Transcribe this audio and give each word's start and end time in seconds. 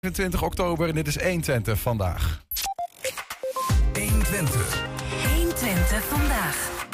25 0.00 0.42
oktober 0.42 0.88
en 0.88 0.94
dit 0.94 1.06
is 1.06 1.22
120 1.22 1.80
vandaag. 1.80 2.42
120. 3.92 4.82
120 5.34 6.04
vandaag. 6.04 6.86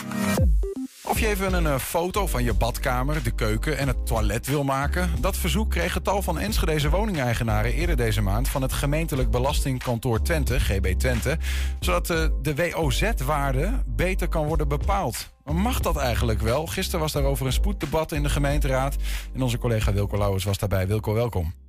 Of 1.02 1.18
je 1.18 1.26
even 1.26 1.52
een 1.52 1.66
eh, 1.66 1.78
foto 1.78 2.26
van 2.26 2.44
je 2.44 2.54
badkamer, 2.54 3.22
de 3.22 3.30
keuken 3.30 3.78
en 3.78 3.88
het 3.88 4.06
toilet 4.06 4.46
wil 4.46 4.64
maken. 4.64 5.10
Dat 5.20 5.36
verzoek 5.36 5.70
kreeg 5.70 5.94
het 5.94 6.04
tal 6.04 6.22
van 6.22 6.38
Enschedeze 6.38 6.90
woningeigenaren 6.90 7.72
eerder 7.72 7.96
deze 7.96 8.20
maand 8.20 8.48
van 8.48 8.62
het 8.62 8.72
gemeentelijk 8.72 9.30
belastingkantoor 9.30 10.22
Twente, 10.22 10.60
GB 10.60 10.98
Twente, 10.98 11.38
zodat 11.80 12.10
eh, 12.10 12.26
de 12.42 12.54
WOZ-waarde 12.54 13.82
beter 13.86 14.28
kan 14.28 14.46
worden 14.46 14.68
bepaald. 14.68 15.32
Maar 15.44 15.54
mag 15.54 15.80
dat 15.80 15.96
eigenlijk 15.96 16.40
wel? 16.40 16.66
Gisteren 16.66 17.00
was 17.00 17.12
daarover 17.12 17.46
een 17.46 17.52
spoeddebat 17.52 18.12
in 18.12 18.22
de 18.22 18.28
gemeenteraad 18.28 18.96
en 19.34 19.42
onze 19.42 19.58
collega 19.58 19.92
Wilco 19.92 20.18
Lauwers 20.18 20.44
was 20.44 20.58
daarbij. 20.58 20.86
Wilco, 20.86 21.12
welkom. 21.12 21.63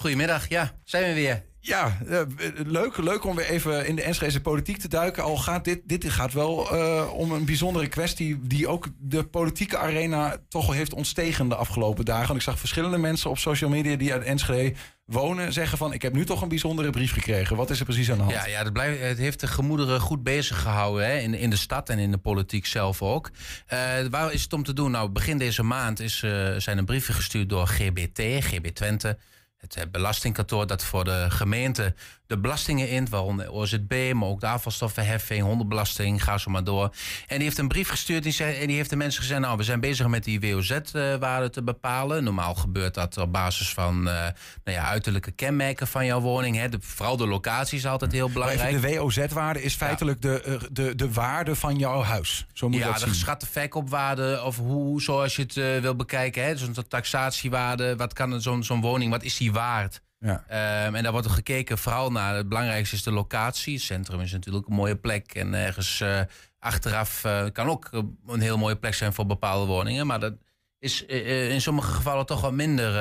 Goedemiddag, 0.00 0.48
ja, 0.48 0.72
zijn 0.84 1.04
we 1.04 1.14
weer. 1.14 1.42
Ja, 1.58 1.98
eh, 2.08 2.20
leuk, 2.66 2.96
leuk 2.96 3.24
om 3.24 3.36
weer 3.36 3.46
even 3.46 3.86
in 3.86 3.96
de 3.96 4.02
Enschedeze 4.02 4.40
politiek 4.40 4.78
te 4.78 4.88
duiken. 4.88 5.22
Al 5.22 5.36
gaat 5.36 5.64
dit, 5.64 5.80
dit 5.84 6.10
gaat 6.10 6.32
wel 6.32 6.70
eh, 6.70 7.12
om 7.12 7.32
een 7.32 7.44
bijzondere 7.44 7.86
kwestie 7.88 8.38
die 8.42 8.68
ook 8.68 8.88
de 8.98 9.24
politieke 9.24 9.78
arena 9.78 10.36
toch 10.48 10.72
heeft 10.74 10.94
ontstegen 10.94 11.48
de 11.48 11.54
afgelopen 11.54 12.04
dagen. 12.04 12.26
Want 12.26 12.38
ik 12.38 12.44
zag 12.44 12.58
verschillende 12.58 12.98
mensen 12.98 13.30
op 13.30 13.38
social 13.38 13.70
media 13.70 13.96
die 13.96 14.12
uit 14.12 14.22
Enschede 14.22 14.76
wonen 15.04 15.52
zeggen 15.52 15.78
van 15.78 15.92
ik 15.92 16.02
heb 16.02 16.12
nu 16.12 16.24
toch 16.24 16.42
een 16.42 16.48
bijzondere 16.48 16.90
brief 16.90 17.12
gekregen. 17.12 17.56
Wat 17.56 17.70
is 17.70 17.78
er 17.78 17.84
precies 17.84 18.10
aan 18.10 18.16
de 18.16 18.22
hand? 18.22 18.34
Ja, 18.34 18.46
ja 18.46 18.62
het, 18.62 18.72
blijft, 18.72 19.00
het 19.00 19.18
heeft 19.18 19.40
de 19.40 19.46
gemoederen 19.46 20.00
goed 20.00 20.22
bezig 20.22 20.62
gehouden 20.62 21.06
hè? 21.06 21.18
In, 21.18 21.34
in 21.34 21.50
de 21.50 21.56
stad 21.56 21.88
en 21.88 21.98
in 21.98 22.10
de 22.10 22.18
politiek 22.18 22.66
zelf 22.66 23.02
ook. 23.02 23.30
Uh, 23.72 23.78
waar 24.10 24.32
is 24.32 24.42
het 24.42 24.52
om 24.52 24.62
te 24.62 24.72
doen? 24.72 24.90
Nou, 24.90 25.08
begin 25.08 25.38
deze 25.38 25.62
maand 25.62 26.00
is, 26.00 26.18
zijn 26.56 26.78
er 26.78 26.84
brieven 26.84 27.14
gestuurd 27.14 27.48
door 27.48 27.66
GBT, 27.66 28.44
GB 28.44 28.66
Twente 28.66 29.18
het 29.60 29.92
belastingkantoor 29.92 30.66
dat 30.66 30.84
voor 30.84 31.04
de 31.04 31.26
gemeente 31.28 31.94
de 32.30 32.38
belastingen 32.38 32.88
in, 32.88 33.08
waaronder 33.08 33.52
OZB, 33.52 34.12
maar 34.14 34.28
ook 34.28 34.40
de 34.40 34.46
afvalstoffenheffing, 34.46 35.42
hondenbelasting, 35.42 36.24
ga 36.24 36.38
zo 36.38 36.50
maar 36.50 36.64
door. 36.64 36.94
En 37.26 37.36
die 37.36 37.42
heeft 37.42 37.58
een 37.58 37.68
brief 37.68 37.88
gestuurd 37.88 38.22
die 38.22 38.32
zei, 38.32 38.56
en 38.56 38.66
die 38.66 38.76
heeft 38.76 38.90
de 38.90 38.96
mensen 38.96 39.20
gezegd, 39.20 39.40
nou, 39.40 39.56
we 39.56 39.62
zijn 39.62 39.80
bezig 39.80 40.06
met 40.06 40.24
die 40.24 40.40
WOZ-waarde 40.40 41.50
te 41.50 41.62
bepalen. 41.62 42.24
Normaal 42.24 42.54
gebeurt 42.54 42.94
dat 42.94 43.16
op 43.16 43.32
basis 43.32 43.72
van 43.72 43.96
uh, 43.96 44.04
nou 44.04 44.32
ja, 44.64 44.84
uiterlijke 44.84 45.30
kenmerken 45.30 45.86
van 45.86 46.06
jouw 46.06 46.20
woning. 46.20 46.56
Hè. 46.56 46.68
De, 46.68 46.78
vooral 46.80 47.16
de 47.16 47.26
locatie 47.26 47.78
is 47.78 47.86
altijd 47.86 48.12
heel 48.12 48.30
belangrijk. 48.30 48.80
de 48.80 48.96
WOZ-waarde 48.96 49.62
is 49.62 49.74
feitelijk 49.74 50.22
de, 50.22 50.42
eh, 50.42 50.60
de, 50.72 50.94
de 50.94 51.12
waarde 51.12 51.54
van 51.54 51.76
jouw 51.76 52.02
huis. 52.02 52.46
Zo 52.52 52.68
moet 52.68 52.78
ja, 52.78 52.86
dat 52.86 53.00
de 53.00 53.08
geschatte 53.08 53.46
verkoopwaarde 53.46 54.42
of 54.44 54.56
hoe, 54.56 55.02
zoals 55.02 55.36
je 55.36 55.42
het 55.42 55.56
uh, 55.56 55.78
wil 55.78 55.96
bekijken. 55.96 56.58
Zo'n 56.58 56.74
taxatiewaarde, 56.88 57.96
wat 57.96 58.12
kan 58.12 58.40
zo'n 58.40 58.62
zo'n 58.62 58.80
woning, 58.80 59.10
wat 59.10 59.22
is 59.22 59.36
die 59.36 59.49
waard? 59.50 60.00
Ja. 60.20 60.44
Um, 60.86 60.94
en 60.94 61.02
daar 61.02 61.12
wordt 61.12 61.26
er 61.26 61.32
gekeken 61.32 61.78
vooral 61.78 62.10
naar, 62.10 62.34
het 62.34 62.48
belangrijkste 62.48 62.96
is 62.96 63.02
de 63.02 63.12
locatie. 63.12 63.74
Het 63.74 63.82
centrum 63.82 64.20
is 64.20 64.32
natuurlijk 64.32 64.66
een 64.66 64.74
mooie 64.74 64.96
plek. 64.96 65.34
En 65.34 65.54
ergens 65.54 66.00
uh, 66.00 66.20
achteraf 66.58 67.24
uh, 67.24 67.44
kan 67.52 67.68
ook 67.68 67.88
een 68.26 68.40
heel 68.40 68.58
mooie 68.58 68.76
plek 68.76 68.94
zijn 68.94 69.12
voor 69.12 69.26
bepaalde 69.26 69.66
woningen. 69.66 70.06
Maar 70.06 70.20
dat 70.20 70.34
is 70.78 71.04
uh, 71.06 71.50
in 71.52 71.60
sommige 71.60 71.92
gevallen 71.92 72.26
toch 72.26 72.40
wat 72.40 72.52
minder 72.52 72.98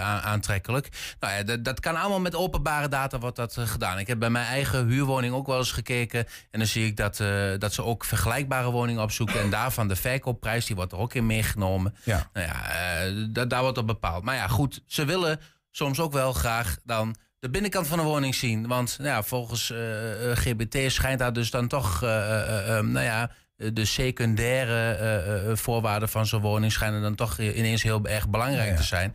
aantrekkelijk. 0.00 0.88
Nou 1.20 1.34
ja, 1.34 1.42
dat, 1.42 1.64
dat, 1.64 1.80
kan 1.80 1.96
allemaal 1.96 2.20
met 2.20 2.34
openbare 2.34 2.88
data 2.88 3.18
wordt 3.18 3.36
dat 3.36 3.56
gedaan. 3.58 3.98
Ik 3.98 4.06
heb 4.06 4.18
bij 4.18 4.30
mijn 4.30 4.46
eigen 4.46 4.86
huurwoning 4.86 5.34
ook 5.34 5.46
wel 5.46 5.58
eens 5.58 5.72
gekeken. 5.72 6.26
En 6.50 6.58
dan 6.58 6.68
zie 6.68 6.86
ik 6.86 6.96
dat, 6.96 7.22
dat 7.58 7.72
ze 7.72 7.84
ook 7.84 8.04
vergelijkbare 8.04 8.70
woningen 8.70 9.02
opzoeken. 9.02 9.40
En 9.40 9.50
daarvan 9.50 9.88
de 9.88 9.96
verkoopprijs, 9.96 10.66
die 10.66 10.76
wordt 10.76 10.92
er 10.92 10.98
ook 10.98 11.14
in 11.14 11.26
meegenomen. 11.26 11.94
Ja. 12.04 12.30
Nou 12.32 12.46
ja, 12.46 13.44
daar 13.44 13.62
wordt 13.62 13.78
op 13.78 13.86
bepaald. 13.86 14.24
Maar 14.24 14.34
ja, 14.34 14.48
goed, 14.48 14.82
ze 14.86 15.04
willen 15.04 15.40
soms 15.78 16.00
ook 16.00 16.12
wel 16.12 16.32
graag 16.32 16.76
dan 16.84 17.16
de 17.38 17.50
binnenkant 17.50 17.86
van 17.86 17.98
de 17.98 18.04
woning 18.04 18.34
zien. 18.34 18.66
Want 18.66 18.96
nou 18.98 19.10
ja, 19.10 19.22
volgens 19.22 19.70
uh, 19.70 20.30
eh, 20.30 20.36
GBT 20.36 20.92
schijnt 20.92 21.18
daar 21.18 21.32
dus 21.32 21.50
dan 21.50 21.68
toch, 21.68 22.02
uh, 22.02 22.08
uh, 22.08 22.80
nou 22.80 23.04
ja, 23.04 23.30
de 23.56 23.84
secundaire 23.84 25.56
voorwaarden 25.56 26.08
van 26.08 26.26
zo'n 26.26 26.40
woning 26.40 26.72
schijnen 26.72 27.02
dan 27.02 27.14
toch 27.14 27.38
ineens 27.38 27.82
heel 27.82 28.06
erg 28.06 28.28
belangrijk 28.28 28.76
te 28.76 28.82
zijn. 28.82 29.14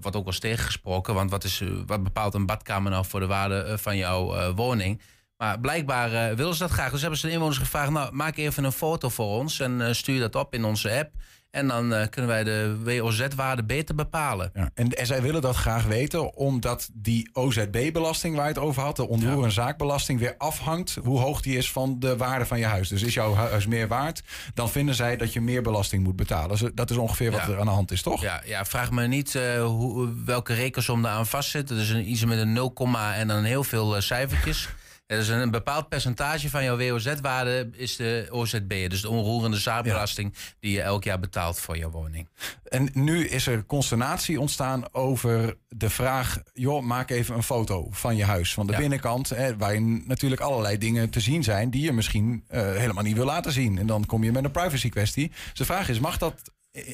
Wordt 0.00 0.16
ook 0.16 0.24
wel 0.24 0.32
eens 0.32 0.42
tegengesproken, 0.42 1.14
want 1.14 1.30
wat, 1.30 1.44
is, 1.44 1.62
wat 1.86 2.02
bepaalt 2.02 2.34
een 2.34 2.46
badkamer 2.46 2.90
nou 2.90 3.04
voor 3.06 3.20
de 3.20 3.26
waarde 3.26 3.78
van 3.78 3.96
jouw 3.96 4.54
woning? 4.54 5.00
Maar 5.36 5.60
blijkbaar 5.60 6.36
willen 6.36 6.54
ze 6.54 6.62
dat 6.62 6.70
graag. 6.70 6.90
Dus 6.90 7.00
hebben 7.00 7.18
ze 7.18 7.26
de 7.26 7.32
inwoners 7.32 7.58
gevraagd, 7.58 7.90
nou 7.90 8.12
maak 8.12 8.36
even 8.36 8.64
een 8.64 8.72
foto 8.72 9.08
voor 9.08 9.38
ons 9.38 9.60
en 9.60 9.96
stuur 9.96 10.20
dat 10.20 10.34
op 10.34 10.54
in 10.54 10.64
onze 10.64 10.90
app. 10.98 11.10
En 11.50 11.68
dan 11.68 11.92
uh, 11.92 12.02
kunnen 12.10 12.30
wij 12.30 12.44
de 12.44 12.76
WOZ-waarde 12.84 13.64
beter 13.64 13.94
bepalen. 13.94 14.50
Ja, 14.54 14.70
en, 14.74 14.88
en, 14.88 15.06
zij 15.06 15.22
willen 15.22 15.40
dat 15.40 15.56
graag 15.56 15.84
weten, 15.84 16.34
omdat 16.34 16.90
die 16.92 17.30
OZB-belasting 17.32 18.36
waar 18.36 18.48
je 18.48 18.52
het 18.52 18.62
over 18.62 18.82
had, 18.82 18.96
de 18.96 19.08
onroerende 19.08 19.50
zaakbelasting, 19.50 20.20
weer 20.20 20.34
afhangt 20.38 20.98
hoe 21.02 21.18
hoog 21.18 21.40
die 21.40 21.56
is 21.56 21.72
van 21.72 21.96
de 21.98 22.16
waarde 22.16 22.46
van 22.46 22.58
je 22.58 22.64
huis. 22.64 22.88
Dus 22.88 23.02
is 23.02 23.14
jouw 23.14 23.34
huis 23.34 23.66
meer 23.66 23.88
waard, 23.88 24.22
dan 24.54 24.70
vinden 24.70 24.94
zij 24.94 25.16
dat 25.16 25.32
je 25.32 25.40
meer 25.40 25.62
belasting 25.62 26.04
moet 26.04 26.16
betalen. 26.16 26.58
Dus 26.58 26.70
dat 26.74 26.90
is 26.90 26.96
ongeveer 26.96 27.30
wat 27.30 27.48
er 27.48 27.58
aan 27.58 27.66
de 27.66 27.72
hand 27.72 27.90
is, 27.90 28.02
toch? 28.02 28.22
Ja, 28.22 28.42
ja 28.44 28.64
vraag 28.64 28.90
me 28.90 29.06
niet 29.06 29.34
uh, 29.34 29.64
hoe, 29.64 30.08
welke 30.24 30.54
rekensom 30.54 31.02
daar 31.02 31.12
aan 31.12 31.26
vastzit. 31.26 31.68
Dat 31.68 31.78
is 31.78 31.90
een, 31.90 32.10
iets 32.10 32.24
met 32.24 32.38
een 32.38 32.52
0, 32.52 32.74
en 33.14 33.28
dan 33.28 33.44
heel 33.44 33.64
veel 33.64 33.96
uh, 33.96 34.02
cijfertjes. 34.02 34.68
Dus 35.16 35.28
een 35.28 35.50
bepaald 35.50 35.88
percentage 35.88 36.50
van 36.50 36.64
jouw 36.64 36.76
WOZ-waarde 36.76 37.70
is 37.72 37.96
de 37.96 38.26
OZB, 38.30 38.88
dus 38.88 39.00
de 39.00 39.08
onroerende 39.08 39.56
zaakbelasting 39.56 40.34
die 40.60 40.72
je 40.72 40.82
elk 40.82 41.04
jaar 41.04 41.20
betaalt 41.20 41.60
voor 41.60 41.78
jouw 41.78 41.90
woning. 41.90 42.28
En 42.64 42.90
nu 42.92 43.26
is 43.26 43.46
er 43.46 43.64
consternatie 43.64 44.40
ontstaan 44.40 44.94
over 44.94 45.56
de 45.68 45.90
vraag: 45.90 46.42
joh, 46.52 46.82
maak 46.82 47.10
even 47.10 47.34
een 47.34 47.42
foto 47.42 47.88
van 47.90 48.16
je 48.16 48.24
huis, 48.24 48.54
van 48.54 48.66
de 48.66 48.76
binnenkant, 48.76 49.28
hè, 49.28 49.56
waarin 49.56 50.02
natuurlijk 50.06 50.40
allerlei 50.40 50.78
dingen 50.78 51.10
te 51.10 51.20
zien 51.20 51.42
zijn 51.42 51.70
die 51.70 51.82
je 51.82 51.92
misschien 51.92 52.44
uh, 52.50 52.60
helemaal 52.60 53.04
niet 53.04 53.16
wil 53.16 53.24
laten 53.24 53.52
zien. 53.52 53.78
En 53.78 53.86
dan 53.86 54.06
kom 54.06 54.24
je 54.24 54.32
met 54.32 54.44
een 54.44 54.50
privacy 54.50 54.88
kwestie. 54.88 55.28
Dus 55.28 55.58
de 55.58 55.64
vraag 55.64 55.88
is: 55.88 55.98
mag 55.98 56.18
dat 56.18 56.52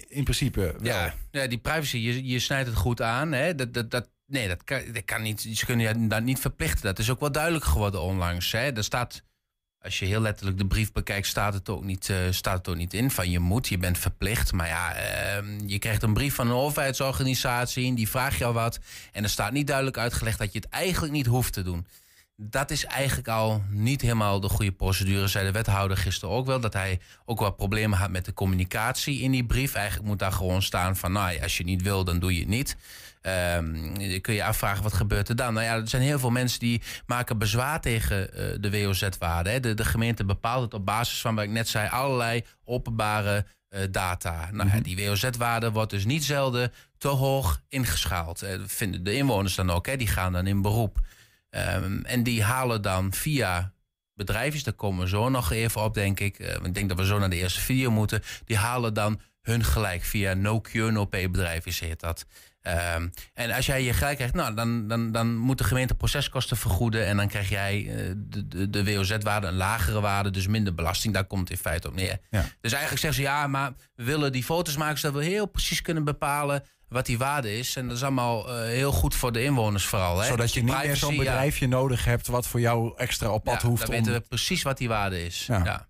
in 0.09 0.25
principe 0.25 0.61
wel? 0.61 0.85
Ja, 0.93 1.15
ja 1.31 1.47
die 1.47 1.59
privacy, 1.59 1.97
je, 1.97 2.27
je 2.27 2.39
snijdt 2.39 2.69
het 2.69 2.77
goed 2.77 3.03
aan. 3.03 3.33
Hè? 3.33 3.55
Dat, 3.55 3.75
dat, 3.75 3.91
dat, 3.91 4.09
Nee, 4.27 4.49
dat 4.49 4.65
kan, 4.65 4.81
dat 4.93 5.05
kan 5.05 5.23
niet. 5.23 5.41
Ze 5.41 5.65
kunnen 5.65 6.01
je 6.01 6.07
daar 6.07 6.23
niet 6.23 6.39
verplichten. 6.39 6.83
Dat 6.83 6.99
is 6.99 7.11
ook 7.11 7.21
wel 7.21 7.33
duidelijk 7.33 7.65
geworden 7.65 8.03
onlangs. 8.03 8.53
Hè. 8.53 8.73
Er 8.73 8.85
staat, 8.85 9.23
als 9.81 9.99
je 9.99 10.07
heel 10.07 10.21
letterlijk 10.21 10.59
de 10.59 10.67
brief 10.67 10.93
bekijkt, 10.93 11.27
staat 11.27 11.55
het 11.55 11.69
ook 11.69 11.85
niet, 11.85 12.09
uh, 12.09 12.17
staat 12.31 12.59
het 12.59 12.69
ook 12.69 12.77
niet 12.77 12.95
in. 12.95 13.11
Van 13.11 13.31
je 13.31 13.39
moet, 13.39 13.69
je 13.69 13.79
bent 13.79 13.99
verplicht. 13.99 14.53
Maar 14.53 14.67
ja, 14.67 14.97
uh, 14.97 15.59
je 15.67 15.79
krijgt 15.79 16.03
een 16.03 16.15
brief 16.15 16.35
van 16.35 16.47
een 16.47 16.55
overheidsorganisatie. 16.55 17.89
En 17.89 17.95
die 17.95 18.09
vraagt 18.09 18.39
jou 18.39 18.55
wat. 18.55 18.79
En 19.13 19.23
er 19.23 19.31
staat 19.31 19.53
niet 19.53 19.67
duidelijk 19.67 19.99
uitgelegd 19.99 20.39
dat 20.39 20.53
je 20.53 20.59
het 20.59 20.69
eigenlijk 20.69 21.13
niet 21.13 21.27
hoeft 21.27 21.53
te 21.53 21.63
doen. 21.63 21.87
Dat 22.39 22.71
is 22.71 22.85
eigenlijk 22.85 23.29
al 23.29 23.63
niet 23.69 24.01
helemaal 24.01 24.41
de 24.41 24.49
goede 24.49 24.73
procedure, 24.73 25.27
zei 25.27 25.47
de 25.47 25.53
wethouder 25.53 25.97
gisteren 25.97 26.35
ook 26.35 26.47
wel. 26.47 26.61
Dat 26.61 26.73
hij 26.73 27.01
ook 27.25 27.41
wel 27.41 27.53
problemen 27.53 27.99
had 27.99 28.11
met 28.11 28.25
de 28.25 28.33
communicatie 28.33 29.21
in 29.21 29.31
die 29.31 29.47
brief. 29.47 29.75
Eigenlijk 29.75 30.09
moet 30.09 30.19
daar 30.19 30.33
gewoon 30.33 30.63
staan 30.63 30.97
van, 30.97 31.13
nou 31.13 31.43
als 31.43 31.57
je 31.57 31.65
niet 31.65 31.83
wil, 31.83 32.05
dan 32.05 32.19
doe 32.19 32.35
je 32.35 32.41
het 32.41 32.49
niet. 32.49 32.77
Um, 33.27 34.21
kun 34.21 34.35
je 34.35 34.45
afvragen, 34.45 34.83
wat 34.83 34.93
gebeurt 34.93 35.29
er 35.29 35.37
dan? 35.37 35.55
Nou 35.55 35.67
ja, 35.67 35.75
er 35.75 35.89
zijn 35.89 36.03
heel 36.03 36.19
veel 36.19 36.31
mensen 36.31 36.61
die 36.61 36.83
maken 37.07 37.39
bezwaar 37.39 37.81
tegen 37.81 38.31
uh, 38.35 38.57
de 38.61 38.71
WOZ-waarde. 38.71 39.61
De, 39.61 39.75
de 39.75 39.85
gemeente 39.85 40.25
bepaalt 40.25 40.63
het 40.63 40.75
op 40.75 40.87
basis 40.87 41.21
van, 41.21 41.35
wat 41.35 41.45
ik 41.45 41.51
net 41.51 41.69
zei, 41.69 41.89
allerlei 41.89 42.45
openbare 42.65 43.47
uh, 43.71 43.81
data. 43.91 44.49
Nou, 44.53 44.69
mm 44.69 44.83
Die 44.83 45.07
WOZ-waarde 45.07 45.73
wordt 45.73 45.91
dus 45.91 46.05
niet 46.05 46.25
zelden 46.25 46.73
te 46.99 47.09
hoog 47.09 47.63
ingeschaald. 47.69 48.43
Uh, 48.43 48.51
vinden 48.67 49.05
de 49.05 49.15
inwoners 49.15 49.55
dan 49.55 49.71
ook, 49.71 49.87
hè? 49.87 49.97
die 49.97 50.07
gaan 50.07 50.33
dan 50.33 50.47
in 50.47 50.63
beroep. 50.63 50.99
Um, 51.51 52.05
en 52.05 52.23
die 52.23 52.43
halen 52.43 52.83
dan 52.83 53.13
via 53.13 53.73
bedrijfjes, 54.15 54.63
daar 54.63 54.75
komen 54.75 55.03
we 55.03 55.09
zo 55.09 55.29
nog 55.29 55.53
even 55.53 55.83
op, 55.83 55.95
denk 55.95 56.21
ik. 56.21 56.39
Ik 56.39 56.75
denk 56.75 56.89
dat 56.89 56.99
we 56.99 57.07
zo 57.07 57.19
naar 57.19 57.31
de 57.31 57.37
eerste 57.37 57.61
video 57.61 57.91
moeten. 57.91 58.23
Die 58.45 58.57
halen 58.57 58.95
dan 58.95 59.21
hun 59.43 59.65
gelijk 59.65 60.03
via 60.03 60.35
no 60.35 60.61
cure 60.61 60.91
no 60.91 61.05
pay 61.05 61.31
bedrijfjes 61.31 61.81
heet 61.81 62.01
dat. 62.01 62.27
Um, 62.67 63.13
en 63.35 63.51
als 63.51 63.67
jij 63.67 63.83
je 63.83 63.93
gelijk 63.93 64.17
krijgt, 64.17 64.35
nou, 64.35 64.55
dan, 64.55 64.89
dan, 64.89 65.13
dan 65.13 65.37
moet 65.37 65.59
de 65.59 65.65
gemeente 65.65 65.95
proceskosten 65.95 66.57
vergoeden. 66.57 67.07
En 67.07 67.17
dan 67.17 67.29
krijg 67.29 67.49
jij 67.49 67.83
uh, 67.83 68.13
de, 68.17 68.49
de, 68.49 68.71
de 68.71 68.85
WOZ-waarde, 68.85 69.47
een 69.47 69.55
lagere 69.55 70.01
waarde, 70.01 70.31
dus 70.31 70.47
minder 70.47 70.75
belasting. 70.75 71.15
Daar 71.15 71.25
komt 71.25 71.51
in 71.51 71.57
feite 71.57 71.89
op 71.89 71.95
neer. 71.95 72.19
Ja. 72.31 72.45
Dus 72.61 72.73
eigenlijk 72.73 73.03
zeggen 73.03 73.15
ze 73.15 73.23
ja, 73.23 73.47
maar 73.47 73.73
we 73.95 74.05
willen 74.05 74.33
die 74.33 74.45
foto's 74.45 74.77
maken 74.77 74.99
zodat 74.99 75.21
we 75.23 75.25
heel 75.25 75.47
precies 75.47 75.83
kunnen 75.83 76.05
bepalen 76.05 76.65
wat 76.89 77.07
die 77.07 77.19
waarde 77.19 77.59
is. 77.59 77.77
En 77.77 77.89
dat 77.89 77.97
is 77.97 78.03
allemaal 78.03 78.49
uh, 78.49 78.67
heel 78.67 78.93
goed 78.93 79.15
voor 79.15 79.33
de 79.33 79.43
inwoners 79.43 79.85
vooral. 79.85 80.19
Hè? 80.19 80.27
Zodat 80.27 80.55
je 80.55 80.63
niet 80.63 80.83
meer 80.83 80.97
zo'n 80.97 81.17
bedrijfje 81.17 81.69
ja. 81.69 81.71
nodig 81.71 82.05
hebt 82.05 82.27
wat 82.27 82.47
voor 82.47 82.61
jou 82.61 82.93
extra 82.97 83.31
op 83.31 83.45
pad 83.45 83.63
ja, 83.63 83.69
hoeft. 83.69 83.87
Dan 83.87 83.91
om... 83.91 83.97
weten 83.97 84.13
we 84.13 84.29
precies 84.29 84.63
wat 84.63 84.79
die 84.79 84.89
waarde 84.89 85.25
is. 85.25 85.47
ja. 85.47 85.89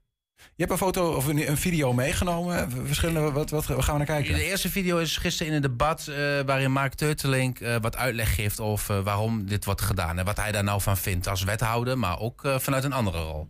Je 0.56 0.64
hebt 0.64 0.80
een 0.80 0.86
foto 0.86 1.14
of 1.14 1.26
een, 1.26 1.48
een 1.48 1.56
video 1.56 1.92
meegenomen. 1.92 2.70
Verschillende, 2.84 3.32
wat, 3.32 3.50
wat 3.50 3.64
gaan 3.64 3.76
we 3.76 3.92
naar 3.92 4.04
kijken? 4.04 4.34
De 4.34 4.44
eerste 4.44 4.70
video 4.70 4.98
is 4.98 5.16
gisteren 5.16 5.52
in 5.52 5.56
een 5.56 5.62
debat 5.62 6.06
uh, 6.08 6.16
waarin 6.46 6.72
Mark 6.72 6.94
Teutelink 6.94 7.60
uh, 7.60 7.76
wat 7.80 7.96
uitleg 7.96 8.34
geeft 8.34 8.60
over 8.60 8.96
uh, 8.96 9.04
waarom 9.04 9.46
dit 9.46 9.64
wordt 9.64 9.80
gedaan. 9.80 10.18
En 10.18 10.24
wat 10.24 10.36
hij 10.36 10.52
daar 10.52 10.64
nou 10.64 10.80
van 10.80 10.96
vindt 10.96 11.28
als 11.28 11.44
wethouder, 11.44 11.98
maar 11.98 12.20
ook 12.20 12.40
vanuit 12.56 12.84
een 12.84 12.92
andere 12.92 13.18
rol. 13.18 13.48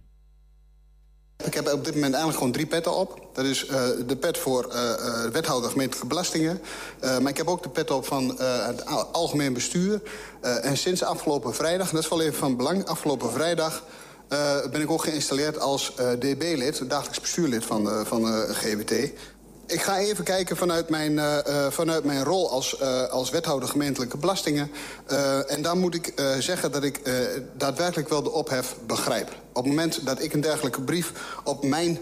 Ik 1.45 1.55
heb 1.55 1.73
op 1.73 1.85
dit 1.85 1.95
moment 1.95 2.15
eigenlijk 2.15 2.37
gewoon 2.37 2.53
drie 2.53 2.67
petten 2.67 2.97
op. 2.97 3.29
Dat 3.33 3.45
is 3.45 3.65
uh, 3.65 3.71
de 4.07 4.17
pet 4.21 4.39
voor 4.39 4.73
uh, 4.73 4.75
uh, 4.75 5.31
wethouder 5.33 5.71
gemeentelijke 5.71 6.09
belastingen. 6.09 6.61
maar 7.01 7.29
ik 7.29 7.37
heb 7.37 7.47
ook 7.47 7.63
de 7.63 7.69
pet 7.69 7.91
op 7.91 8.07
van 8.07 8.41
het 8.41 8.87
algemeen 9.13 9.53
bestuur. 9.53 10.01
en 10.41 10.77
sinds 10.77 11.03
afgelopen 11.03 11.55
vrijdag, 11.55 11.91
dat 11.91 12.03
is 12.03 12.09
wel 12.09 12.23
even 12.23 12.39
van 12.39 12.57
belang... 12.57 12.85
afgelopen 12.85 13.33
vrijdag 13.33 13.83
ben 14.71 14.81
ik 14.81 14.91
ook 14.91 15.03
geïnstalleerd 15.03 15.61
als 15.61 15.93
DB-lid... 16.19 16.91
dagelijks 16.91 17.21
bestuurlid 17.21 17.65
van, 17.65 18.07
van 18.07 18.27
GWT. 18.55 19.13
Ik 19.67 19.83
ga 19.83 19.99
even 19.99 20.25
kijken 20.25 20.57
vanuit 20.57 20.89
mijn, 20.89 21.13
uh, 21.13 21.37
vanuit 21.71 22.05
mijn 22.05 22.25
rol 22.25 22.51
als, 22.51 22.77
uh, 22.83 23.03
als 23.03 23.31
wethouder 23.31 23.69
gemeentelijke 23.69 24.17
belastingen. 24.17 24.71
Uh, 25.11 25.51
en 25.53 25.63
dan 25.63 25.79
moet 25.79 25.95
ik 25.95 26.13
zeggen 26.39 26.73
dat 26.73 26.85
ik 26.85 27.01
daadwerkelijk 27.57 28.09
wel 28.09 28.23
de 28.23 28.33
ophef 28.33 28.77
begrijp. 28.87 29.29
Op 29.53 29.65
het 29.65 29.67
moment 29.67 30.07
dat 30.07 30.23
ik 30.23 30.33
een 30.33 30.41
dergelijke 30.41 30.81
brief 30.81 31.13
op 31.45 31.65
mijn 31.65 31.99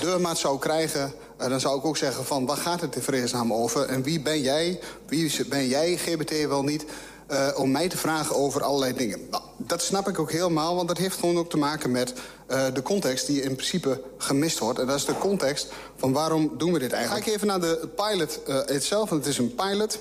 deurmaat 0.00 0.38
zou 0.38 0.58
krijgen... 0.58 1.12
dan 1.36 1.60
zou 1.60 1.78
ik 1.78 1.84
ook 1.84 1.96
zeggen 1.96 2.24
van 2.24 2.46
waar 2.46 2.56
gaat 2.56 2.80
het 2.80 2.96
in 2.96 3.02
vredesnaam 3.02 3.52
over? 3.52 3.86
En 3.86 4.02
wie 4.02 4.20
ben 4.20 4.40
jij, 4.40 4.80
wie 5.06 5.46
ben 5.46 5.68
jij, 5.68 5.96
GBT 5.96 6.46
wel 6.48 6.62
niet... 6.62 6.84
Uh, 7.30 7.48
om 7.54 7.70
mij 7.70 7.88
te 7.88 7.96
vragen 7.96 8.36
over 8.36 8.62
allerlei 8.62 8.94
dingen. 8.94 9.18
Nou, 9.30 9.42
dat 9.56 9.82
snap 9.82 10.08
ik 10.08 10.18
ook 10.18 10.30
helemaal, 10.30 10.74
want 10.76 10.88
dat 10.88 10.98
heeft 10.98 11.18
gewoon 11.18 11.38
ook 11.38 11.50
te 11.50 11.56
maken 11.56 11.90
met 11.90 12.12
uh, 12.50 12.64
de 12.74 12.82
context 12.82 13.26
die 13.26 13.42
in 13.42 13.54
principe 13.54 14.02
gemist 14.18 14.58
wordt. 14.58 14.78
En 14.78 14.86
dat 14.86 14.96
is 14.96 15.04
de 15.04 15.18
context 15.18 15.72
van 15.96 16.12
waarom 16.12 16.52
doen 16.58 16.72
we 16.72 16.78
dit 16.78 16.92
eigenlijk. 16.92 17.24
Ga 17.24 17.30
ik 17.30 17.36
even 17.36 17.46
naar 17.46 17.60
de 17.60 17.88
pilot 17.96 18.40
uh, 18.48 18.58
itself, 18.66 19.08
want 19.08 19.24
het 19.24 19.32
is 19.32 19.38
een 19.38 19.54
pilot. 19.54 19.98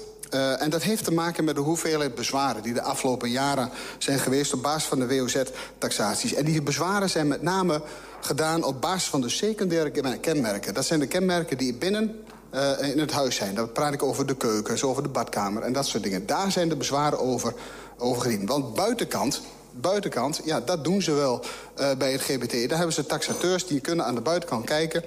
En 0.59 0.69
dat 0.69 0.83
heeft 0.83 1.03
te 1.03 1.13
maken 1.13 1.43
met 1.43 1.55
de 1.55 1.61
hoeveelheid 1.61 2.15
bezwaren... 2.15 2.63
die 2.63 2.73
de 2.73 2.81
afgelopen 2.81 3.29
jaren 3.29 3.69
zijn 3.97 4.19
geweest 4.19 4.53
op 4.53 4.61
basis 4.61 4.83
van 4.83 4.99
de 4.99 5.07
WOZ-taxaties. 5.07 6.33
En 6.33 6.45
die 6.45 6.61
bezwaren 6.61 7.09
zijn 7.09 7.27
met 7.27 7.41
name 7.41 7.81
gedaan 8.21 8.63
op 8.63 8.81
basis 8.81 9.09
van 9.09 9.21
de 9.21 9.29
secundaire 9.29 10.19
kenmerken. 10.19 10.73
Dat 10.73 10.85
zijn 10.85 10.99
de 10.99 11.07
kenmerken 11.07 11.57
die 11.57 11.73
binnen 11.73 12.23
uh, 12.53 12.89
in 12.89 12.99
het 12.99 13.11
huis 13.11 13.35
zijn. 13.35 13.55
Dan 13.55 13.71
praat 13.71 13.93
ik 13.93 14.03
over 14.03 14.25
de 14.25 14.35
keuken, 14.35 14.87
over 14.87 15.03
de 15.03 15.09
badkamer 15.09 15.63
en 15.63 15.73
dat 15.73 15.85
soort 15.85 16.03
dingen. 16.03 16.25
Daar 16.25 16.51
zijn 16.51 16.69
de 16.69 16.75
bezwaren 16.75 17.19
over, 17.19 17.53
over 17.97 18.21
gediend. 18.21 18.49
Want 18.49 18.73
buitenkant, 18.73 19.41
buitenkant, 19.71 20.41
ja, 20.45 20.59
dat 20.59 20.83
doen 20.83 21.01
ze 21.01 21.11
wel 21.11 21.43
uh, 21.79 21.91
bij 21.97 22.11
het 22.11 22.21
GBT. 22.21 22.69
Daar 22.69 22.77
hebben 22.77 22.95
ze 22.95 23.05
taxateurs 23.05 23.67
die 23.67 23.79
kunnen 23.79 24.05
aan 24.05 24.15
de 24.15 24.21
buitenkant 24.21 24.65
kijken. 24.65 25.03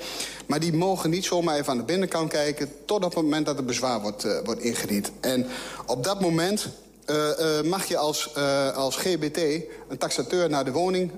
Maar 0.46 0.61
die 0.61 0.73
mogen 0.73 1.11
niet 1.11 1.25
zomaar 1.25 1.56
even 1.56 1.70
aan 1.70 1.76
de 1.76 1.82
binnenkant 1.82 2.31
kijken... 2.31 2.73
tot 2.85 3.05
op 3.05 3.14
het 3.14 3.23
moment 3.23 3.46
dat 3.46 3.56
het 3.56 3.67
bezwaar 3.67 4.00
wordt, 4.00 4.25
uh, 4.25 4.38
wordt 4.44 4.61
ingediend. 4.61 5.11
En 5.20 5.46
op 5.87 6.05
dat 6.05 6.20
moment 6.20 6.69
mag 7.64 7.85
je 7.85 7.96
als, 7.96 8.35
als 8.75 8.96
GBT 8.96 9.38
een 9.88 9.99
taxateur 9.99 10.50
naar 10.50 10.64
de 10.64 10.73
woning 10.73 11.11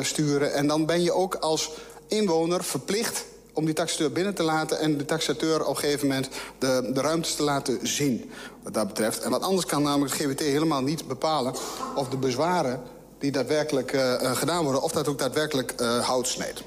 sturen. 0.00 0.54
En 0.54 0.66
dan 0.66 0.86
ben 0.86 1.02
je 1.02 1.12
ook 1.12 1.34
als 1.34 1.70
inwoner 2.08 2.64
verplicht 2.64 3.24
om 3.54 3.64
die 3.64 3.74
taxateur 3.74 4.12
binnen 4.12 4.34
te 4.34 4.42
laten... 4.42 4.78
en 4.78 4.98
de 4.98 5.04
taxateur 5.04 5.64
op 5.64 5.74
een 5.74 5.80
gegeven 5.80 6.08
moment 6.08 6.28
de, 6.58 6.90
de 6.94 7.00
ruimtes 7.00 7.34
te 7.34 7.42
laten 7.42 7.86
zien. 7.86 8.30
Wat 8.62 8.74
dat 8.74 8.86
betreft. 8.86 9.20
En 9.20 9.30
wat 9.30 9.42
anders 9.42 9.66
kan 9.66 9.82
namelijk 9.82 10.12
het 10.12 10.22
GWT 10.22 10.40
helemaal 10.40 10.82
niet 10.82 11.08
bepalen... 11.08 11.54
of 11.94 12.08
de 12.08 12.16
bezwaren 12.16 12.80
die 13.18 13.32
daadwerkelijk 13.32 13.92
uh, 13.92 14.36
gedaan 14.36 14.64
worden... 14.64 14.82
of 14.82 14.92
dat 14.92 15.08
ook 15.08 15.18
daadwerkelijk 15.18 15.74
uh, 15.80 15.98
hout 15.98 16.28
snijdt. 16.28 16.64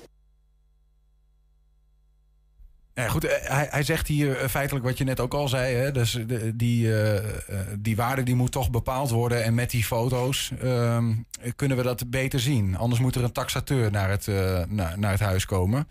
Ja, 2.93 3.07
goed, 3.09 3.23
hij, 3.29 3.67
hij 3.69 3.83
zegt 3.83 4.07
hier 4.07 4.49
feitelijk 4.49 4.85
wat 4.85 4.97
je 4.97 5.03
net 5.03 5.19
ook 5.19 5.33
al 5.33 5.47
zei. 5.47 5.75
Hè? 5.75 5.91
Dus 5.91 6.11
de, 6.27 6.55
die, 6.55 6.91
die 7.79 7.95
waarde 7.95 8.23
die 8.23 8.35
moet 8.35 8.51
toch 8.51 8.69
bepaald 8.69 9.09
worden. 9.09 9.43
En 9.43 9.53
met 9.53 9.69
die 9.69 9.83
foto's 9.83 10.51
uh, 10.63 11.05
kunnen 11.55 11.77
we 11.77 11.83
dat 11.83 12.09
beter 12.09 12.39
zien. 12.39 12.77
Anders 12.77 13.01
moet 13.01 13.15
er 13.15 13.23
een 13.23 13.31
taxateur 13.31 13.91
naar 13.91 14.09
het, 14.09 14.27
naar, 14.69 14.99
naar 14.99 15.11
het 15.11 15.19
huis 15.19 15.45
komen. 15.45 15.87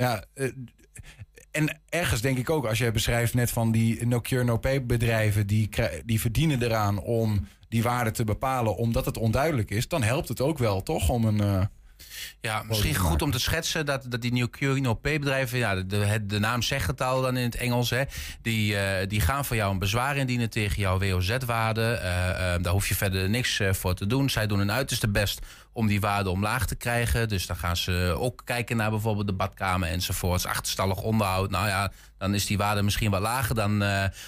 Ja, 0.00 0.24
uh, 0.34 0.52
en 1.50 1.80
ergens 1.88 2.20
denk 2.20 2.38
ik 2.38 2.50
ook, 2.50 2.66
als 2.66 2.78
je 2.78 2.90
beschrijft 2.90 3.34
net 3.34 3.50
van 3.50 3.72
die 3.72 4.06
no-cure, 4.06 4.44
no-pay 4.44 4.86
bedrijven, 4.86 5.46
die, 5.46 5.68
die 6.04 6.20
verdienen 6.20 6.62
eraan 6.62 6.98
om 6.98 7.46
die 7.68 7.82
waarde 7.82 8.10
te 8.10 8.24
bepalen, 8.24 8.76
omdat 8.76 9.04
het 9.04 9.16
onduidelijk 9.16 9.70
is, 9.70 9.88
dan 9.88 10.02
helpt 10.02 10.28
het 10.28 10.40
ook 10.40 10.58
wel, 10.58 10.82
toch? 10.82 11.08
Om 11.08 11.24
een. 11.24 11.68
Ja, 12.40 12.62
misschien 12.62 12.94
goed 12.94 13.22
om 13.22 13.30
te 13.30 13.38
schetsen 13.38 13.86
dat, 13.86 14.04
dat 14.08 14.22
die 14.22 14.32
New 14.32 14.78
no 14.78 14.94
Pay 14.94 15.18
bedrijven, 15.18 15.58
ja, 15.58 15.74
de, 15.74 15.86
de, 15.86 16.26
de, 16.26 16.38
naam 16.38 16.62
zegt 16.62 16.86
het 16.86 17.00
al 17.00 17.22
dan 17.22 17.36
in 17.36 17.44
het 17.44 17.56
Engels, 17.56 17.90
hè, 17.90 18.02
die, 18.42 18.72
uh, 18.72 18.80
die 19.08 19.20
gaan 19.20 19.44
voor 19.44 19.56
jou 19.56 19.72
een 19.72 19.78
bezwaar 19.78 20.16
indienen 20.16 20.50
tegen 20.50 20.80
jouw 20.80 20.98
WOZ-waarde. 20.98 21.98
Uh, 21.98 22.02
daar 22.62 22.72
hoef 22.72 22.88
je 22.88 22.94
verder 22.94 23.28
niks 23.28 23.60
voor 23.70 23.94
te 23.94 24.06
doen. 24.06 24.30
Zij 24.30 24.46
doen 24.46 24.58
hun 24.58 24.72
uiterste 24.72 25.08
best 25.08 25.40
om 25.72 25.86
die 25.86 26.00
waarde 26.00 26.30
omlaag 26.30 26.66
te 26.66 26.74
krijgen. 26.74 27.28
Dus 27.28 27.46
dan 27.46 27.56
gaan 27.56 27.76
ze 27.76 28.14
ook 28.18 28.42
kijken 28.44 28.76
naar 28.76 28.90
bijvoorbeeld 28.90 29.26
de 29.26 29.32
badkamer 29.32 29.88
enzovoorts. 29.88 30.46
Achterstallig 30.46 31.02
onderhoud. 31.02 31.50
Nou 31.50 31.68
ja, 31.68 31.92
dan 32.18 32.34
is 32.34 32.46
die 32.46 32.58
waarde 32.58 32.82
misschien 32.82 33.10
wat 33.10 33.20
lager 33.20 33.54
dan, 33.54 33.84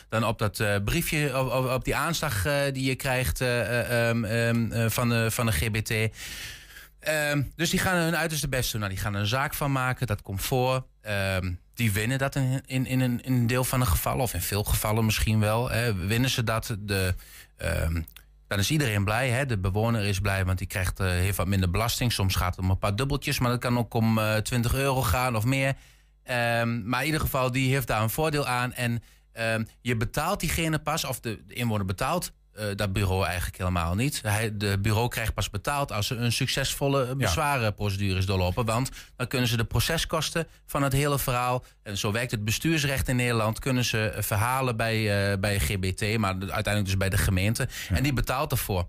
dan 0.09 0.25
op 0.25 0.39
dat 0.39 0.85
briefje, 0.85 1.39
op, 1.39 1.71
op, 1.71 1.85
die 1.85 1.97
aanslag 1.97 2.43
die 2.73 2.85
je 2.85 2.95
krijgt 2.95 3.41
um, 3.41 4.25
um, 4.25 4.91
van, 4.91 5.09
de, 5.09 5.31
van 5.31 5.47
de 5.47 5.53
GBT. 5.53 6.11
Um, 7.09 7.53
dus 7.57 7.71
die 7.71 7.79
gaan 7.79 7.97
hun 7.97 8.17
uiterste 8.17 8.49
best 8.49 8.71
doen. 8.73 8.81
Nou, 8.81 8.93
die 8.93 9.03
gaan 9.03 9.15
er 9.15 9.21
een 9.21 9.27
zaak 9.27 9.55
van 9.55 9.73
maken, 9.73 10.07
dat 10.07 10.23
komt 10.23 10.43
voor. 10.43 10.87
die 11.75 11.93
winnen 11.93 12.19
dat 12.19 12.35
in, 12.35 12.63
in, 12.67 12.87
in, 12.87 13.21
een, 13.25 13.47
deel 13.47 13.65
van 13.65 13.81
de 13.81 13.87
gevallen, 13.87 14.23
of 14.23 14.35
in 14.35 14.41
veel 14.41 14.65
gevallen 14.65 15.05
misschien 15.05 15.41
wel. 15.41 15.71
Hè. 15.71 15.95
Winnen 15.95 16.31
ze 16.31 16.45
dat, 16.45 16.77
de, 16.79 17.15
dan 18.53 18.59
is 18.59 18.71
iedereen 18.71 19.05
blij. 19.05 19.29
Hè? 19.31 19.47
De 19.47 19.59
bewoner 19.59 20.05
is 20.05 20.21
blij, 20.21 20.45
want 20.45 20.59
die 20.59 20.67
krijgt 20.67 21.01
uh, 21.01 21.07
heeft 21.07 21.37
wat 21.37 21.47
minder 21.47 21.71
belasting. 21.71 22.13
Soms 22.13 22.35
gaat 22.35 22.57
het 22.57 22.65
om 22.65 22.71
een 22.71 22.79
paar 22.79 22.97
dubbeltjes, 22.97 23.39
maar 23.39 23.51
dat 23.51 23.61
kan 23.61 23.79
ook 23.79 23.95
om 23.95 24.19
uh, 24.19 24.37
eh, 24.37 24.43
20 24.43 24.75
euro 24.75 25.03
gaan 25.03 25.37
of 25.37 25.45
meer. 25.45 25.75
Maar 26.85 27.01
in 27.01 27.05
ieder 27.05 27.21
geval, 27.21 27.53
die 27.53 27.73
heeft 27.73 27.87
daar 27.87 28.03
een 28.03 28.11
voordeel 28.11 28.47
aan. 28.47 28.73
En 28.73 29.03
je 29.81 29.97
betaalt 29.97 30.41
diegene 30.41 30.79
pas, 30.79 31.05
of 31.05 31.21
de 31.21 31.43
inwoner 31.47 31.87
betaalt 31.87 32.33
uh, 32.59 32.65
dat 32.77 32.93
bureau 32.93 33.25
eigenlijk 33.25 33.59
helemaal 33.59 33.95
niet. 33.95 34.21
Hij, 34.23 34.57
de 34.57 34.79
bureau 34.79 35.09
krijgt 35.09 35.35
pas 35.35 35.51
betaald 35.51 35.93
als 35.93 36.11
er 36.11 36.21
een 36.21 36.33
succesvolle 36.33 37.17
bezwarenprocedure 37.17 38.19
is 38.19 38.27
doorlopen. 38.27 38.65
Want 38.65 38.91
dan 39.17 39.27
kunnen 39.27 39.49
ze 39.49 39.57
de 39.57 39.65
proceskosten 39.65 40.47
van 40.67 40.83
het 40.83 40.93
hele 40.93 41.19
verhaal. 41.19 41.65
En 41.83 41.99
zo 41.99 42.13
werkt 42.13 42.31
het 42.31 42.45
bestuursrecht 42.45 43.09
in 43.09 43.17
Nederland. 43.17 43.59
Kunnen 43.59 43.85
ze 43.85 44.15
verhalen 44.19 44.77
bij, 44.77 45.31
uh, 45.33 45.39
bij 45.39 45.59
GBT, 45.59 46.19
maar 46.19 46.33
uiteindelijk 46.33 46.85
dus 46.85 46.97
bij 46.97 47.09
de 47.09 47.19
gemeente. 47.19 47.69
En 47.89 48.03
die 48.03 48.13
betaalt 48.13 48.51
ervoor. 48.51 48.89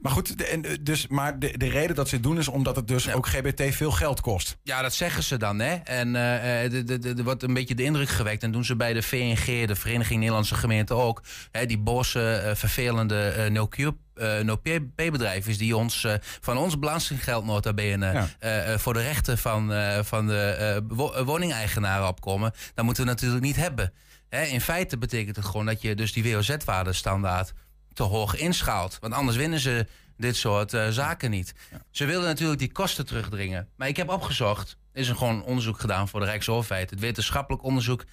Maar 0.00 0.12
goed, 0.12 0.44
en 0.44 0.64
eh, 0.64 0.76
dus, 0.80 1.06
maar 1.06 1.38
de, 1.38 1.58
de 1.58 1.68
reden 1.68 1.96
dat 1.96 2.08
ze 2.08 2.14
het 2.14 2.24
doen 2.24 2.38
is 2.38 2.48
omdat 2.48 2.76
het 2.76 2.88
dus 2.88 3.12
ook 3.12 3.26
GBT 3.26 3.74
veel 3.74 3.90
geld 3.90 4.20
kost. 4.20 4.56
Ja, 4.62 4.82
dat 4.82 4.94
zeggen 4.94 5.22
ze 5.22 5.36
dan. 5.36 5.58
Hè? 5.58 5.74
En 5.74 6.14
uh, 6.14 7.16
er 7.18 7.24
wordt 7.24 7.42
een 7.42 7.54
beetje 7.54 7.74
de 7.74 7.82
indruk 7.82 8.08
gewekt. 8.08 8.42
En 8.42 8.52
doen 8.52 8.64
ze 8.64 8.76
bij 8.76 8.92
de 8.92 9.02
VNG, 9.02 9.66
de 9.66 9.76
Vereniging 9.76 10.18
Nederlandse 10.18 10.54
Gemeenten 10.54 10.96
ook. 10.96 11.22
Hè, 11.50 11.66
die 11.66 11.78
bosse, 11.78 12.42
uh, 12.46 12.54
vervelende 12.54 13.34
uh, 13.38 13.46
no-cure 13.46 13.94
uh, 14.14 14.38
no-pay-bedrijf 14.40 15.46
is 15.46 15.58
die 15.58 15.76
ons 15.76 16.04
uh, 16.04 16.14
van 16.20 16.58
ons 16.58 16.78
belastinggeld 16.78 17.44
nota 17.44 17.72
bene 17.72 18.28
ja. 18.40 18.68
uh, 18.72 18.78
voor 18.78 18.92
de 18.92 19.02
rechten 19.02 19.38
van, 19.38 19.72
van 20.04 20.26
de 20.26 20.82
wo 20.88 21.24
woningeigenaren 21.24 22.08
opkomen. 22.08 22.52
Dat 22.74 22.84
moeten 22.84 23.04
we 23.04 23.10
natuurlijk 23.10 23.42
niet 23.42 23.56
hebben. 23.56 23.92
Hè, 24.28 24.42
in 24.42 24.60
feite 24.60 24.98
betekent 24.98 25.36
het 25.36 25.44
gewoon 25.44 25.66
dat 25.66 25.82
je 25.82 25.94
dus 25.94 26.12
die 26.12 26.32
WOZ-waarde 26.32 26.92
standaard 26.92 27.52
te 27.92 28.02
hoog 28.02 28.36
inschaalt. 28.36 28.98
Want 29.00 29.14
anders 29.14 29.36
winnen 29.36 29.60
ze 29.60 29.86
dit 30.16 30.36
soort 30.36 30.72
uh, 30.72 30.88
zaken 30.88 31.30
niet. 31.30 31.54
Ja. 31.70 31.82
Ze 31.90 32.04
willen 32.04 32.24
natuurlijk 32.24 32.58
die 32.58 32.72
kosten 32.72 33.06
terugdringen. 33.06 33.68
Maar 33.76 33.88
ik 33.88 33.96
heb 33.96 34.08
opgezocht, 34.08 34.76
er 34.92 35.00
is 35.00 35.08
een 35.08 35.16
gewoon 35.16 35.44
onderzoek 35.44 35.80
gedaan 35.80 36.08
voor 36.08 36.20
de 36.20 36.26
Rijksoverheid. 36.26 36.90
Het 36.90 37.00
wetenschappelijk 37.00 37.62
onderzoek 37.62 38.04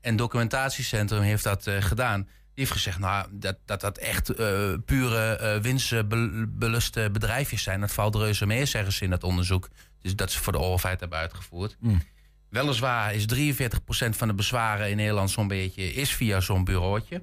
en 0.00 0.16
documentatiecentrum 0.16 1.22
heeft 1.22 1.44
dat 1.44 1.66
uh, 1.66 1.82
gedaan. 1.82 2.22
Die 2.22 2.64
heeft 2.64 2.70
gezegd 2.70 2.98
nou, 2.98 3.26
dat 3.30 3.56
dat, 3.64 3.80
dat 3.80 3.98
echt 3.98 4.40
uh, 4.40 4.74
pure 4.84 5.58
winstbeluste 5.62 7.08
bedrijfjes 7.12 7.62
zijn. 7.62 7.80
Dat 7.80 7.92
valt 7.92 8.14
reuze 8.14 8.46
mee, 8.46 8.64
zeggen 8.64 8.92
ze 8.92 9.04
in 9.04 9.10
dat 9.10 9.24
onderzoek. 9.24 9.68
Dus 10.00 10.16
dat 10.16 10.30
ze 10.30 10.42
voor 10.42 10.52
de 10.52 10.58
overheid 10.58 11.00
hebben 11.00 11.18
uitgevoerd. 11.18 11.76
Mm. 11.80 12.02
Weliswaar 12.48 13.14
is 13.14 13.24
43% 13.24 13.66
van 14.10 14.28
de 14.28 14.34
bezwaren 14.34 14.90
in 14.90 14.96
Nederland 14.96 15.30
zo'n 15.30 15.48
beetje 15.48 15.92
is 15.92 16.14
via 16.14 16.40
zo'n 16.40 16.64
bureautje. 16.64 17.22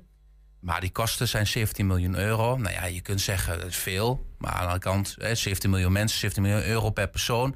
Maar 0.61 0.81
die 0.81 0.91
kosten 0.91 1.27
zijn 1.27 1.47
17 1.47 1.87
miljoen 1.87 2.15
euro. 2.15 2.57
Nou 2.57 2.73
ja, 2.73 2.85
je 2.85 3.01
kunt 3.01 3.21
zeggen 3.21 3.59
dat 3.59 3.67
is 3.67 3.75
veel. 3.75 4.25
Maar 4.37 4.51
aan 4.51 4.57
de 4.57 4.65
andere 4.65 4.79
kant, 4.79 5.15
17 5.37 5.69
miljoen 5.69 5.91
mensen, 5.91 6.19
17 6.19 6.43
miljoen 6.43 6.63
euro 6.63 6.89
per 6.89 7.09
persoon. 7.09 7.55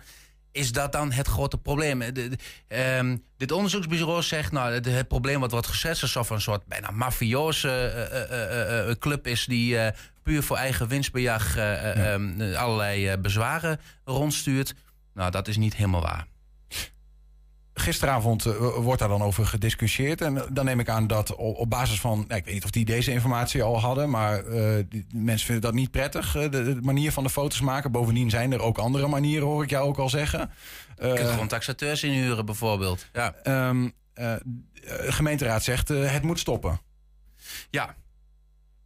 Is 0.51 0.71
dat 0.71 0.91
dan 0.91 1.11
het 1.11 1.27
grote 1.27 1.57
probleem? 1.57 1.99
De, 1.99 2.11
de, 2.11 2.37
um, 2.97 3.23
dit 3.37 3.51
onderzoeksbureau 3.51 4.21
zegt, 4.21 4.51
nou, 4.51 4.73
het, 4.73 4.85
het, 4.85 5.07
probleem 5.07 5.39
wat 5.39 5.51
wordt 5.51 5.67
geschetst 5.67 6.03
is 6.03 6.15
alsof 6.15 6.29
een 6.29 6.41
soort 6.41 6.65
bijna 6.65 6.91
mafioze 6.91 7.93
uh, 8.31 8.89
uh, 8.89 8.95
club 8.95 9.27
is 9.27 9.45
die 9.45 9.77
puur 10.23 10.43
voor 10.43 10.57
eigen 10.57 10.87
winstbejag 10.87 11.55
ja. 11.55 12.13
um, 12.13 12.41
allerlei 12.55 13.17
bezwaren 13.17 13.79
rondstuurt. 14.05 14.75
Nou, 15.13 15.31
dat 15.31 15.47
is 15.47 15.57
niet 15.57 15.75
helemaal 15.75 16.01
waar. 16.01 16.27
Gisteravond 17.77 18.45
eh, 18.45 18.75
wordt 18.75 18.99
daar 18.99 19.09
dan 19.09 19.21
over 19.21 19.45
gediscussieerd. 19.45 20.21
En 20.21 20.45
dan 20.51 20.65
neem 20.65 20.79
ik 20.79 20.89
aan 20.89 21.07
dat 21.07 21.35
op, 21.35 21.57
op 21.57 21.69
basis 21.69 21.99
van... 21.99 22.17
Nou, 22.27 22.39
ik 22.39 22.45
weet 22.45 22.53
niet 22.53 22.63
of 22.63 22.69
die 22.69 22.85
deze 22.85 23.11
informatie 23.11 23.63
al 23.63 23.79
hadden... 23.79 24.09
maar 24.09 24.45
eh, 24.45 24.83
die, 24.89 25.05
mensen 25.13 25.45
vinden 25.45 25.63
dat 25.63 25.73
niet 25.73 25.91
prettig, 25.91 26.35
eh, 26.35 26.41
de, 26.41 26.49
de 26.49 26.77
manier 26.81 27.11
van 27.11 27.23
de 27.23 27.29
foto's 27.29 27.61
maken. 27.61 27.91
Bovendien 27.91 28.29
zijn 28.29 28.51
er 28.51 28.61
ook 28.61 28.77
andere 28.77 29.07
manieren, 29.07 29.47
hoor 29.47 29.63
ik 29.63 29.69
jou 29.69 29.87
ook 29.87 29.97
al 29.97 30.09
zeggen. 30.09 30.51
Je 31.01 31.13
kunt 31.13 31.29
gewoon 31.29 31.47
taxateurs 31.47 32.03
inhuren 32.03 32.45
bijvoorbeeld. 32.45 33.05
Ja. 33.13 33.33
Ehm, 33.43 33.89
de 34.13 34.41
gemeenteraad 35.11 35.63
zegt 35.63 35.87
het 35.87 36.23
moet 36.23 36.39
stoppen. 36.39 36.79
Ja. 37.69 37.95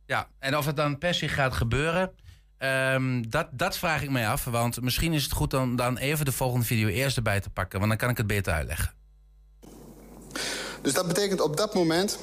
ja, 0.06 0.28
en 0.40 0.58
of 0.58 0.66
het 0.66 0.76
dan 0.76 0.98
per 0.98 1.14
se 1.14 1.28
gaat 1.28 1.54
gebeuren... 1.54 2.12
Um, 2.60 3.30
dat, 3.30 3.48
dat 3.52 3.78
vraag 3.78 4.04
ik 4.04 4.10
mij 4.10 4.28
af. 4.28 4.44
Want 4.44 4.82
misschien 4.82 5.14
is 5.14 5.24
het 5.24 5.32
goed 5.32 5.54
om 5.54 5.76
dan 5.76 5.98
even 5.98 6.26
de 6.26 6.32
volgende 6.32 6.66
video 6.66 6.88
eerst 6.88 7.18
erbij 7.18 7.40
te 7.40 7.50
pakken. 7.50 7.80
Want 7.80 7.92
dan 7.92 8.00
kan 8.00 8.10
ik 8.10 8.18
het 8.18 8.28
beter 8.28 8.54
uitleggen. 8.54 8.94
Dus 10.82 10.94
dat 10.94 11.08
betekent 11.08 11.42
op 11.42 11.58
dat 11.58 11.74
moment 11.74 12.20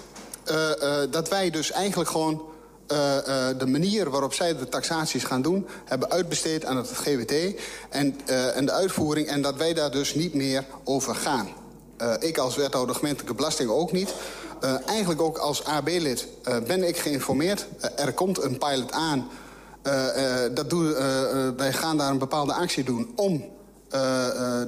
uh, 0.50 0.70
uh, 0.82 0.98
dat 1.10 1.28
wij 1.28 1.50
dus 1.50 1.70
eigenlijk 1.70 2.10
gewoon 2.10 2.42
uh, 2.88 3.16
de 3.58 3.66
manier 3.66 4.10
waarop 4.10 4.34
zij 4.34 4.56
de 4.56 4.68
taxaties 4.68 5.24
gaan 5.24 5.42
doen... 5.42 5.66
hebben 5.84 6.10
uitbesteed 6.10 6.64
aan 6.64 6.76
het 6.76 6.88
GWT 6.88 7.32
en, 7.90 8.26
en 8.54 8.66
de 8.66 8.72
uitvoering... 8.72 9.26
en 9.28 9.42
dat 9.42 9.56
wij 9.56 9.74
daar 9.74 9.90
dus 9.90 10.14
niet 10.14 10.34
meer 10.34 10.64
over 10.84 11.14
gaan. 11.14 11.48
ik 12.20 12.38
als 12.38 12.56
wethouder 12.56 12.94
gemeentelijke 12.94 13.34
belasting 13.34 13.70
ook 13.70 13.92
niet... 13.92 14.14
eigenlijk 14.86 15.20
ook 15.20 15.38
als 15.38 15.64
AB-lid 15.64 16.28
ben 16.66 16.88
ik 16.88 16.96
geïnformeerd. 16.96 17.66
er 17.96 18.12
komt 18.12 18.42
een 18.42 18.58
pilot 18.58 18.92
aan 18.92 19.28
dat 20.54 20.70
doen, 20.70 20.90
uh, 20.90 20.98
wij 21.56 21.72
gaan 21.72 21.96
daar 21.96 22.10
een 22.10 22.18
bepaalde 22.18 22.52
actie 22.52 22.84
doen 22.84 23.12
om 23.16 23.44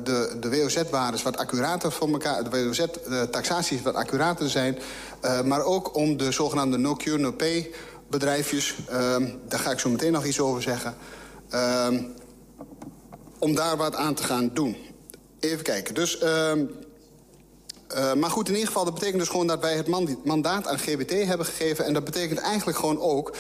de, 0.05 0.37
de 0.41 0.51
WOZ-waardes 0.51 1.23
wat 1.23 1.37
accurater 1.37 1.93
voor 1.93 2.09
elkaar... 2.09 2.51
de 2.51 2.65
WOZ-taxaties 2.65 3.83
wat 3.83 3.95
accurater 3.95 4.51
zijn... 4.51 4.79
maar 5.45 5.63
ook 5.63 5.95
om 5.97 6.17
de 6.17 6.33
zogenaamde 6.33 6.79
no-cure, 6.79 7.19
no-pay 7.19 7.71
bedrijfjes... 8.11 8.75
Ehm, 8.89 9.29
daar 9.49 9.61
ga 9.61 9.71
ik 9.71 9.79
zo 9.79 9.91
meteen 9.91 10.13
nog 10.13 10.25
iets 10.25 10.41
over 10.41 10.63
zeggen... 10.63 10.95
Ehm, 11.49 12.03
om 13.39 13.55
daar 13.55 13.77
wat 13.77 13.97
aan 13.97 14.15
te 14.15 14.23
gaan 14.23 14.51
doen. 14.55 14.77
Even 15.41 15.65
kijken. 15.65 15.95
Dus... 15.95 16.19
Ehm, 16.19 16.65
maar 18.19 18.31
goed, 18.31 18.49
in 18.49 18.53
ieder 18.53 18.67
geval, 18.67 18.85
dat 18.85 18.95
betekent 18.95 19.19
dus 19.19 19.29
gewoon 19.29 19.47
dat 19.47 19.61
wij 19.61 19.77
het 19.77 19.87
mandaat 20.25 20.67
aan 20.67 20.79
GBT 20.79 21.11
hebben 21.11 21.47
gegeven. 21.47 21.85
En 21.85 21.93
dat 21.93 22.05
betekent 22.05 22.39
eigenlijk 22.39 22.79
gewoon 22.79 23.01
ook 23.01 23.37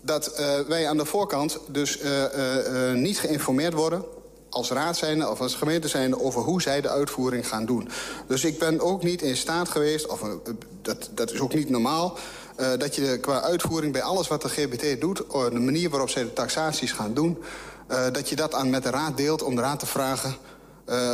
dat 0.00 0.40
uh, 0.40 0.60
wij 0.60 0.88
aan 0.88 0.96
de 0.96 1.04
voorkant 1.04 1.58
dus 1.68 2.00
uh, 2.00 2.22
uh, 2.22 2.92
niet 2.92 3.18
geïnformeerd 3.18 3.74
worden 3.74 4.04
als 4.50 4.70
raad 4.70 4.96
zijnde 4.96 5.28
of 5.28 5.40
als 5.40 5.54
gemeente 5.54 5.88
zijnde 5.88 6.20
over 6.20 6.42
hoe 6.42 6.62
zij 6.62 6.80
de 6.80 6.88
uitvoering 6.88 7.48
gaan 7.48 7.66
doen. 7.66 7.88
Dus 8.26 8.44
ik 8.44 8.58
ben 8.58 8.80
ook 8.80 9.02
niet 9.02 9.22
in 9.22 9.36
staat 9.36 9.68
geweest, 9.68 10.06
of 10.06 10.22
dat, 10.82 11.10
dat 11.14 11.32
is 11.32 11.40
ook 11.40 11.54
niet 11.54 11.70
normaal... 11.70 12.18
dat 12.78 12.94
je 12.94 13.18
qua 13.20 13.40
uitvoering 13.42 13.92
bij 13.92 14.02
alles 14.02 14.28
wat 14.28 14.42
de 14.42 14.48
GBT 14.48 15.00
doet... 15.00 15.16
de 15.16 15.58
manier 15.58 15.90
waarop 15.90 16.08
zij 16.08 16.22
de 16.22 16.32
taxaties 16.32 16.92
gaan 16.92 17.14
doen... 17.14 17.38
dat 18.12 18.28
je 18.28 18.36
dat 18.36 18.54
aan 18.54 18.70
met 18.70 18.82
de 18.82 18.90
raad 18.90 19.16
deelt 19.16 19.42
om 19.42 19.54
de 19.54 19.60
raad 19.60 19.78
te 19.78 19.86
vragen... 19.86 20.34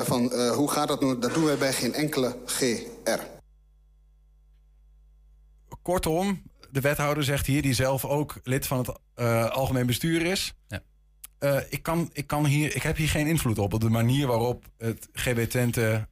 van 0.03 0.33
hoe 0.35 0.71
gaat 0.71 0.89
dat 0.89 1.01
nu? 1.01 1.19
Dat 1.19 1.35
doen 1.35 1.45
wij 1.45 1.59
bij 1.59 1.73
geen 1.73 1.95
enkele 1.95 2.37
GR. 2.47 3.21
Kortom, 5.83 6.43
de 6.71 6.81
wethouder 6.81 7.25
zegt 7.25 7.47
hier, 7.47 7.63
die 7.63 7.75
zelf 7.75 8.05
ook 8.05 8.41
lid 8.43 8.67
van 8.67 8.79
het 8.79 8.99
uh, 9.17 9.51
algemeen 9.51 9.87
bestuur 9.87 10.23
is. 10.23 10.55
Ja. 10.69 10.83
Uh, 11.41 11.61
ik, 11.69 11.83
kan, 11.83 12.11
ik, 12.13 12.27
kan 12.27 12.47
hier, 12.47 12.77
ik 12.77 12.83
heb 12.83 12.97
hier 12.97 13.09
geen 13.09 13.27
invloed 13.27 13.59
op, 13.59 13.75
op 13.75 13.81
de 13.81 13.89
manier 13.89 14.27
waarop 14.27 14.65
het 14.79 15.09
GB 15.13 15.49
Twente 15.49 16.09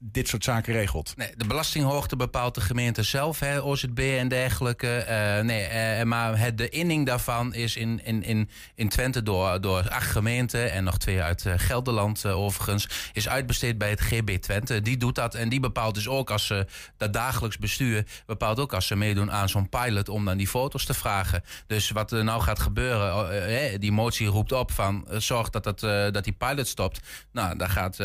dit 0.00 0.28
soort 0.28 0.44
zaken 0.44 0.72
regelt. 0.72 1.16
Nee, 1.16 1.32
de 1.36 1.46
belastinghoogte 1.46 2.16
bepaalt 2.16 2.54
de 2.54 2.60
gemeente 2.60 3.02
zelf, 3.02 3.38
hè, 3.40 3.62
OZB 3.62 3.98
en 4.18 4.28
dergelijke. 4.28 5.06
Uh, 5.08 5.44
nee, 5.44 5.98
uh, 5.98 6.04
maar 6.04 6.38
het, 6.38 6.58
de 6.58 6.68
inning 6.68 7.06
daarvan 7.06 7.54
is 7.54 7.76
in, 7.76 8.04
in, 8.04 8.22
in, 8.22 8.50
in 8.74 8.88
Twente 8.88 9.22
door, 9.22 9.60
door 9.60 9.88
acht 9.90 10.10
gemeenten 10.10 10.72
en 10.72 10.84
nog 10.84 10.98
twee 10.98 11.22
uit 11.22 11.44
uh, 11.44 11.52
Gelderland 11.56 12.26
overigens, 12.26 12.88
is 13.12 13.28
uitbesteed 13.28 13.78
bij 13.78 13.90
het 13.90 14.00
GB 14.00 14.36
Twente. 14.40 14.82
Die 14.82 14.96
doet 14.96 15.14
dat 15.14 15.34
en 15.34 15.48
die 15.48 15.60
bepaalt 15.60 15.94
dus 15.94 16.08
ook 16.08 16.30
als 16.30 16.46
ze 16.46 16.66
dat 16.96 17.12
dagelijks 17.12 17.58
bestuur, 17.58 18.06
bepaalt 18.26 18.60
ook 18.60 18.72
als 18.72 18.86
ze 18.86 18.96
meedoen 18.96 19.32
aan 19.32 19.48
zo'n 19.48 19.68
pilot 19.68 20.08
om 20.08 20.24
dan 20.24 20.36
die 20.36 20.48
foto's 20.48 20.84
te 20.84 20.94
vragen. 20.94 21.42
Dus 21.66 21.90
wat 21.90 22.12
er 22.12 22.24
nou 22.24 22.42
gaat 22.42 22.58
gebeuren, 22.58 23.80
die 23.80 23.92
motie 23.92 24.26
roept 24.26 24.52
op 24.52 24.72
van 24.72 25.06
zorg 25.10 25.50
dat, 25.50 25.64
dat, 25.64 25.80
dat 26.14 26.24
die 26.24 26.32
pilot 26.32 26.66
stopt. 26.66 27.00
Nou, 27.32 27.58
daar 27.58 27.70
gaat 27.70 27.98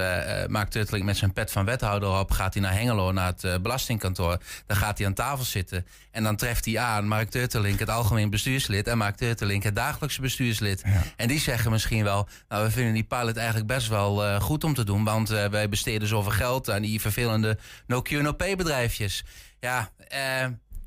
Mark 0.47 0.69
Turteling 0.69 1.05
met 1.05 1.17
zijn 1.17 1.33
pet 1.33 1.51
van 1.51 1.65
wet 1.65 1.81
wethouder 1.83 2.19
op, 2.19 2.31
gaat 2.31 2.53
hij 2.53 2.63
naar 2.63 2.73
Hengelo, 2.73 3.11
naar 3.11 3.27
het 3.27 3.43
uh, 3.43 3.55
belastingkantoor. 3.61 4.37
Dan 4.65 4.77
gaat 4.77 4.97
hij 4.97 5.07
aan 5.07 5.13
tafel 5.13 5.45
zitten 5.45 5.85
en 6.11 6.23
dan 6.23 6.35
treft 6.35 6.65
hij 6.65 6.79
aan 6.79 7.07
Mark 7.07 7.29
Turtelink, 7.29 7.79
het 7.79 7.89
algemeen 7.89 8.29
bestuurslid, 8.29 8.87
en 8.87 8.97
Mark 8.97 9.15
Turtelink, 9.15 9.63
het 9.63 9.75
dagelijkse 9.75 10.21
bestuurslid. 10.21 10.83
En 11.15 11.27
die 11.27 11.39
zeggen 11.39 11.71
misschien 11.71 12.03
wel, 12.03 12.27
nou 12.47 12.63
we 12.63 12.71
vinden 12.71 12.93
die 12.93 13.03
pilot 13.03 13.37
eigenlijk 13.37 13.67
best 13.67 13.87
wel 13.87 14.25
uh, 14.25 14.41
goed 14.41 14.63
om 14.63 14.73
te 14.73 14.83
doen, 14.83 15.03
want 15.03 15.31
uh, 15.31 15.45
wij 15.45 15.69
besteden 15.69 16.07
zoveel 16.07 16.31
geld 16.31 16.69
aan 16.69 16.81
die 16.81 17.01
vervelende 17.01 17.57
no-Q, 17.87 18.09
no-pay 18.09 18.55
bedrijfjes. 18.55 19.23
Ja, 19.59 19.91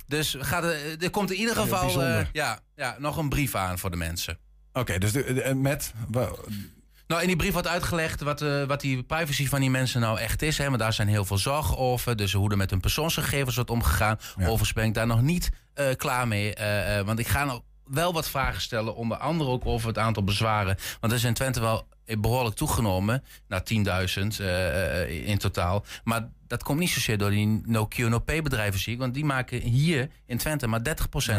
dus 0.07 0.37
gaat 0.39 0.65
er, 0.65 1.03
er 1.03 1.11
komt 1.11 1.31
in 1.31 1.39
ieder 1.39 1.57
geval 1.57 2.03
ja, 2.33 2.61
ja, 2.77 2.97
nog 2.99 3.17
een 3.17 3.29
brief 3.29 3.55
aan 3.55 3.79
voor 3.79 3.91
de 3.91 3.97
mensen. 3.97 4.39
Oké, 4.73 4.99
dus 4.99 5.13
de, 5.13 5.53
met 5.55 5.93
nou, 7.07 7.21
in 7.21 7.27
die 7.27 7.37
brief 7.37 7.53
wordt 7.53 7.69
uitgelegd 7.69 8.21
wat, 8.21 8.43
uh, 8.43 8.65
wat 8.65 8.81
die 8.81 9.03
privacy 9.03 9.49
van 9.49 9.61
die 9.61 9.71
mensen 9.71 10.01
nou 10.01 10.19
echt 10.19 10.43
is. 10.43 10.59
Hè, 10.59 10.69
maar 10.69 10.79
daar 10.79 10.93
zijn 10.93 11.09
heel 11.09 11.25
veel 11.25 11.39
zorgen 11.39 11.77
over. 11.77 12.17
Dus 12.17 12.33
hoe 12.33 12.51
er 12.51 12.57
met 12.57 12.71
hun 12.71 12.81
persoonsgegevens 12.81 13.55
wordt 13.55 13.71
omgegaan. 13.71 14.19
Ja. 14.37 14.43
Overigens 14.43 14.73
ben 14.73 14.85
ik 14.85 14.95
daar 14.95 15.07
nog 15.07 15.23
niet 15.23 15.51
uh, 15.75 15.87
klaar 15.97 16.29
mee. 16.29 16.55
Uh, 16.61 17.01
want 17.01 17.19
ik 17.19 17.29
ga 17.29 17.45
nog 17.45 17.63
wel 17.85 18.13
wat 18.13 18.29
vragen 18.29 18.61
stellen. 18.61 18.95
Onder 18.95 19.17
andere 19.17 19.51
ook 19.51 19.67
over 19.67 19.89
het 19.89 19.99
aantal 19.99 20.25
bezwaren. 20.25 20.77
Want 21.01 21.13
er 21.13 21.25
in 21.25 21.35
Twente 21.35 21.61
wel 21.61 21.89
behoorlijk 22.19 22.57
toegenomen. 22.57 23.25
Naar 23.49 23.63
10.000 23.63 24.45
in 25.09 25.39
totaal. 25.39 25.85
Maar 26.05 26.29
dat 26.47 26.63
komt 26.63 26.79
niet 26.79 26.91
zozeer 26.91 27.19
door 27.19 27.31
die 27.31 27.61
no-Q, 27.65 27.97
no-pay 27.97 28.43
bedrijven, 28.43 28.81
zie 28.81 28.93
ik. 28.93 28.99
Want 28.99 29.15
die 29.15 29.25
maken 29.25 29.61
hier 29.61 30.09
in 30.27 30.39
Twente 30.39 30.67
maar 30.67 30.81
30% 30.81 30.83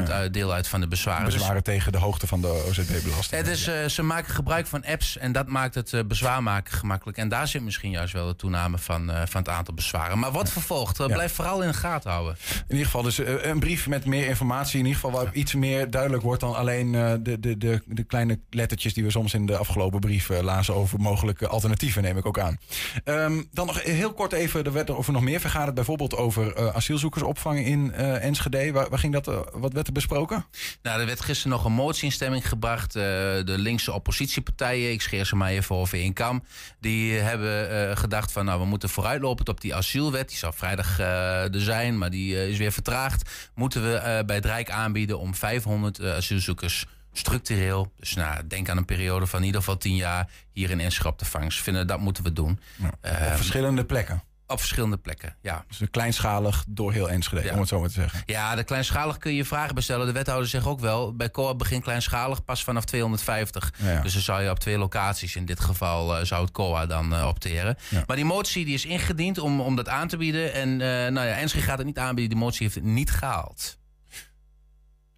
ja. 0.08 0.28
deel 0.28 0.54
uit 0.54 0.68
van 0.68 0.80
de 0.80 0.88
bezwaren. 0.88 1.26
Bezwaren 1.26 1.64
dus, 1.64 1.64
tegen 1.64 1.92
de 1.92 1.98
hoogte 1.98 2.28
van 2.28 2.42
de 2.42 2.66
OZB-belasting. 2.68 3.42
Het 3.42 3.48
is, 3.48 3.68
uh, 3.68 3.86
ze 3.86 4.04
maken 4.04 4.34
gebruik 4.34 4.68
van 4.68 4.86
apps 4.86 5.18
en 5.18 5.32
dat 5.32 5.48
maakt 5.48 5.76
het 5.76 5.92
uh, 5.92 6.02
bezwaar 6.04 6.44
maken 6.44 6.74
gemakkelijk. 6.74 7.18
En 7.18 7.30
daar 7.30 7.48
zit 7.48 7.62
misschien 7.62 7.92
juist 7.92 8.14
wel 8.14 8.28
de 8.28 8.36
toename 8.36 8.78
van, 8.78 9.10
uh, 9.10 9.22
van 9.26 9.42
het 9.42 9.50
aantal 9.50 9.74
bezwaren. 9.74 10.20
Maar 10.20 10.32
wat 10.32 10.46
ja. 10.46 10.52
vervolgt? 10.52 10.98
Ja. 10.98 11.06
Blijf 11.06 11.34
vooral 11.34 11.62
in 11.62 11.68
de 11.68 11.74
gaten 11.74 12.12
houden. 12.12 12.38
In 12.54 12.64
ieder 12.68 12.86
geval 12.86 13.02
dus 13.02 13.18
een 13.18 13.60
brief 13.60 13.88
met 13.88 14.06
meer 14.06 14.28
informatie. 14.28 14.80
In 14.80 14.86
ieder 14.86 15.02
geval 15.02 15.24
waar 15.24 15.34
iets 15.34 15.54
meer 15.54 15.90
duidelijk 15.90 16.24
wordt 16.24 16.42
dan 16.42 16.56
alleen 16.56 16.92
de, 16.92 17.38
de, 17.40 17.58
de, 17.58 17.82
de 17.86 18.04
kleine 18.04 18.40
lettertjes... 18.50 18.94
die 18.94 19.04
we 19.04 19.12
soms 19.12 19.34
in 19.34 19.46
de 19.46 19.58
afgelopen 19.58 20.00
brief 20.00 20.30
lazen 20.42 20.76
over 20.76 21.00
mogelijke 21.00 21.48
alternatieven, 21.48 22.02
neem 22.02 22.18
ik 22.18 22.26
ook 22.26 22.40
aan. 22.40 22.58
Um, 23.06 23.48
dan 23.52 23.66
nog 23.66 23.84
heel 23.84 24.14
kort 24.14 24.34
even, 24.34 24.64
de 24.64 24.72
wet 24.98 25.06
over 25.08 25.14
nog 25.14 25.32
meer 25.32 25.40
vergaat 25.40 25.66
het 25.66 25.76
bijvoorbeeld 25.76 26.16
over 26.16 26.58
uh, 26.58 26.76
asielzoekersopvang 26.76 27.66
in 27.66 27.94
uh, 27.96 28.24
Enschede. 28.24 28.72
Waar, 28.72 28.90
waar, 28.90 29.00
ging 29.00 29.14
dat, 29.14 29.28
uh, 29.28 29.40
wat 29.54 29.74
werd 29.74 29.88
er 29.88 29.94
besproken? 29.94 30.46
Nou, 30.82 31.00
er 31.00 31.06
werd 31.06 31.22
gisteren 31.22 31.52
nog 31.52 31.66
een 31.66 31.74
motie 31.74 32.06
in 32.06 32.12
stemming 32.12 32.50
gebracht. 32.50 32.94
de 32.94 33.44
linkse 33.46 33.94
oppositiepartijen, 33.94 34.92
ik 34.92 35.02
scheer 35.02 35.26
ze 35.26 35.36
maar 35.36 35.50
even 35.50 35.76
over 35.76 35.98
in 35.98 36.14
kam, 36.14 36.44
die 36.80 37.14
hebben 37.14 37.98
gedacht 37.98 38.32
van 38.32 38.46
nou, 38.46 38.60
we 38.60 38.66
moeten 38.66 38.90
vooruitlopend 38.90 39.50
op 39.50 39.62
die 39.62 39.76
asielwet. 39.76 40.30
Die 40.30 40.38
zou 40.38 40.54
vrijdag 40.56 41.00
er 41.00 41.62
zijn, 41.62 41.98
maar 41.98 42.10
die 42.10 42.50
is 42.50 42.58
weer 42.58 42.72
vertraagd. 42.72 43.50
Moeten 43.56 43.82
we 43.84 44.24
bij 44.26 44.36
het 44.36 44.46
Rijk 44.46 44.70
aanbieden 44.70 45.20
om 45.20 45.36
500 45.36 46.02
asielzoekers 46.02 46.86
structureel, 47.18 47.92
dus 48.00 48.16
nou, 48.16 48.48
denk 48.48 48.70
aan 48.70 48.78
een 48.78 48.86
periode 48.86 49.28
van 49.28 49.40
in 49.40 49.46
ieder 49.46 49.62
geval 49.62 49.78
tien 49.78 49.96
jaar 49.96 50.30
hier 50.52 50.70
in 50.70 50.80
Enschede 50.80 51.16
te 51.16 51.26
vangen. 51.26 51.52
Ze 51.52 51.64
vinden 51.64 51.88
dat 51.88 52.00
moeten 52.00 52.24
we 52.24 52.34
doen. 52.34 52.60
Ja, 52.76 52.88
op 52.88 53.06
uh, 53.06 53.36
verschillende 53.36 53.86
plekken. 53.86 54.24
Op 54.48 54.60
verschillende 54.60 54.98
plekken, 54.98 55.36
ja. 55.42 55.66
Dus 55.68 55.90
kleinschalig 55.92 56.64
door 56.68 56.92
heel 56.94 57.10
Enschede, 57.10 57.44
ja. 57.44 57.54
om 57.54 57.60
het 57.60 57.68
zo 57.68 57.80
maar 57.80 57.88
te 57.88 57.94
zeggen. 57.94 58.22
Ja, 58.26 58.56
de 58.56 58.64
kleinschalig 58.64 59.18
kun 59.18 59.34
je 59.34 59.46
vragen 59.46 59.76
bestellen. 59.76 60.06
De 60.06 60.12
wethouder 60.12 60.48
zegt 60.48 60.66
ook 60.66 60.80
wel, 60.80 61.16
bij 61.16 61.32
COA 61.32 61.56
begint 61.56 61.84
kleinschalig 61.84 62.44
pas 62.44 62.64
vanaf 62.64 62.86
250. 62.86 63.74
Ja. 63.78 64.02
Dus 64.02 64.14
dan 64.14 64.22
zou 64.22 64.42
je 64.42 64.50
op 64.50 64.60
twee 64.60 64.78
locaties, 64.78 65.36
in 65.36 65.46
dit 65.46 65.60
geval 65.60 66.20
uh, 66.20 66.26
zou 66.26 66.42
het 66.42 66.52
COA 66.52 66.86
dan 66.86 67.14
uh, 67.14 67.28
opteren. 67.28 67.78
Ja. 67.90 68.04
Maar 68.08 68.16
die 68.16 68.26
motie 68.26 68.66
die 68.66 68.74
is 68.74 68.86
ingediend 68.86 69.38
om, 69.38 69.62
om 69.62 69.76
dat 69.76 69.90
aan 69.90 70.08
te 70.08 70.18
bieden. 70.18 70.54
En 70.54 70.70
uh, 70.70 70.78
nou 70.88 71.28
ja, 71.28 71.38
Enschede 71.38 71.66
gaat 71.66 71.78
het 71.78 71.88
niet 71.88 71.98
aanbieden. 71.98 72.36
Die 72.36 72.44
motie 72.44 72.64
heeft 72.64 72.76
het 72.76 72.84
niet 72.84 73.12
gehaald. 73.12 73.78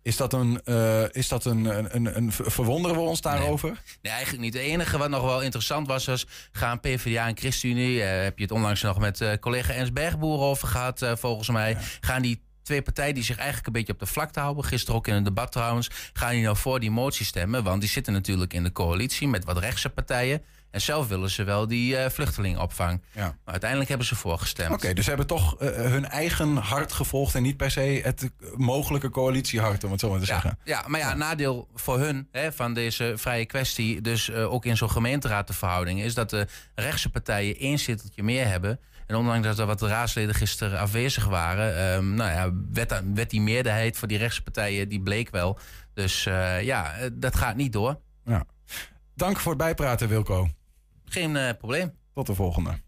Is 0.01 0.17
dat 0.17 0.33
een, 0.33 0.61
uh, 0.65 1.03
is 1.11 1.27
dat 1.27 1.45
een, 1.45 1.95
een, 1.95 2.17
een, 2.17 2.31
verwonderen 2.31 2.97
we 2.97 3.03
ons 3.03 3.21
daarover? 3.21 3.69
Nee. 3.69 3.79
nee. 4.01 4.13
eigenlijk 4.13 4.43
niet. 4.43 4.53
Het 4.53 4.63
enige 4.63 4.97
wat 4.97 5.09
nog 5.09 5.23
wel 5.23 5.41
interessant 5.41 5.87
was, 5.87 6.05
was 6.05 6.27
gaan 6.51 6.79
PvdA 6.79 7.27
en 7.27 7.37
ChristenUnie, 7.37 7.97
uh, 7.97 8.03
heb 8.05 8.37
je 8.37 8.43
het 8.43 8.53
onlangs 8.53 8.81
nog 8.81 8.99
met 8.99 9.21
uh, 9.21 9.33
collega 9.39 9.73
Ernst 9.73 9.93
Bergboer 9.93 10.39
over 10.39 10.67
gehad, 10.67 11.05
volgens 11.15 11.49
mij, 11.49 11.69
ja. 11.69 11.79
gaan 11.99 12.21
die 12.21 12.41
twee 12.69 12.81
partijen 12.81 13.13
die 13.13 13.23
zich 13.23 13.37
eigenlijk 13.37 13.67
een 13.67 13.73
beetje 13.73 13.93
op 13.93 13.99
de 13.99 14.05
vlakte 14.05 14.39
houden. 14.39 14.63
Gisteren 14.63 14.95
ook 14.95 15.07
in 15.07 15.13
een 15.13 15.23
debat 15.23 15.51
trouwens. 15.51 15.89
Gaan 16.13 16.31
die 16.31 16.43
nou 16.43 16.57
voor 16.57 16.79
die 16.79 16.91
motie 16.91 17.25
stemmen? 17.25 17.63
Want 17.63 17.81
die 17.81 17.89
zitten 17.89 18.13
natuurlijk 18.13 18.53
in 18.53 18.63
de 18.63 18.71
coalitie 18.71 19.27
met 19.27 19.43
wat 19.43 19.57
rechtse 19.57 19.89
partijen. 19.89 20.43
En 20.71 20.81
zelf 20.81 21.07
willen 21.07 21.29
ze 21.29 21.43
wel 21.43 21.67
die 21.67 21.93
uh, 21.93 22.05
vluchtelingenopvang. 22.09 23.01
Ja. 23.11 23.21
Maar 23.21 23.35
uiteindelijk 23.45 23.89
hebben 23.89 24.07
ze 24.07 24.15
voorgestemd. 24.15 24.73
Oké, 24.73 24.93
dus 24.93 25.03
ze 25.03 25.09
hebben 25.09 25.27
toch 25.27 25.61
uh, 25.61 25.69
hun 25.69 26.05
eigen 26.05 26.55
hart 26.55 26.91
gevolgd 26.91 27.35
en 27.35 27.43
niet 27.43 27.57
per 27.57 27.71
se 27.71 28.01
het 28.03 28.31
mogelijke 28.55 29.09
coalitiehart, 29.09 29.83
om 29.83 29.91
het 29.91 29.99
zo 29.99 30.09
maar 30.09 30.19
te 30.19 30.25
ja, 30.25 30.33
zeggen. 30.33 30.59
Ja, 30.63 30.83
maar 30.87 30.99
ja, 30.99 31.13
nadeel 31.13 31.67
voor 31.75 31.99
hun 31.99 32.27
hè, 32.31 32.51
van 32.51 32.73
deze 32.73 33.13
vrije 33.15 33.45
kwestie, 33.45 34.01
dus 34.01 34.29
uh, 34.29 34.53
ook 34.53 34.65
in 34.65 34.77
zo'n 34.77 34.91
gemeenteraad 34.91 35.47
de 35.47 35.53
verhouding, 35.53 36.01
is 36.01 36.13
dat 36.13 36.29
de 36.29 36.47
rechtse 36.75 37.09
partijen 37.09 37.57
één 37.57 37.79
zeteltje 37.79 38.23
meer 38.23 38.47
hebben. 38.47 38.79
En 39.07 39.15
ondanks 39.15 39.47
dat 39.47 39.59
er 39.59 39.65
wat 39.65 39.81
raadsleden 39.81 40.35
gisteren 40.35 40.79
afwezig 40.79 41.25
waren, 41.25 41.93
um, 41.95 42.13
nou 42.13 42.31
ja, 42.31 42.51
werd, 42.73 43.01
werd, 43.13 43.29
die 43.29 43.41
meerderheid 43.41 43.97
voor 43.97 44.07
die 44.07 44.17
rechtse 44.17 44.43
partijen, 44.43 44.89
die 44.89 45.01
bleek 45.01 45.29
wel. 45.29 45.59
Dus 45.93 46.23
ja, 46.61 46.93
dat 47.13 47.35
gaat 47.35 47.55
niet 47.55 47.73
door. 47.73 47.99
Ja. 48.25 48.45
Dank 49.15 49.39
voor 49.39 49.51
het 49.51 49.61
bijpraten, 49.61 50.07
Wilco. 50.07 50.49
Geen 51.09 51.35
uh, 51.35 51.49
probleem. 51.57 51.93
Tot 52.13 52.27
de 52.27 52.35
volgende. 52.35 52.79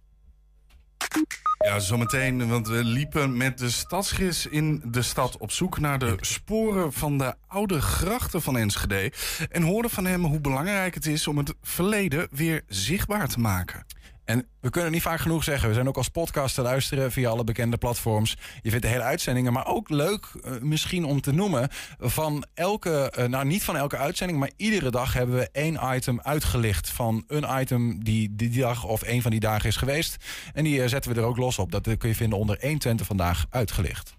Ja, 1.65 1.79
zometeen, 1.79 2.47
want 2.47 2.67
we 2.67 2.83
liepen 2.83 3.37
met 3.37 3.57
de 3.57 3.69
stadsgids 3.69 4.47
in 4.47 4.81
de 4.85 5.01
stad 5.01 5.37
op 5.37 5.51
zoek 5.51 5.79
naar 5.79 5.99
de 5.99 6.17
sporen 6.19 6.93
van 6.93 7.17
de 7.17 7.33
oude 7.47 7.81
grachten 7.81 8.41
van 8.41 8.57
Enschede. 8.57 9.11
En 9.49 9.61
hoorden 9.61 9.91
van 9.91 10.05
hem 10.05 10.25
hoe 10.25 10.41
belangrijk 10.41 10.93
het 10.93 11.05
is 11.05 11.27
om 11.27 11.37
het 11.37 11.53
verleden 11.61 12.27
weer 12.31 12.63
zichtbaar 12.67 13.27
te 13.27 13.39
maken. 13.39 13.85
En 14.25 14.47
we 14.61 14.69
kunnen 14.69 14.91
niet 14.91 15.01
vaak 15.01 15.19
genoeg 15.19 15.43
zeggen. 15.43 15.67
We 15.67 15.73
zijn 15.73 15.87
ook 15.87 15.97
als 15.97 16.09
podcast 16.09 16.55
te 16.55 16.61
luisteren 16.61 17.11
via 17.11 17.29
alle 17.29 17.43
bekende 17.43 17.77
platforms. 17.77 18.37
Je 18.61 18.69
vindt 18.69 18.85
de 18.85 18.91
hele 18.91 19.03
uitzendingen, 19.03 19.53
maar 19.53 19.67
ook 19.67 19.89
leuk 19.89 20.27
uh, 20.35 20.51
misschien 20.59 21.05
om 21.05 21.21
te 21.21 21.31
noemen. 21.31 21.69
Van 21.99 22.45
elke, 22.53 23.13
uh, 23.19 23.25
nou 23.25 23.45
niet 23.45 23.63
van 23.63 23.77
elke 23.77 23.97
uitzending, 23.97 24.39
maar 24.39 24.51
iedere 24.55 24.91
dag 24.91 25.13
hebben 25.13 25.35
we 25.35 25.49
één 25.51 25.79
item 25.95 26.21
uitgelicht. 26.21 26.89
Van 26.89 27.23
een 27.27 27.61
item 27.61 28.03
die 28.03 28.35
die 28.35 28.59
dag 28.59 28.83
of 28.83 29.01
een 29.05 29.21
van 29.21 29.31
die 29.31 29.39
dagen 29.39 29.69
is 29.69 29.75
geweest. 29.75 30.15
En 30.53 30.63
die 30.63 30.79
uh, 30.79 30.87
zetten 30.87 31.13
we 31.13 31.19
er 31.19 31.25
ook 31.25 31.37
los 31.37 31.59
op. 31.59 31.71
Dat 31.71 31.97
kun 31.97 32.09
je 32.09 32.15
vinden 32.15 32.39
onder 32.39 32.57
120 32.59 33.07
vandaag 33.07 33.45
uitgelicht. 33.49 34.13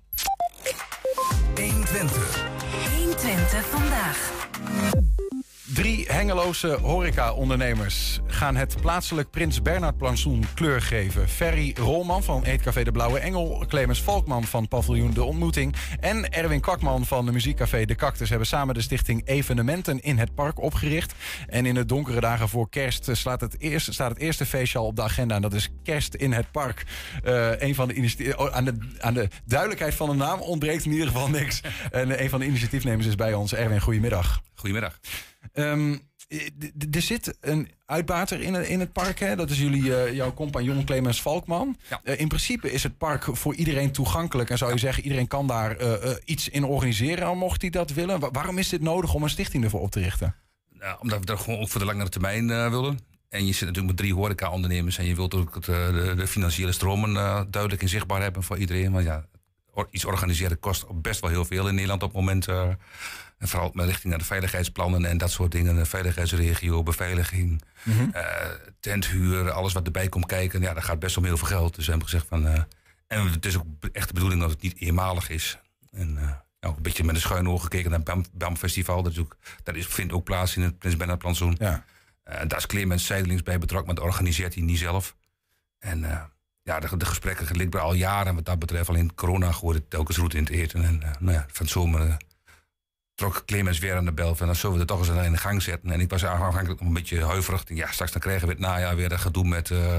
120. 1.54 2.44
120 2.97 3.66
vandaag. 3.66 5.12
Drie 5.75 6.05
Hengeloze 6.09 6.79
horeca-ondernemers 6.83 8.21
gaan 8.26 8.57
het 8.57 8.76
plaatselijk 8.81 9.31
Prins 9.31 9.62
Bernhard 9.62 9.97
plantsoen 9.97 10.45
kleur 10.55 10.83
geven. 10.83 11.29
Ferry 11.29 11.75
Rolman 11.76 12.23
van 12.23 12.45
Eetcafé 12.45 12.85
De 12.85 12.93
Blauwe 12.93 13.19
Engel, 13.19 13.64
Clemens 13.69 14.02
Valkman 14.02 14.45
van 14.45 14.69
Paviljoen 14.69 15.12
De 15.12 15.25
Ontmoeting 15.25 15.75
en 16.00 16.31
Erwin 16.31 16.61
Kwakman 16.61 17.07
van 17.07 17.26
de 17.26 17.33
muziekcafé 17.33 17.85
De 17.85 17.95
Cactus 17.95 18.29
hebben 18.29 18.47
samen 18.47 18.75
de 18.75 18.81
stichting 18.81 19.26
Evenementen 19.29 20.00
in 20.00 20.19
het 20.19 20.35
Park 20.35 20.61
opgericht. 20.61 21.14
En 21.47 21.67
in 21.67 21.75
de 21.75 21.85
donkere 21.85 22.21
dagen 22.21 22.49
voor 22.49 22.69
kerst 22.69 23.09
slaat 23.12 23.41
het 23.41 23.61
eerste, 23.61 23.93
staat 23.93 24.11
het 24.11 24.19
eerste 24.19 24.47
feestje 24.47 24.79
al 24.79 24.87
op 24.87 24.97
de 24.97 25.02
agenda. 25.02 25.35
En 25.35 25.43
dat 25.43 25.55
is 25.55 25.69
Kerst 25.83 26.14
in 26.14 26.33
het 26.33 26.50
Park. 26.50 26.85
Uh, 27.25 27.61
een 27.61 27.75
van 27.75 27.88
de 27.88 28.35
oh, 28.37 28.47
aan, 28.47 28.64
de, 28.64 28.79
aan 28.99 29.14
de 29.14 29.29
duidelijkheid 29.45 29.95
van 29.95 30.09
de 30.09 30.17
naam 30.17 30.41
ontbreekt 30.41 30.85
in 30.85 30.93
ieder 30.93 31.07
geval 31.07 31.29
niks. 31.29 31.61
en 31.91 32.23
een 32.23 32.31
van 32.31 32.41
de 32.41 32.47
initiatiefnemers 32.47 33.07
is 33.07 33.14
bij 33.14 33.35
ons. 33.35 33.55
Erwin, 33.55 33.81
goedemiddag. 33.81 34.43
Goedemiddag. 34.62 34.99
Um, 35.54 36.00
er 36.92 37.02
zit 37.02 37.37
een 37.40 37.71
uitbater 37.87 38.40
in, 38.40 38.54
in 38.54 38.81
het 38.81 38.92
park. 38.92 39.19
Hè? 39.19 39.37
Dat 39.37 39.50
is 39.50 39.59
jullie, 39.59 39.83
uh, 39.83 40.12
jouw 40.12 40.35
compagnon 40.35 40.85
Clemens 40.85 41.23
Valkman. 41.23 41.76
Ja. 41.88 42.00
Uh, 42.04 42.21
in 42.21 42.28
principe 42.28 42.73
is 42.73 42.83
het 42.83 42.99
park 42.99 43.25
voor 43.31 43.54
iedereen 43.54 43.92
toegankelijk. 43.92 44.50
En 44.50 44.59
zou 44.59 44.71
je 44.71 44.76
ja. 44.76 44.83
zeggen, 44.83 45.02
iedereen 45.02 45.26
kan 45.26 45.47
daar 45.47 45.83
uh, 45.83 46.11
iets 46.25 46.49
in 46.49 46.64
organiseren, 46.64 47.38
mocht 47.38 47.61
hij 47.61 47.71
dat 47.71 47.92
willen. 47.92 48.21
Wa 48.21 48.31
waarom 48.31 48.59
is 48.59 48.69
dit 48.69 48.81
nodig 48.81 49.14
om 49.14 49.23
een 49.23 49.31
stichting 49.31 49.64
ervoor 49.64 49.81
op 49.81 49.90
te 49.90 50.00
richten? 50.00 50.35
Nou, 50.78 50.97
omdat 51.00 51.19
we 51.19 51.25
dat 51.25 51.40
gewoon 51.40 51.61
ook 51.61 51.69
voor 51.69 51.81
de 51.81 51.87
langere 51.87 52.09
termijn 52.09 52.47
willen. 52.47 52.99
En 53.28 53.47
je 53.47 53.52
zit 53.52 53.61
natuurlijk 53.61 53.87
met 53.87 53.97
drie 53.97 54.14
horeca-ondernemers. 54.14 54.99
En 54.99 55.04
je 55.04 55.14
wilt 55.14 55.35
ook 55.35 55.54
het, 55.54 55.64
de, 55.64 56.12
de, 56.16 56.26
financiële 56.26 56.73
stromen 56.73 57.14
duidelijk 57.50 57.83
en 57.83 57.88
zichtbaar 57.88 58.23
hebben 58.23 58.42
voor 58.42 58.59
iedereen. 58.59 58.92
Want 58.92 59.04
ja, 59.04 59.26
iets 59.90 60.04
organiseren 60.04 60.59
kost 60.59 60.87
best 61.02 61.21
wel 61.21 61.31
heel 61.31 61.45
veel 61.45 61.69
in 61.69 61.75
Nederland 61.75 62.02
op 62.02 62.09
het 62.09 62.19
moment. 62.19 62.47
En 63.43 63.49
vooral 63.49 63.71
met 63.73 63.87
richting 63.87 64.09
naar 64.09 64.19
de 64.19 64.25
veiligheidsplannen 64.25 65.05
en 65.05 65.19
dat 65.19 65.31
soort 65.31 65.53
dingen. 65.53 65.75
De 65.75 65.85
veiligheidsregio, 65.85 66.83
beveiliging, 66.83 67.63
mm 67.83 67.93
-hmm. 67.97 68.11
uh, 68.15 68.23
tenthuur, 68.81 69.51
alles 69.51 69.73
wat 69.73 69.87
erbij 69.87 70.09
komt 70.09 70.27
kijken. 70.27 70.61
Ja, 70.61 70.75
dat 70.75 70.85
gaat 70.85 70.99
best 70.99 71.17
om 71.17 71.25
heel 71.25 71.37
veel 71.37 71.47
geld. 71.47 71.75
Dus 71.75 71.85
we 71.85 71.91
hebben 71.91 72.09
gezegd 72.09 72.29
van. 72.29 72.47
Uh, 72.47 72.63
en 73.07 73.31
het 73.31 73.47
is 73.47 73.57
ook 73.57 73.65
echt 73.93 74.09
de 74.09 74.15
bedoeling 74.15 74.41
dat 74.41 74.51
het 74.51 74.63
niet 74.63 74.79
eenmalig 74.79 75.29
is. 75.29 75.59
En 75.93 76.09
uh, 76.15 76.31
nou, 76.61 76.77
een 76.77 76.83
beetje 76.83 77.05
met 77.05 77.15
een 77.15 77.21
schuin 77.21 77.49
oog 77.49 77.63
gekeken 77.63 77.91
naar 77.91 77.99
het 77.99 78.09
BAM, 78.09 78.25
BAM 78.33 78.57
Festival. 78.57 79.03
Dat, 79.03 79.13
is 79.13 79.19
ook, 79.19 79.37
dat 79.63 79.75
is, 79.75 79.87
vindt 79.87 80.13
ook 80.13 80.25
plaats 80.25 80.57
in 80.57 80.63
het 80.63 80.79
Prins 80.79 80.97
Bernhard 80.97 81.21
plantsoen. 81.21 81.57
Ja. 81.59 81.85
daar 82.25 82.59
is 82.59 82.67
Clemens 82.67 83.07
zijdelings 83.07 83.43
bij 83.43 83.59
betrokken, 83.59 83.87
maar 83.87 83.97
dat 83.97 84.13
organiseert 84.13 84.55
hij 84.55 84.63
niet 84.63 84.78
zelf. 84.78 85.17
En 85.78 86.31
ja, 86.63 86.81
de, 86.81 86.97
de 86.97 87.07
gesprekken 87.07 87.57
liggen 87.57 87.81
al 87.81 87.95
jaren 87.95 88.35
wat 88.35 88.45
dat 88.45 88.59
betreft. 88.59 88.89
Alleen 88.89 89.15
corona 89.15 89.52
gooide 89.52 89.89
telkens 89.89 90.17
roet 90.17 90.35
in 90.35 90.43
het 90.43 90.52
eten. 90.52 90.85
En 90.85 91.02
nou 91.19 91.33
ja, 91.33 91.47
van 91.49 91.69
zomer 91.69 92.17
trok 93.23 93.43
Clemens 93.47 93.78
weer 93.78 93.97
aan 93.97 94.04
de 94.04 94.13
bel 94.13 94.35
van 94.35 94.47
dan 94.47 94.56
zullen 94.56 94.73
we 94.73 94.78
het 94.78 94.89
toch 94.89 94.99
eens 94.99 95.26
in 95.26 95.32
de 95.32 95.39
gang 95.39 95.63
zetten. 95.63 95.91
En 95.91 96.00
ik 96.00 96.11
was 96.11 96.25
aanvankelijk 96.25 96.80
een 96.80 96.93
beetje 96.93 97.25
huiverig. 97.25 97.63
Ja, 97.67 97.91
straks 97.91 98.13
dan 98.13 98.21
krijgen 98.21 98.47
we 98.47 98.52
het 98.52 98.63
najaar 98.63 98.97
weer 98.97 99.08
dat 99.08 99.21
gedoe 99.21 99.45
met, 99.45 99.71
uh, 99.71 99.97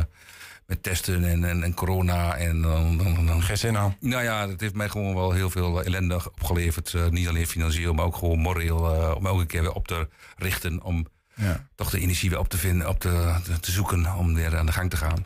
met 0.65 0.83
testen 0.83 1.23
en, 1.23 1.43
en, 1.43 1.63
en, 1.63 1.73
corona. 1.73 2.35
En 2.35 2.61
dan, 2.61 2.97
dan, 2.97 3.25
dan, 3.25 3.41
Geen 3.41 3.57
zin 3.57 3.77
aan. 3.77 3.97
Nou 3.99 4.23
ja, 4.23 4.47
dat 4.47 4.59
heeft 4.59 4.73
mij 4.73 4.89
gewoon 4.89 5.15
wel 5.15 5.31
heel 5.31 5.49
veel 5.49 5.83
ellende 5.83 6.15
opgeleverd. 6.15 6.93
Uh, 6.93 7.07
niet 7.07 7.27
alleen 7.27 7.47
financieel, 7.47 7.93
maar 7.93 8.05
ook 8.05 8.15
gewoon 8.15 8.39
moreel. 8.39 8.95
Uh, 8.95 9.15
om 9.15 9.25
elke 9.25 9.45
keer 9.45 9.61
weer 9.61 9.73
op 9.73 9.87
te 9.87 10.07
richten. 10.37 10.81
Om 10.81 11.07
ja. 11.35 11.67
toch 11.75 11.89
de 11.89 11.99
energie 11.99 12.29
weer 12.29 12.39
op 12.39 12.49
te 12.49 12.57
vinden, 12.57 12.89
op 12.89 12.99
te, 12.99 13.39
te, 13.43 13.59
te, 13.59 13.71
zoeken 13.71 14.15
om 14.15 14.33
weer 14.33 14.57
aan 14.57 14.65
de 14.65 14.71
gang 14.71 14.89
te 14.89 14.97
gaan. 14.97 15.25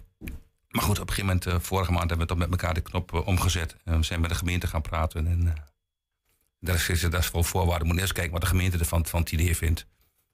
Maar 0.69 0.83
goed, 0.83 0.99
op 0.99 1.09
een 1.09 1.13
gegeven 1.13 1.39
moment, 1.43 1.65
vorige 1.65 1.91
maand 1.91 2.09
hebben 2.09 2.27
we 2.27 2.33
toch 2.33 2.49
met 2.49 2.51
elkaar 2.51 2.73
de 2.73 2.81
knop 2.81 3.13
omgezet. 3.13 3.75
En 3.83 3.97
we 3.97 4.03
zijn 4.03 4.21
met 4.21 4.29
de 4.29 4.35
gemeente 4.35 4.67
gaan 4.67 4.81
praten. 4.81 5.27
En, 5.27 5.53
dat 6.59 6.75
is, 6.75 7.01
dat 7.01 7.13
is 7.13 7.31
wel 7.31 7.43
voorwaarde. 7.43 7.79
We 7.79 7.85
moeten 7.85 8.01
eerst 8.01 8.13
kijken 8.13 8.33
wat 8.33 8.41
de 8.41 8.47
gemeente 8.47 8.77
ervan 8.77 9.05
van 9.05 9.19
het 9.19 9.31
idee 9.31 9.57
vindt. 9.57 9.85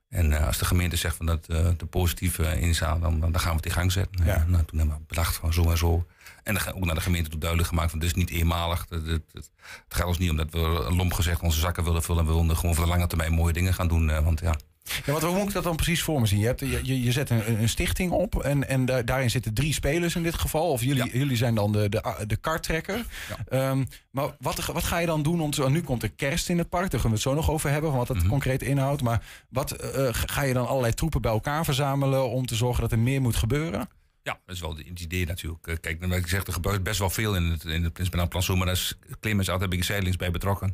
En 0.10 0.32
uh, 0.32 0.48
als 0.48 0.58
de 0.58 0.66
gemeente 0.66 0.96
zegt 0.96 1.16
van 1.16 1.26
dat 1.26 1.50
uh, 1.50 1.70
de 1.78 1.86
positieve 1.86 2.60
inzaal, 2.60 3.00
dan, 3.00 3.20
dan 3.20 3.40
gaan 3.40 3.50
we 3.50 3.56
het 3.56 3.66
in 3.66 3.72
gang 3.72 3.92
zetten. 3.92 4.26
Ja. 4.26 4.46
Nou, 4.48 4.66
toen 4.66 4.80
hebben 4.80 4.98
we 4.98 5.04
bedacht 5.08 5.36
van 5.36 5.54
zo 5.54 5.70
en 5.70 5.78
zo. 5.78 6.06
En 6.44 6.54
dan 6.54 6.74
ook 6.74 6.86
naar 6.86 6.96
de 6.96 7.02
gemeente 7.02 7.30
toe 7.30 7.40
duidelijk 7.40 7.70
gemaakt 7.70 7.90
van 7.90 8.00
dit 8.00 8.10
is 8.10 8.16
niet 8.16 8.30
eenmalig. 8.30 8.86
Het, 8.90 9.06
het, 9.06 9.24
het, 9.32 9.50
gaat 9.88 10.08
ons 10.08 10.18
niet 10.18 10.30
omdat 10.30 10.52
we 10.52 10.60
lomp 10.90 11.14
gezegd 11.14 11.42
onze 11.42 11.60
zakken 11.60 11.84
willen 11.84 12.04
vullen. 12.04 12.26
We 12.26 12.34
willen 12.34 12.58
gewoon 12.58 12.76
voor 12.76 12.84
de 12.84 12.90
lange 12.90 13.08
termijn 13.08 13.32
mooie 13.32 13.54
dingen 13.54 13.74
gaan 13.74 13.88
doen. 13.88 14.10
Uh, 14.10 14.20
want 14.24 14.40
ja, 14.40 14.56
ja, 14.84 15.12
want 15.12 15.24
hoe 15.24 15.38
moet 15.38 15.48
ik 15.48 15.54
dat 15.54 15.64
dan 15.64 15.76
precies 15.76 16.04
voor 16.04 16.20
me 16.20 16.26
zien? 16.26 16.40
Je, 16.40 16.46
hebt, 16.46 16.60
je, 16.60 17.04
je 17.04 17.12
zet 17.12 17.30
een, 17.30 17.62
een 17.62 17.70
stichting 17.70 18.12
op 18.12 18.44
en, 18.44 18.68
en 18.68 18.86
da 18.86 19.02
daarin 19.02 19.30
zitten 19.30 19.54
drie 19.54 19.74
spelers 19.74 20.16
in 20.16 20.24
dit 20.24 20.34
geval. 20.34 20.70
Of 20.70 20.84
jullie, 20.84 21.06
ja. 21.06 21.12
jullie 21.14 21.38
zijn 21.38 21.56
dan 21.56 21.72
de, 21.72 21.90
de, 21.90 22.26
de. 22.28 23.04
Ja. 23.50 23.70
Um, 23.70 23.88
maar 24.12 24.36
wat, 24.40 24.66
wat 24.66 24.84
ga 24.84 24.98
je 24.98 25.06
dan 25.06 25.24
doen? 25.24 25.42
Om 25.42 25.52
te, 25.52 25.70
nu 25.70 25.82
komt 25.82 26.04
er 26.04 26.12
kerst 26.12 26.50
in 26.50 26.58
het 26.58 26.70
park, 26.70 26.92
daar 26.92 27.00
gaan 27.00 27.10
we 27.10 27.16
het 27.16 27.26
zo 27.26 27.34
nog 27.34 27.50
over 27.50 27.70
hebben, 27.70 27.90
van 27.90 28.00
wat 28.00 28.08
dat 28.08 28.16
mm 28.16 28.22
-hmm. 28.22 28.32
concreet 28.32 28.62
inhoudt. 28.62 29.02
Maar 29.02 29.24
wat 29.50 29.84
uh, 29.84 30.08
ga 30.12 30.42
je 30.42 30.54
dan 30.54 30.68
allerlei 30.68 30.94
troepen 30.94 31.22
bij 31.22 31.32
elkaar 31.32 31.66
verzamelen 31.66 32.30
om 32.30 32.46
te 32.46 32.56
zorgen 32.56 32.82
dat 32.82 32.92
er 32.92 33.00
meer 33.00 33.22
moet 33.22 33.36
gebeuren? 33.36 33.90
Ja, 34.24 34.40
dat 34.46 34.56
is 34.56 34.62
wel 34.62 34.76
het 34.76 35.00
idee 35.00 35.26
natuurlijk. 35.26 35.78
Kijk, 35.82 36.06
wat 36.06 36.18
ik 36.18 36.28
zeg, 36.28 36.46
er 36.46 36.54
gebeurt 36.54 36.84
best 36.84 37.00
wel 37.00 37.10
veel 37.10 37.36
in 37.36 37.44
het, 37.44 37.64
in 37.64 37.84
het 37.84 37.94
Prins 37.94 38.10
Bernhard 38.10 38.30
Plantsoen, 38.30 38.58
maar 38.58 38.66
daar 38.66 38.76
is 38.76 38.98
Clemens 39.20 39.50
altijd 39.50 39.70
heb 39.70 39.80
ik 39.80 39.86
zijdelings 39.86 40.18
bij 40.18 40.32
betrokken. 40.32 40.74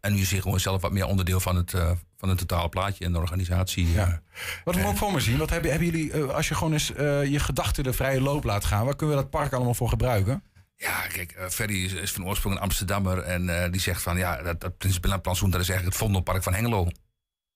En 0.00 0.12
nu 0.14 0.20
is 0.20 0.30
hij 0.30 0.40
gewoon 0.40 0.60
zelf 0.60 0.82
wat 0.82 0.92
meer 0.92 1.06
onderdeel 1.06 1.40
van 1.40 1.56
het, 1.56 1.72
uh, 1.72 1.90
van 2.16 2.28
het 2.28 2.38
totale 2.38 2.68
plaatje 2.68 3.04
en 3.04 3.12
de 3.12 3.18
organisatie. 3.18 3.90
Ja. 3.90 4.22
Wat 4.64 4.76
moet 4.76 4.90
ik 4.90 4.96
voor 4.96 5.12
me 5.12 5.20
zien? 5.20 5.38
Wat 5.38 5.50
hebben, 5.50 5.70
hebben 5.70 5.88
jullie, 5.88 6.12
uh, 6.12 6.28
als 6.28 6.48
je 6.48 6.54
gewoon 6.54 6.72
eens 6.72 6.86
je 7.30 7.38
gedachten 7.38 7.84
de 7.84 7.92
vrije 7.92 8.20
loop 8.20 8.44
laat 8.44 8.64
gaan, 8.64 8.84
waar 8.84 8.96
kunnen 8.96 9.16
we 9.16 9.22
dat 9.22 9.30
park 9.30 9.52
allemaal 9.52 9.74
voor 9.74 9.88
gebruiken? 9.88 10.42
Ja, 10.76 11.06
kijk, 11.06 11.46
Ferry 11.50 11.84
is, 11.84 11.92
is, 11.92 12.12
van 12.12 12.26
oorsprong 12.26 12.54
een 12.54 12.60
Amsterdammer 12.60 13.18
en 13.18 13.70
die 13.70 13.80
zegt 13.80 14.02
van 14.02 14.16
ja, 14.16 14.42
dat, 14.42 14.60
dat 14.60 15.22
Plantsoen, 15.22 15.50
dat 15.50 15.60
is 15.60 15.68
eigenlijk 15.68 15.84
het 15.84 15.96
Vondelpark 15.96 16.42
van 16.42 16.54
Hengelo. 16.54 16.88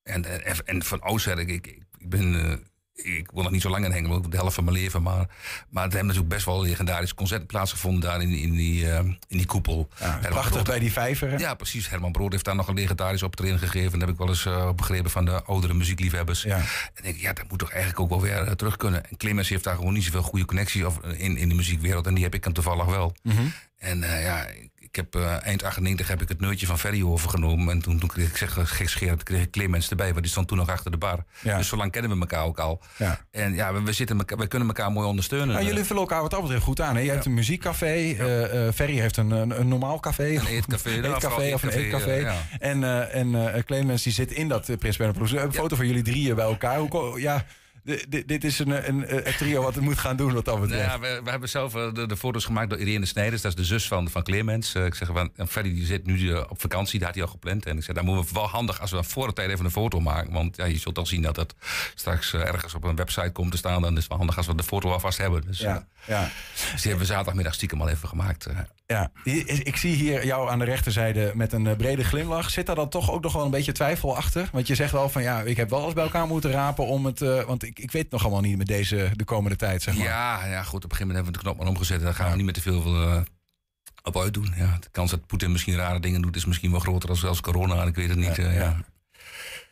En, 0.02 0.44
en, 0.44 0.66
en 0.66 0.82
van 0.82 1.00
oudsher, 1.00 1.38
ik, 1.38 1.48
ik, 1.48 1.66
ik 1.98 2.08
ben 2.08 2.60
ik 2.96 3.30
woon 3.32 3.42
nog 3.42 3.52
niet 3.52 3.62
zo 3.62 3.70
lang 3.70 3.84
in 3.84 3.92
Hengelo, 3.92 4.20
de 4.20 4.36
helft 4.36 4.54
van 4.54 4.64
mijn 4.64 4.76
leven. 4.76 5.02
Maar, 5.02 5.26
maar 5.68 5.84
er 5.84 5.90
hebben 5.90 6.06
natuurlijk 6.06 6.28
best 6.28 6.44
wel 6.44 6.62
legendarisch 6.62 7.14
concert 7.14 7.46
plaatsgevonden 7.46 8.00
daar 8.00 8.22
in, 8.22 8.30
in, 8.30 8.50
die, 8.50 8.84
uh, 8.84 8.98
in 8.98 9.16
die 9.28 9.46
koepel. 9.46 9.88
Ja, 10.00 10.18
prachtig 10.28 10.52
Brood, 10.52 10.66
bij 10.66 10.78
die 10.78 10.92
vijver. 10.92 11.30
Hè? 11.30 11.36
Ja, 11.36 11.54
precies. 11.54 11.88
Herman 11.88 12.12
Brood 12.12 12.32
heeft 12.32 12.44
daar 12.44 12.54
nog 12.54 12.68
een 12.68 12.74
legendarisch 12.74 13.22
optreden 13.22 13.58
gegeven. 13.58 13.90
Dat 13.90 14.00
heb 14.00 14.10
ik 14.10 14.18
wel 14.18 14.28
eens 14.28 14.44
uh, 14.44 14.72
begrepen 14.72 15.10
van 15.10 15.24
de 15.24 15.42
oudere 15.42 15.74
muziekliefhebbers. 15.74 16.42
Ja. 16.42 16.56
En 16.56 17.02
denk 17.02 17.14
ik, 17.14 17.20
ja, 17.20 17.32
dat 17.32 17.48
moet 17.48 17.58
toch 17.58 17.70
eigenlijk 17.70 18.00
ook 18.00 18.08
wel 18.08 18.20
weer 18.20 18.44
uh, 18.44 18.50
terug 18.50 18.76
kunnen. 18.76 19.10
En 19.10 19.16
Clemens 19.16 19.48
heeft 19.48 19.64
daar 19.64 19.76
gewoon 19.76 19.92
niet 19.92 20.04
zoveel 20.04 20.22
goede 20.22 20.44
connectie 20.44 20.86
of, 20.86 21.00
in, 21.02 21.36
in 21.36 21.48
de 21.48 21.54
muziekwereld. 21.54 22.06
En 22.06 22.14
die 22.14 22.24
heb 22.24 22.34
ik 22.34 22.42
dan 22.42 22.52
toevallig 22.52 22.84
wel. 22.84 23.14
Mm 23.22 23.36
-hmm. 23.36 23.52
En 23.78 23.98
ja, 24.00 24.46
ik 24.46 24.70
ik 24.96 25.02
heb 25.12 25.22
eh, 25.22 25.46
eind 25.46 25.62
98 25.62 26.08
heb 26.08 26.22
ik 26.22 26.28
het 26.28 26.40
neurtje 26.40 26.66
van 26.66 26.78
Ferry 26.78 27.02
overgenomen. 27.02 27.74
En 27.74 27.82
toen, 27.82 27.98
toen 27.98 28.08
kreeg 28.08 28.28
ik 28.28 28.36
zeg, 28.36 28.58
gekscherend, 28.64 29.22
kreeg 29.22 29.42
ik 29.42 29.50
Clemens 29.50 29.90
erbij. 29.90 30.08
Want 30.10 30.20
die 30.20 30.30
stond 30.30 30.48
toen 30.48 30.56
nog 30.56 30.68
achter 30.68 30.90
de 30.90 30.96
bar. 30.96 31.24
Ja. 31.40 31.56
Dus 31.56 31.68
zo 31.68 31.76
lang 31.76 31.92
kennen 31.92 32.10
we 32.10 32.20
elkaar 32.20 32.44
ook 32.44 32.58
al. 32.58 32.82
Ja. 32.96 33.20
En 33.30 33.54
ja, 33.54 33.72
we, 33.72 33.82
we, 33.82 33.92
zitten, 33.92 34.18
we 34.18 34.46
kunnen 34.46 34.68
elkaar 34.68 34.92
mooi 34.92 35.08
ondersteunen. 35.08 35.48
Nou, 35.48 35.66
jullie 35.66 35.84
vullen 35.84 36.02
elkaar 36.02 36.22
wat 36.22 36.30
dat 36.30 36.40
betreft 36.42 36.62
goed 36.62 36.80
aan. 36.80 36.94
Hè? 36.96 37.00
Je 37.02 37.10
hebt 37.10 37.24
een 37.24 37.34
muziekcafé. 37.34 38.12
eh, 38.12 38.72
Ferry 38.72 38.98
heeft 38.98 39.16
een, 39.16 39.30
een, 39.30 39.60
een 39.60 39.68
normaal 39.68 40.00
café. 40.00 40.34
Een 40.34 40.46
eetcafé. 40.46 40.90
Een 40.96 41.04
eetcafé 41.04 41.54
of 41.54 41.62
een 41.62 41.70
eetcafé. 41.70 42.32
En, 42.58 43.12
en 43.12 43.64
Clemens 43.64 44.02
die 44.02 44.12
zit 44.12 44.32
in 44.32 44.48
dat 44.48 44.68
uh, 44.68 44.76
Prins 44.76 44.96
Bernhard 44.96 45.32
een 45.32 45.52
foto 45.52 45.76
van 45.76 45.86
jullie 45.86 46.02
drieën 46.02 46.34
bij 46.34 46.44
elkaar. 46.44 46.78
Hoe, 46.78 47.20
ja, 47.20 47.44
di- 47.86 48.04
di- 48.08 48.24
dit 48.24 48.44
is 48.44 48.58
een, 48.58 48.88
een, 48.88 49.26
een 49.26 49.34
trio 49.36 49.62
wat 49.62 49.74
het 49.74 49.84
moet 49.84 49.98
gaan 49.98 50.16
doen 50.16 50.32
wat 50.32 50.44
dat 50.44 50.54
Nou 50.56 50.66
betreft. 50.68 50.90
ja, 50.90 50.98
we, 51.00 51.20
we 51.24 51.30
hebben 51.30 51.48
zelf 51.48 51.74
eh, 51.74 51.92
de, 51.94 52.06
de 52.06 52.16
foto's 52.16 52.44
gemaakt 52.44 52.70
door 52.70 52.78
Irene 52.78 53.06
Snijders. 53.06 53.42
Dat 53.42 53.50
is 53.50 53.56
de 53.56 53.64
zus 53.64 53.86
van, 53.88 54.10
van 54.10 54.22
Clemens. 54.22 54.74
Eh, 54.74 54.84
ik 54.84 54.94
zeg 54.94 55.08
van, 55.12 55.30
en 55.36 55.48
Freddy 55.48 55.74
die 55.74 55.84
zit 55.86 56.06
nu 56.06 56.32
eh, 56.32 56.42
op 56.48 56.60
vakantie, 56.60 56.98
daar 56.98 57.06
had 57.08 57.16
hij 57.16 57.24
al 57.26 57.30
gepland. 57.30 57.66
En 57.66 57.76
ik 57.76 57.82
zei, 57.84 57.96
dan 57.96 58.06
moeten 58.06 58.24
we 58.34 58.40
wel 58.40 58.48
handig 58.48 58.80
als 58.80 58.90
we 58.90 59.02
voor 59.04 59.26
de 59.26 59.32
tijd 59.32 59.50
even 59.50 59.64
een 59.64 59.70
foto 59.70 60.00
maken. 60.00 60.32
Want 60.32 60.56
ja, 60.56 60.64
je 60.64 60.78
zult 60.78 60.98
al 60.98 61.06
zien 61.06 61.22
dat 61.22 61.34
dat 61.34 61.54
straks 61.94 62.32
eh, 62.32 62.40
ergens 62.46 62.74
op 62.74 62.84
een 62.84 62.96
website 62.96 63.30
komt 63.32 63.50
te 63.50 63.56
staan. 63.56 63.82
Dan 63.82 63.92
is 63.92 63.98
het 63.98 64.08
wel 64.08 64.18
handig 64.18 64.36
als 64.36 64.46
we 64.46 64.54
de 64.54 64.62
foto 64.62 64.90
alvast 64.92 65.18
hebben. 65.18 65.42
Dus, 65.46 65.58
Ja, 65.58 65.76
eh, 65.76 66.08
ja. 66.08 66.22
dus 66.54 66.70
die 66.70 66.80
hebben 66.90 66.98
we 66.98 67.04
zaterdagmiddag 67.04 67.54
stiekem 67.54 67.80
al 67.80 67.88
even 67.88 68.08
gemaakt. 68.08 68.46
eh. 68.46 68.56
Ja, 68.88 69.10
ik 69.44 69.76
zie 69.76 69.94
hier 69.94 70.24
jou 70.26 70.50
aan 70.50 70.58
de 70.58 70.64
rechterzijde 70.64 71.30
met 71.34 71.52
een 71.52 71.66
eh, 71.66 71.76
brede 71.76 72.04
glimlach. 72.04 72.50
Zit 72.50 72.66
daar 72.66 72.74
dan 72.76 72.88
toch 72.88 73.10
ook 73.10 73.22
nog 73.22 73.32
wel 73.32 73.44
een 73.44 73.50
beetje 73.50 73.72
twijfel 73.72 74.16
achter? 74.16 74.48
Want 74.52 74.66
je 74.66 74.74
zegt 74.74 74.92
wel 74.92 75.08
van 75.08 75.22
ja, 75.22 75.40
ik 75.40 75.56
heb 75.56 75.70
wel 75.70 75.84
eens 75.84 75.94
bij 75.94 76.04
elkaar 76.04 76.26
moeten 76.26 76.50
rapen 76.50 76.86
om 76.86 77.06
het. 77.06 77.22
eh, 77.22 77.42
want 77.44 77.62
ik, 77.62 77.75
ik 77.78 77.90
weet 77.90 78.02
het 78.02 78.12
nog 78.12 78.22
allemaal 78.22 78.40
niet 78.40 78.56
met 78.56 78.66
deze 78.66 79.10
de 79.14 79.24
komende 79.24 79.56
tijd, 79.56 79.82
zeg 79.82 79.96
maar. 79.96 80.06
Ja, 80.06 80.46
ja, 80.46 80.62
goed. 80.62 80.84
Op 80.84 80.90
een 80.90 80.96
gegeven 80.96 81.06
moment 81.06 81.14
hebben 81.14 81.32
we 81.32 81.38
de 81.38 81.44
knop 81.44 81.56
maar 81.56 81.66
omgezet. 81.66 81.98
En 81.98 82.04
daar 82.04 82.14
gaan 82.14 82.30
we 82.30 82.36
niet 82.36 82.44
meer 82.44 82.54
te 82.54 82.60
veel 82.60 83.02
eh, 83.02 83.20
op 84.02 84.18
uitdoen. 84.18 84.52
Ja, 84.56 84.76
de 84.80 84.88
kans 84.90 85.10
dat 85.10 85.26
Poetin 85.26 85.52
misschien 85.52 85.76
rare 85.76 86.00
dingen 86.00 86.22
doet... 86.22 86.36
is 86.36 86.44
misschien 86.44 86.70
wel 86.70 86.80
groter 86.80 87.08
dan 87.08 87.16
zelfs 87.16 87.40
corona. 87.40 87.82
Ik 87.82 87.94
weet 87.94 88.08
het 88.08 88.18
niet. 88.18 88.36
Ja, 88.36 88.44
eh, 88.44 88.54
ja. 88.54 88.60
ja. 88.60 88.84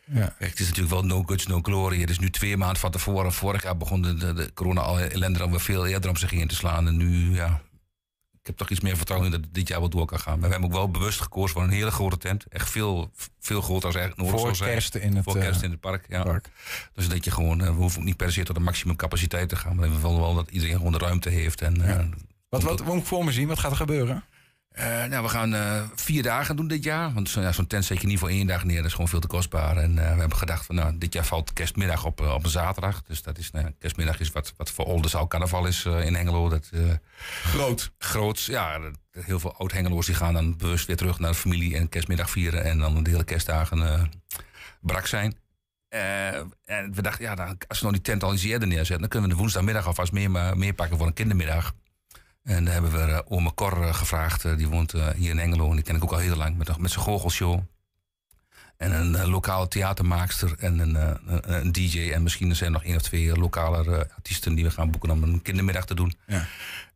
Ja. 0.07 0.33
Kijk, 0.37 0.49
het 0.49 0.59
is 0.59 0.67
natuurlijk 0.67 0.93
wel 0.93 1.05
no 1.05 1.23
guts, 1.23 1.47
no 1.47 1.59
glory. 1.61 1.99
Het 1.99 2.09
is 2.09 2.19
nu 2.19 2.29
twee 2.29 2.57
maanden 2.57 2.77
van 2.77 2.91
tevoren. 2.91 3.33
Vorig 3.33 3.63
jaar 3.63 3.77
begon 3.77 4.01
de, 4.01 4.13
de, 4.13 4.33
de 4.33 4.53
corona 4.53 4.81
al 4.81 4.99
ellende 4.99 5.39
alweer 5.39 5.59
veel 5.59 5.85
eerder 5.85 6.09
om 6.09 6.17
zich 6.17 6.29
heen 6.29 6.47
te 6.47 6.55
slaan. 6.55 6.87
En 6.87 6.97
nu, 6.97 7.35
ja... 7.35 7.61
Ik 8.45 8.51
heb 8.51 8.59
toch 8.59 8.69
iets 8.69 8.79
meer 8.85 8.97
vertrouwen 8.97 9.31
in 9.31 9.35
dat 9.35 9.45
het 9.45 9.55
dit 9.55 9.67
jaar 9.67 9.79
wel 9.79 9.89
door 9.89 10.05
kan 10.05 10.19
gaan. 10.19 10.39
Maar 10.39 10.47
we 10.49 10.51
hebben 10.55 10.69
ook 10.69 10.75
wel 10.75 10.91
bewust 10.91 11.21
gekozen 11.21 11.49
voor 11.49 11.63
een 11.63 11.69
hele 11.69 11.91
grote 11.91 12.17
tent. 12.17 12.45
Echt 12.49 12.69
veel, 12.69 13.11
veel 13.39 13.61
groter 13.61 13.85
als 13.85 13.95
eigenlijk 13.95 14.17
nodig 14.17 14.41
Voor 14.41 14.55
zou 14.55 14.55
zijn. 14.55 14.69
kerst 14.71 14.95
in 14.95 15.15
het 15.15 15.23
Voor 15.23 15.37
kerst 15.37 15.59
eh, 15.59 15.65
in 15.65 15.71
het 15.71 15.79
park, 15.79 16.05
ja. 16.09 16.23
park. 16.23 16.49
Dus 16.93 17.07
dat 17.09 17.23
je 17.25 17.31
gewoon, 17.31 17.61
eh, 17.61 17.67
we 17.67 17.73
hoeven 17.73 17.99
ook 17.99 18.05
niet 18.05 18.17
per 18.17 18.31
se 18.31 18.43
tot 18.43 18.55
de 18.55 18.61
maximum 18.61 18.95
capaciteit 18.95 19.49
te 19.49 19.55
gaan. 19.55 19.75
Maar 19.75 19.89
we 19.89 19.99
willen 19.99 20.19
wel 20.19 20.33
dat 20.35 20.49
iedereen 20.49 20.75
gewoon 20.77 20.91
de 20.91 20.97
ruimte 20.97 21.29
heeft. 21.29 21.61
En, 21.61 21.81
eh, 21.81 22.05
Wat, 22.49 22.63
wat, 22.63 22.79
wat 22.79 22.87
moet 22.87 22.97
ik 23.01 23.05
voor 23.07 23.25
me 23.25 23.31
zien? 23.31 23.47
Wat 23.47 23.59
gaat 23.59 23.71
er 23.71 23.77
gebeuren? 23.77 24.23
Eh, 24.75 25.05
nou, 25.09 25.23
we 25.23 25.29
gaan 25.29 25.53
eh, 25.53 25.81
vier 25.95 26.23
dagen 26.23 26.55
doen 26.55 26.67
dit 26.67 26.83
jaar. 26.83 27.13
Want 27.13 27.29
zo- 27.29 27.41
ja, 27.41 27.51
zo'n 27.51 27.67
tent 27.67 27.85
zet 27.85 28.01
je 28.01 28.07
niet 28.07 28.19
voor 28.19 28.29
één 28.29 28.47
dag 28.47 28.63
neer. 28.63 28.75
Dat 28.77 28.85
is 28.85 28.91
gewoon 28.91 29.07
veel 29.07 29.19
te 29.19 29.27
kostbaar. 29.27 29.77
En 29.77 29.97
eh, 29.99 30.13
we 30.13 30.19
hebben 30.19 30.37
gedacht, 30.37 30.65
van, 30.65 30.75
nou, 30.75 30.97
dit 30.97 31.13
jaar 31.13 31.25
valt 31.25 31.53
kerstmiddag 31.53 32.05
op, 32.05 32.21
op 32.21 32.43
een 32.43 32.49
zaterdag. 32.49 33.01
Dus 33.03 33.21
dat 33.21 33.37
is, 33.37 33.51
nou, 33.51 33.71
kerstmiddag 33.79 34.19
is 34.19 34.31
wat, 34.31 34.53
wat 34.57 34.71
voor 34.71 34.85
Oldenzaal 34.85 35.27
carnaval 35.27 35.65
is 35.65 35.85
in 35.85 36.15
Hengelo. 36.15 36.49
Dat, 36.49 36.69
Groot. 37.43 37.91
groots. 37.97 38.45
Ja, 38.45 38.79
dat- 38.79 39.25
heel 39.25 39.39
veel 39.39 39.55
oud-Hengeloers 39.55 40.05
die 40.05 40.15
gaan 40.15 40.33
dan 40.33 40.57
bewust 40.57 40.85
weer 40.87 40.97
terug 40.97 41.19
naar 41.19 41.31
de 41.31 41.37
familie 41.37 41.75
en 41.75 41.89
kerstmiddag 41.89 42.29
vieren. 42.29 42.63
En 42.63 42.77
dan 42.77 43.03
de 43.03 43.09
hele 43.09 43.23
kerstdagen 43.23 44.09
brak 44.81 45.05
zijn. 45.07 45.35
En 45.89 46.93
we 46.93 47.01
dachten, 47.01 47.23
ja, 47.23 47.35
dan, 47.35 47.57
als 47.67 47.77
we 47.79 47.83
nou 47.85 47.93
die 47.93 48.01
tent 48.05 48.23
al 48.23 48.33
iets 48.33 48.43
eerder 48.43 48.67
neerzetten, 48.67 48.99
dan 48.99 49.09
kunnen 49.09 49.29
we 49.29 49.35
de 49.35 49.41
woensdagmiddag 49.41 49.87
alvast 49.87 50.11
meer, 50.11 50.31
meer 50.57 50.73
pakken 50.73 50.97
voor 50.97 51.07
een 51.07 51.13
kindermiddag. 51.13 51.73
En 52.45 52.63
dan 52.63 52.73
hebben 52.73 52.91
we 52.91 52.97
uh, 52.97 53.19
Ome 53.27 53.53
Cor 53.53 53.81
eh, 53.81 53.93
gevraagd. 53.93 54.45
eh, 54.45 54.57
die 54.57 54.67
woont 54.67 54.93
eh, 54.93 55.07
hier 55.09 55.29
in 55.29 55.39
Engelo. 55.39 55.69
En 55.69 55.75
die 55.75 55.83
ken 55.83 55.95
ik 55.95 56.03
ook 56.03 56.11
al 56.11 56.17
heel 56.17 56.35
lang. 56.35 56.57
Met, 56.57 56.77
met 56.77 56.91
zijn 56.91 57.03
goochelshow. 57.03 57.59
En 58.77 58.91
een 58.91 59.15
eh, 59.15 59.27
lokale 59.27 59.67
theatermaakster. 59.67 60.55
En 60.59 60.79
een, 60.79 60.95
eh, 60.95 61.11
een, 61.41 61.71
DJ. 61.71 62.11
En 62.11 62.23
misschien 62.23 62.55
zijn 62.55 62.69
er 62.69 62.75
nog 62.75 62.83
één 62.87 62.95
of 62.95 63.01
twee 63.01 63.31
eh, 63.31 63.35
lokale 63.37 63.95
eh, 63.95 64.15
artiesten 64.15 64.55
die 64.55 64.63
we 64.63 64.71
gaan 64.71 64.91
boeken 64.91 65.09
om 65.09 65.23
een 65.23 65.41
kindermiddag 65.41 65.85
te 65.85 65.95
doen. 65.95 66.13
Ja. 66.27 66.45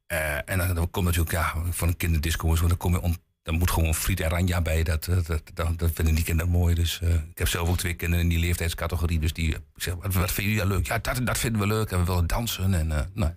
Eh, 0.08 0.36
en 0.50 0.58
dan, 0.58 0.76
dan 0.76 0.92
komt 0.92 1.06
natuurlijk, 1.06 1.34
ja, 1.36 1.54
voor 1.70 1.88
een 1.88 1.98
kinderdisco. 1.98 2.56
Dan, 2.56 2.78
kom 2.78 2.92
je 2.92 3.02
dan 3.50 3.58
moet 3.58 3.72
gewoon 3.72 3.96
Friet 3.96 4.20
en 4.20 4.30
Ranja 4.30 4.62
bij. 4.62 4.84
Dat, 4.84 5.08
eh, 5.08 5.16
dat, 5.26 5.42
dat, 5.54 5.80
dat 5.80 5.92
vinden 5.94 6.16
die 6.16 6.24
kinderen 6.24 6.52
mooi. 6.52 6.76
Dus 6.76 7.00
eh, 7.02 7.14
ik 7.14 7.38
heb 7.38 7.48
zelf 7.48 7.70
ook 7.70 7.78
twee 7.78 7.94
kinderen 7.94 8.24
in 8.24 8.30
die 8.30 8.40
leeftijdscategorie. 8.40 9.20
Dus 9.20 9.34
die 9.34 9.56
zeg, 9.76 9.94
wat, 9.94 10.14
wat 10.14 10.32
vinden 10.32 10.54
jullie 10.54 10.70
leuk? 10.70 10.88
Ja, 10.88 10.98
dat, 10.98 11.26
dat 11.26 11.38
vinden 11.38 11.62
we 11.62 11.68
leuk. 11.68 11.92
En 11.92 12.00
we 12.00 12.06
willen 12.06 12.28
dansen. 12.28 12.74
En, 12.74 12.92
eh, 12.92 13.02
nou. 13.14 13.32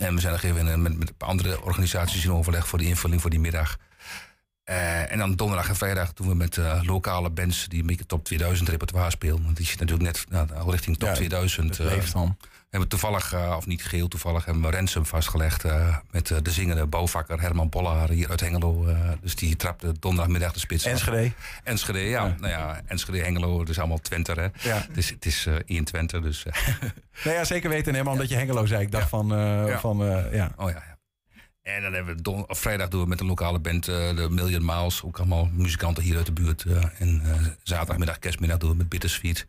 en 0.00 0.14
we 0.14 0.20
zijn 0.20 0.32
nog 0.32 0.42
even 0.42 0.82
met, 0.82 0.98
met 0.98 1.08
een 1.08 1.16
paar 1.16 1.28
andere 1.28 1.62
organisaties 1.62 2.24
in 2.24 2.32
overleg 2.32 2.68
voor 2.68 2.78
die 2.78 2.88
invulling 2.88 3.20
voor 3.20 3.30
die 3.30 3.40
middag. 3.40 3.78
En 5.08 5.18
dan 5.18 5.36
donderdag 5.36 5.68
en 5.68 5.76
vrijdag 5.76 6.12
doen 6.12 6.28
we 6.28 6.34
met 6.34 6.58
lokale 6.82 7.30
bands 7.30 7.68
die 7.68 7.80
een 7.80 7.86
beetje 7.86 8.06
top 8.06 8.24
2000 8.24 8.68
repertoire 8.68 9.10
spelen. 9.10 9.42
Want 9.42 9.56
die 9.56 9.66
zit 9.66 9.80
natuurlijk 9.80 10.04
net 10.04 10.24
nou, 10.28 10.60
al 10.64 10.70
richting 10.70 10.96
top 10.98 11.08
Ja, 11.08 11.14
2000. 11.14 11.76
Het 11.76 11.86
eh, 11.86 11.94
leeft 11.94 12.12
dan. 12.12 12.36
We 12.70 12.76
hebben 12.76 12.88
toevallig, 12.98 13.32
eh, 13.32 13.54
of 13.56 13.66
niet 13.66 13.84
geheel 13.84 14.08
toevallig, 14.08 14.44
hebben 14.44 14.62
we 14.62 14.70
Ransom 14.70 15.06
vastgelegd 15.06 15.64
eh, 15.64 15.96
met 16.10 16.30
eh, 16.30 16.38
de 16.42 16.50
zingende 16.50 16.86
bouwvakker 16.86 17.40
Herman 17.40 17.68
Bollaar 17.68 18.10
hier 18.10 18.30
uit 18.30 18.40
Hengelo. 18.40 18.86
dus 19.20 19.34
die 19.34 19.56
trapte 19.56 19.92
donderdagmiddag 19.98 20.52
de 20.52 20.58
spits. 20.58 20.84
Enschede. 20.84 21.32
Enschede, 21.64 21.98
ja. 21.98 22.24
Ja. 22.24 22.34
Nou 22.40 22.52
ja, 22.52 22.80
Enschede, 22.86 23.18
Hengelo, 23.18 23.62
is 23.62 23.78
allemaal 23.78 23.98
Twente, 23.98 24.32
hè. 24.32 24.68
Ja. 24.68 24.76
Het 24.88 24.96
is, 24.96 25.10
het 25.10 25.26
is 25.26 25.48
in 25.64 25.84
Twente, 25.84 26.20
dus... 26.20 26.44
Nou 27.24 27.36
ja, 27.36 27.44
zeker 27.44 27.70
weten, 27.70 27.92
helemaal 27.92 28.12
omdat 28.12 28.28
je 28.28 28.34
Hengelo 28.34 28.66
zei. 28.66 28.82
Ik 28.82 28.90
dacht 28.90 29.08
van, 29.08 29.28
Ja. 29.66 29.78
van 29.78 29.96
ja. 30.32 30.52
oh 30.56 30.70
ja, 30.70 30.82
ja. 30.86 30.96
En 31.62 31.82
dan 31.82 31.92
hebben 31.92 32.16
we 32.16 32.22
don- 32.22 32.48
of 32.48 32.58
vrijdag 32.58 32.88
doen 32.88 33.02
we 33.02 33.08
met 33.08 33.20
een 33.20 33.26
lokale 33.26 33.58
band 33.58 33.84
de 33.84 34.26
Million 34.30 34.64
Miles. 34.64 35.02
Ook 35.02 35.18
allemaal 35.18 35.48
muzikanten 35.52 36.02
hier 36.02 36.16
uit 36.16 36.26
de 36.26 36.32
buurt. 36.32 36.64
en 36.98 37.22
zaterdagmiddag, 37.62 38.18
kerstmiddag 38.18 38.58
doen 38.58 38.70
we 38.70 38.76
met 38.76 38.88
Bittersweet. 38.88 39.46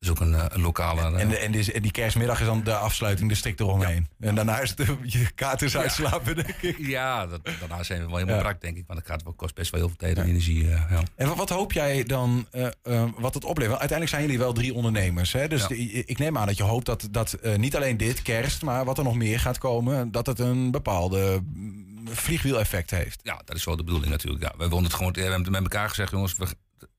Is 0.00 0.10
ook 0.10 0.20
een, 0.20 0.34
eh, 0.34 0.44
een 0.48 0.60
lokale... 0.60 1.00
eh, 1.00 1.20
En, 1.20 1.28
de- 1.28 1.38
en, 1.38 1.52
die, 1.52 1.72
en 1.72 1.82
die 1.82 1.90
kerstmiddag 1.90 2.40
is 2.40 2.46
dan 2.46 2.62
de 2.64 2.74
afsluiting, 2.76 3.28
de 3.28 3.34
strikt 3.34 3.60
eromheen. 3.60 4.08
En 4.20 4.34
daarna 4.34 4.58
is 4.60 4.70
het 4.76 4.88
je 5.02 5.30
kaart 5.34 5.62
is 5.62 5.76
uitslapen, 5.76 6.34
denk 6.36 6.48
ik. 6.48 6.78
ja, 6.78 7.26
dat, 7.26 7.40
daarna 7.60 7.82
zijn 7.82 7.98
we 8.00 8.06
wel 8.06 8.14
helemaal 8.14 8.36
Ja. 8.36 8.42
brak, 8.42 8.60
denk 8.60 8.76
ik. 8.76 8.84
Want 8.86 8.98
het 8.98 9.08
gaat 9.08 9.22
wel, 9.22 9.32
kost 9.32 9.54
best 9.54 9.70
wel 9.70 9.80
heel 9.80 9.88
veel 9.88 9.98
tijd 9.98 10.16
en 10.18 10.24
energie. 10.26 10.62
eh, 10.70 10.90
ja. 10.90 11.02
En 11.16 11.28
wat, 11.28 11.36
wat 11.36 11.48
hoop 11.48 11.72
jij 11.72 12.04
dan, 12.04 12.46
eh, 12.50 12.66
eh, 12.82 13.04
wat 13.18 13.34
het 13.34 13.44
oplevert? 13.44 13.78
Uiteindelijk 13.78 14.10
zijn 14.10 14.22
jullie 14.22 14.38
wel 14.38 14.52
drie 14.52 14.74
ondernemers. 14.74 15.32
Hè? 15.32 15.48
Dus 15.48 15.60
Ja. 15.60 15.68
de- 15.68 16.04
ik 16.04 16.18
neem 16.18 16.38
aan 16.38 16.46
dat 16.46 16.56
je 16.56 16.62
hoopt 16.62 16.86
dat, 16.86 17.08
dat 17.10 17.32
eh, 17.32 17.56
niet 17.56 17.76
alleen 17.76 17.96
dit, 17.96 18.22
kerst, 18.22 18.62
maar 18.62 18.84
wat 18.84 18.98
er 18.98 19.04
nog 19.04 19.14
meer 19.16 19.40
gaat 19.40 19.58
komen, 19.58 20.10
dat 20.10 20.26
het 20.26 20.38
een 20.38 20.70
bepaalde 20.70 21.42
mm, 21.54 22.08
vliegwiel-effect 22.08 22.90
heeft. 22.90 23.20
ja, 23.22 23.42
dat 23.44 23.56
is 23.56 23.64
wel 23.64 23.76
de 23.76 23.84
bedoeling 23.84 24.10
natuurlijk. 24.12 24.42
Ja, 24.42 24.52
we 24.58 24.68
willen 24.68 24.84
het 24.84 24.94
gewoon, 24.94 25.12
we 25.12 25.20
hebben 25.20 25.50
met 25.52 25.62
elkaar 25.62 25.88
gezegd, 25.88 26.10
jongens. 26.10 26.34
We- 26.36 26.46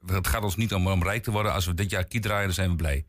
het 0.05 0.27
gaat 0.27 0.43
ons 0.43 0.55
niet 0.55 0.73
om, 0.73 0.87
om 0.87 1.03
rijk 1.03 1.23
te 1.23 1.31
worden. 1.31 1.53
Als 1.53 1.65
we 1.65 1.73
dit 1.73 1.89
jaar 1.89 2.05
kiet 2.05 2.21
draaien, 2.21 2.45
dan 2.45 2.53
zijn 2.53 2.69
we 2.69 2.75
blij. 2.75 3.05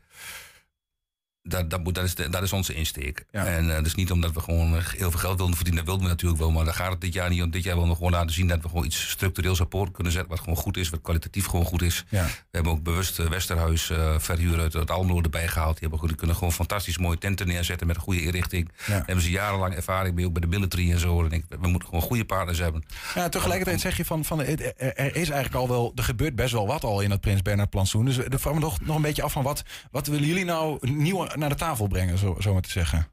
Dat, 1.44 1.70
dat, 1.70 1.82
moet, 1.82 1.94
dat, 1.94 2.04
is, 2.04 2.14
de- 2.14 2.28
dat 2.28 2.42
is 2.42 2.52
onze 2.52 2.74
insteek. 2.74 3.24
Ja. 3.30 3.46
En 3.46 3.66
uh, 3.66 3.82
dus 3.82 3.94
niet 3.94 4.10
omdat 4.10 4.32
we 4.32 4.40
gewoon 4.40 4.76
eh, 4.76 4.84
heel 4.86 5.10
veel 5.10 5.20
geld 5.20 5.38
willen 5.38 5.54
verdienen. 5.54 5.84
Dat 5.84 5.88
wilden 5.88 6.04
we 6.06 6.12
natuurlijk 6.12 6.40
wel. 6.40 6.50
Maar 6.50 6.64
daar 6.64 6.74
gaat 6.74 6.90
het 6.90 7.00
dit 7.00 7.12
jaar 7.12 7.30
niet 7.30 7.42
om. 7.42 7.50
Dit 7.50 7.62
jaar 7.62 7.74
willen 7.74 7.88
we 7.90 7.96
gewoon 7.96 8.10
laten 8.12 8.30
zien 8.34 8.46
dat 8.46 8.62
we 8.62 8.68
gewoon 8.68 8.84
iets 8.84 9.10
structureels 9.10 9.60
op 9.60 9.68
poort 9.70 9.92
kunnen 9.92 10.12
zetten. 10.12 10.30
Wat 10.30 10.40
gewoon 10.40 10.56
goed 10.56 10.76
is, 10.76 10.88
wat 10.90 11.00
kwalitatief 11.02 11.46
gewoon 11.46 11.64
goed 11.64 11.82
is. 11.82 12.04
Ja. 12.08 12.24
We 12.24 12.30
hebben 12.50 12.72
ook 12.72 12.82
bewust 12.82 13.18
eh, 13.18 13.26
Westerhuis 13.28 13.90
uh, 13.90 14.14
verhuur 14.18 14.60
uit 14.60 14.72
het 14.72 14.90
Almelo 14.90 15.20
erbij 15.22 15.48
gehaald. 15.48 15.70
Die, 15.72 15.80
hebben, 15.80 15.98
goed- 15.98 16.08
die 16.08 16.16
kunnen 16.18 16.36
gewoon 16.36 16.52
fantastisch 16.52 16.98
mooie 16.98 17.18
tenten 17.18 17.46
neerzetten 17.46 17.86
met 17.86 17.96
een 17.96 18.02
goede 18.02 18.22
inrichting. 18.22 18.70
Ja. 18.86 18.92
Daar 18.92 19.02
hebben 19.06 19.24
ze 19.24 19.30
jarenlang 19.30 19.74
ervaring 19.74 20.14
mee, 20.14 20.26
ook 20.26 20.32
bij 20.32 20.40
de 20.40 20.46
military 20.46 20.92
en 20.92 20.98
zo. 20.98 21.24
En 21.24 21.30
ik, 21.30 21.44
we 21.60 21.68
moeten 21.68 21.88
gewoon 21.88 22.04
goede 22.04 22.24
partners 22.24 22.58
hebben. 22.58 22.84
Ja, 23.14 23.28
tegelijkertijd 23.28 23.80
zeg 23.80 23.96
je 23.96 24.04
van, 24.04 24.24
van 24.24 24.40
er 24.40 25.16
is 25.16 25.30
eigenlijk 25.30 25.54
al 25.54 25.68
wel, 25.68 25.92
er 25.94 26.02
gebeurt 26.04 26.34
best 26.34 26.52
wel 26.52 26.66
wat 26.66 26.84
al 26.84 27.00
in 27.00 27.10
het 27.10 27.20
Prins 27.20 27.42
Bernhard 27.42 27.70
plantsoen. 27.70 28.04
Dus 28.04 28.18
vraag 28.28 28.54
me 28.54 28.60
nog, 28.60 28.80
nog 28.80 28.96
een 28.96 29.02
beetje 29.02 29.22
af 29.22 29.32
van 29.32 29.42
wat, 29.42 29.62
wat 29.90 30.06
willen 30.06 30.26
jullie 30.26 30.44
nou 30.44 30.88
nieuw 30.90 31.26
naar 31.34 31.48
de 31.48 31.54
tafel 31.54 31.86
brengen, 31.86 32.18
zo, 32.18 32.36
zo 32.40 32.52
maar 32.52 32.62
te 32.62 32.70
zeggen. 32.70 33.08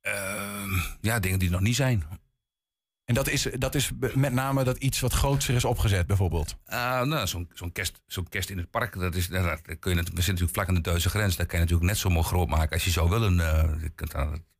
Ehm, 0.00 0.70
ja, 1.00 1.18
dingen 1.18 1.38
die 1.38 1.48
er 1.48 1.54
nog 1.54 1.62
niet 1.62 1.76
zijn. 1.76 2.04
En 3.04 3.14
dat 3.14 3.28
is, 3.28 3.46
dat 3.58 3.74
is 3.74 3.90
met 4.14 4.32
name 4.32 4.64
dat 4.64 4.76
iets 4.76 5.00
wat 5.00 5.12
grootser 5.12 5.54
is 5.54 5.64
opgezet, 5.64 6.06
bijvoorbeeld. 6.06 6.56
Uh, 6.66 7.02
nou, 7.02 7.26
zo'n 7.26 7.50
zo'n 7.52 7.72
kerst, 7.72 8.00
zo'n 8.06 8.28
kerst 8.28 8.50
in 8.50 8.58
het 8.58 8.70
park, 8.70 8.98
dat 8.98 9.14
is, 9.14 9.28
dat, 9.28 9.60
kun 9.78 9.90
je, 9.94 9.96
we 9.96 10.02
zitten 10.02 10.14
natuurlijk 10.14 10.52
vlak 10.52 10.68
aan 10.68 10.74
de 10.74 10.80
Duitse 10.80 11.08
grens. 11.10 11.36
Dat 11.36 11.46
kan 11.46 11.58
je 11.58 11.64
natuurlijk 11.64 11.90
net 11.90 12.00
zo 12.00 12.08
mooi 12.08 12.24
groot 12.24 12.48
maken 12.48 12.72
als 12.72 12.84
je 12.84 12.90
zou 12.90 13.10
willen. 13.10 13.34
Uh, 13.34 13.64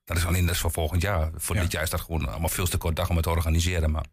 dat, 0.05 0.17
is 0.17 0.25
alleen 0.25 0.47
dat 0.47 0.55
is 0.55 0.61
voor 0.61 0.73
volgend 0.73 1.03
jaar. 1.03 1.31
Voor 1.35 1.57
Ja. 1.57 1.63
dit 1.63 1.73
jaar 1.73 1.83
is 1.83 1.91
dat 1.91 2.01
gewoon 2.01 2.29
allemaal 2.29 2.49
veel 2.49 2.67
te 2.67 2.77
kort 2.77 2.97
dag 2.97 3.09
om 3.09 3.15
het 3.15 3.25
te 3.25 3.31
organiseren. 3.31 3.91
Maar 3.91 4.05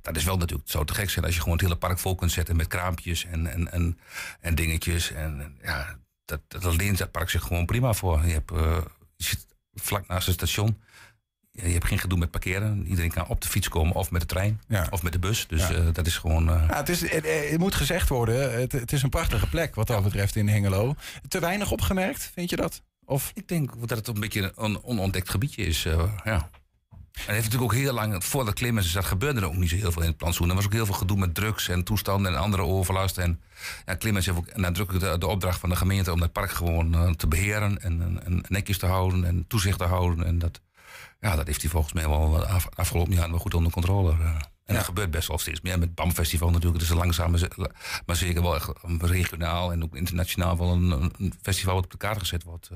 dat 0.00 0.16
is 0.16 0.24
wel 0.24 0.36
natuurlijk, 0.36 0.62
het 0.62 0.72
zou 0.72 0.86
te 0.86 0.94
gek 0.94 1.10
zijn 1.10 1.24
als 1.24 1.34
je 1.34 1.40
gewoon 1.40 1.56
het 1.56 1.66
hele 1.66 1.78
park 1.78 1.98
vol 1.98 2.14
kunt 2.14 2.32
zetten 2.32 2.56
met 2.56 2.66
kraampjes 2.66 3.24
en, 3.24 3.46
en, 3.46 3.72
en, 3.72 3.98
en 4.40 4.54
dingetjes. 4.54 5.10
En 5.10 5.58
ja, 5.62 5.98
dat, 6.24 6.40
dat 6.48 6.76
leent 6.76 6.98
dat 6.98 7.10
park 7.10 7.30
zich 7.30 7.42
gewoon 7.42 7.66
prima 7.66 7.92
voor. 7.92 8.26
Je, 8.26 8.32
hebt, 8.32 8.52
uh, 8.52 8.76
je 9.16 9.24
zit 9.24 9.46
vlak 9.74 10.06
naast 10.08 10.26
het 10.26 10.34
station. 10.34 10.80
Je 11.50 11.62
hebt 11.68 11.84
geen 11.86 11.98
gedoe 11.98 12.18
met 12.18 12.30
parkeren. 12.30 12.86
Iedereen 12.86 13.10
kan 13.12 13.26
op 13.28 13.40
de 13.40 13.48
fiets 13.48 13.68
komen 13.68 13.94
of 13.94 14.10
met 14.10 14.20
de 14.20 14.26
trein 14.26 14.60
Ja. 14.68 14.86
of 14.90 15.02
met 15.02 15.12
de 15.12 15.18
bus. 15.18 15.46
Dus 15.46 15.68
Ja. 15.68 15.74
uh, 15.78 15.86
dat 15.92 16.06
is 16.06 16.16
gewoon. 16.18 16.48
Uh, 16.48 16.64
Ja, 16.68 16.76
het, 16.76 16.88
is, 16.88 17.00
het, 17.10 17.26
het 17.50 17.58
moet 17.58 17.74
gezegd 17.74 18.08
worden, 18.08 18.60
het, 18.60 18.72
het 18.72 18.92
is 18.92 19.02
een 19.02 19.10
prachtige 19.10 19.46
plek 19.48 19.74
wat 19.74 19.86
dat 19.86 20.02
betreft 20.02 20.36
in 20.36 20.48
Hengelo. 20.48 20.94
Te 21.28 21.40
weinig 21.40 21.70
opgemerkt, 21.70 22.30
vind 22.34 22.50
je 22.50 22.56
dat? 22.56 22.82
Of 23.04 23.30
Ik 23.34 23.48
denk 23.48 23.88
dat 23.88 23.98
het 23.98 24.08
een 24.08 24.20
beetje 24.20 24.52
een 24.56 24.82
onontdekt 24.82 25.30
gebiedje 25.30 25.64
is. 25.64 25.84
Uh, 25.84 26.12
ja. 26.24 26.50
En 27.12 27.32
heeft 27.34 27.44
natuurlijk 27.44 27.72
ook 27.72 27.78
heel 27.78 27.92
lang, 27.92 28.24
voordat 28.24 28.54
Clemens 28.54 28.86
is, 28.86 28.92
dat 28.92 29.04
gebeurde 29.04 29.40
er 29.40 29.46
ook 29.46 29.56
niet 29.56 29.68
zo 29.70 29.76
heel 29.76 29.92
veel 29.92 30.02
in 30.02 30.08
het 30.08 30.16
plantsoen. 30.16 30.48
Er 30.48 30.54
was 30.54 30.64
ook 30.64 30.72
heel 30.72 30.86
veel 30.86 30.94
gedoe 30.94 31.16
met 31.18 31.34
drugs 31.34 31.68
en 31.68 31.84
toestanden 31.84 32.32
en 32.32 32.38
andere 32.38 32.62
overlast. 32.62 33.18
En 33.18 33.40
ja, 33.86 33.96
Clemens 33.96 34.26
heeft 34.26 34.38
ook 34.38 34.56
nadrukkelijk 34.56 35.04
de, 35.04 35.18
de 35.18 35.26
opdracht 35.26 35.60
van 35.60 35.68
de 35.68 35.76
gemeente 35.76 36.12
om 36.12 36.20
dat 36.20 36.32
park 36.32 36.50
gewoon 36.50 36.94
eh, 36.94 37.10
te 37.10 37.26
beheren 37.26 37.82
en, 37.82 38.20
en, 38.24 38.44
netjes 38.48 38.78
te 38.78 38.86
houden 38.86 39.24
en 39.24 39.44
toezicht 39.48 39.78
te 39.78 39.84
houden. 39.84 40.26
En 40.26 40.38
dat, 40.38 40.60
ja, 41.20 41.36
dat 41.36 41.46
heeft 41.46 41.60
hij 41.62 41.70
volgens 41.70 41.92
mij 41.92 42.08
wel 42.08 42.46
af, 42.46 42.68
afgelopen 42.74 43.14
jaar 43.14 43.30
wel 43.30 43.38
goed 43.38 43.54
onder 43.54 43.72
controle. 43.72 44.10
eh. 44.12 44.34
En 44.64 44.74
dat 44.74 44.84
gebeurt 44.84 45.10
best 45.10 45.28
wel 45.28 45.38
steeds 45.38 45.60
meer. 45.60 45.72
Met 45.78 45.86
het 45.88 45.94
BAM 45.94 46.12
Festival 46.12 46.48
natuurlijk. 46.48 46.74
Het 46.74 46.82
is 46.84 46.90
een 46.90 46.96
langzaam, 46.96 47.30
maar 47.30 47.38
ze- 47.38 47.70
maar 48.06 48.16
zeker 48.16 48.42
wel 48.42 48.54
echt 48.54 48.70
regionaal 48.98 49.72
en 49.72 49.82
ook 49.82 49.96
internationaal 49.96 50.56
wel 50.58 50.72
een, 50.72 50.90
een- 50.90 51.12
een 51.18 51.34
festival 51.42 51.74
wat 51.74 51.84
op 51.84 51.90
de 51.90 51.96
kaart 51.96 52.18
gezet 52.18 52.42
wordt. 52.42 52.70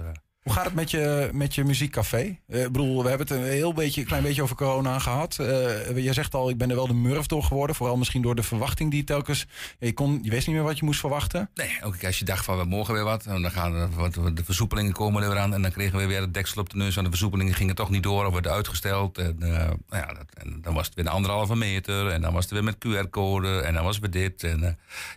Hoe 0.47 0.55
gaat 0.55 0.65
het 0.65 0.75
met 0.75 0.91
je, 0.91 1.31
met 1.33 1.55
je 1.55 1.65
muziekcafé? 1.65 2.37
Eh, 2.49 2.63
ik 2.65 2.73
bedoel, 2.73 3.03
we 3.03 3.09
hebben 3.09 3.27
het 3.27 3.37
een 3.37 3.45
heel 3.45 3.73
beetje, 3.73 4.05
klein 4.05 4.23
beetje 4.23 4.43
over 4.43 4.57
corona 4.57 4.99
gehad. 4.99 5.39
Eh 5.39 6.05
je 6.05 6.13
zegt 6.13 6.35
al, 6.35 6.49
ik 6.51 6.59
ben 6.59 6.71
er 6.71 6.77
wel 6.77 6.87
de 6.87 6.95
murf 6.95 7.27
door 7.27 7.43
geworden. 7.43 7.77
Vooral 7.77 7.97
misschien 7.97 8.23
door 8.23 8.35
de 8.35 8.43
verwachting 8.43 8.91
die 8.91 9.05
telkens... 9.05 9.47
Je, 9.79 9.93
kon, 9.93 10.19
je 10.23 10.31
wist 10.31 10.47
niet 10.47 10.57
meer 10.57 10.65
wat 10.65 10.79
je 10.79 10.85
moest 10.85 11.01
verwachten. 11.01 11.51
Nee, 11.55 11.69
keer 11.99 12.07
als 12.07 12.19
je 12.19 12.25
dacht 12.25 12.45
van 12.45 12.59
we 12.59 12.65
mogen 12.65 12.95
weer 12.95 13.05
wat, 13.05 13.25
en 13.27 13.43
dan 13.43 13.51
gaan 13.51 13.75
er 13.75 13.89
wat, 13.91 14.15
de 14.15 14.45
versoepelingen 14.45 14.93
komen 14.93 15.23
er 15.23 15.29
weer 15.29 15.39
aan. 15.39 15.55
En 15.55 15.63
dan 15.63 15.71
kregen 15.71 15.99
we 15.99 16.07
weer 16.07 16.21
het 16.21 16.35
deksel 16.35 16.61
op 16.61 16.71
de 16.71 16.77
neus. 16.77 16.97
En 16.97 17.05
de 17.05 17.11
versoepelingen 17.11 17.55
gingen 17.55 17.75
toch 17.75 17.91
niet 17.91 18.03
door 18.03 18.27
of 18.27 18.33
werden 18.33 18.53
uitgesteld. 18.53 19.19
En, 19.19 19.37
eh, 19.41 19.49
nou 19.51 19.77
ja, 19.91 20.07
dat, 20.07 20.27
en 20.35 20.59
dan 20.63 20.75
was 20.75 20.87
het 20.87 20.95
weer 20.95 21.07
een 21.07 21.11
anderhalve 21.13 21.57
meter. 21.57 22.09
En 22.09 22.21
dan 22.21 22.33
was 22.33 22.45
het 22.45 22.53
weer 22.53 22.65
met 22.65 22.77
QR-code. 22.79 23.61
En 23.61 23.75
dan 23.75 23.85
was 23.85 23.97
het 23.97 24.13
weer 24.13 24.23
dit. 24.29 24.43
En 24.45 24.61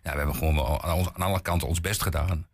ja, 0.03 0.11
we 0.11 0.17
hebben 0.17 0.35
gewoon 0.35 0.81
aan, 0.81 0.93
ons- 0.95 1.09
aan 1.13 1.21
alle 1.27 1.41
kanten 1.41 1.67
ons 1.67 1.81
best 1.81 2.01
gedaan. 2.01 2.45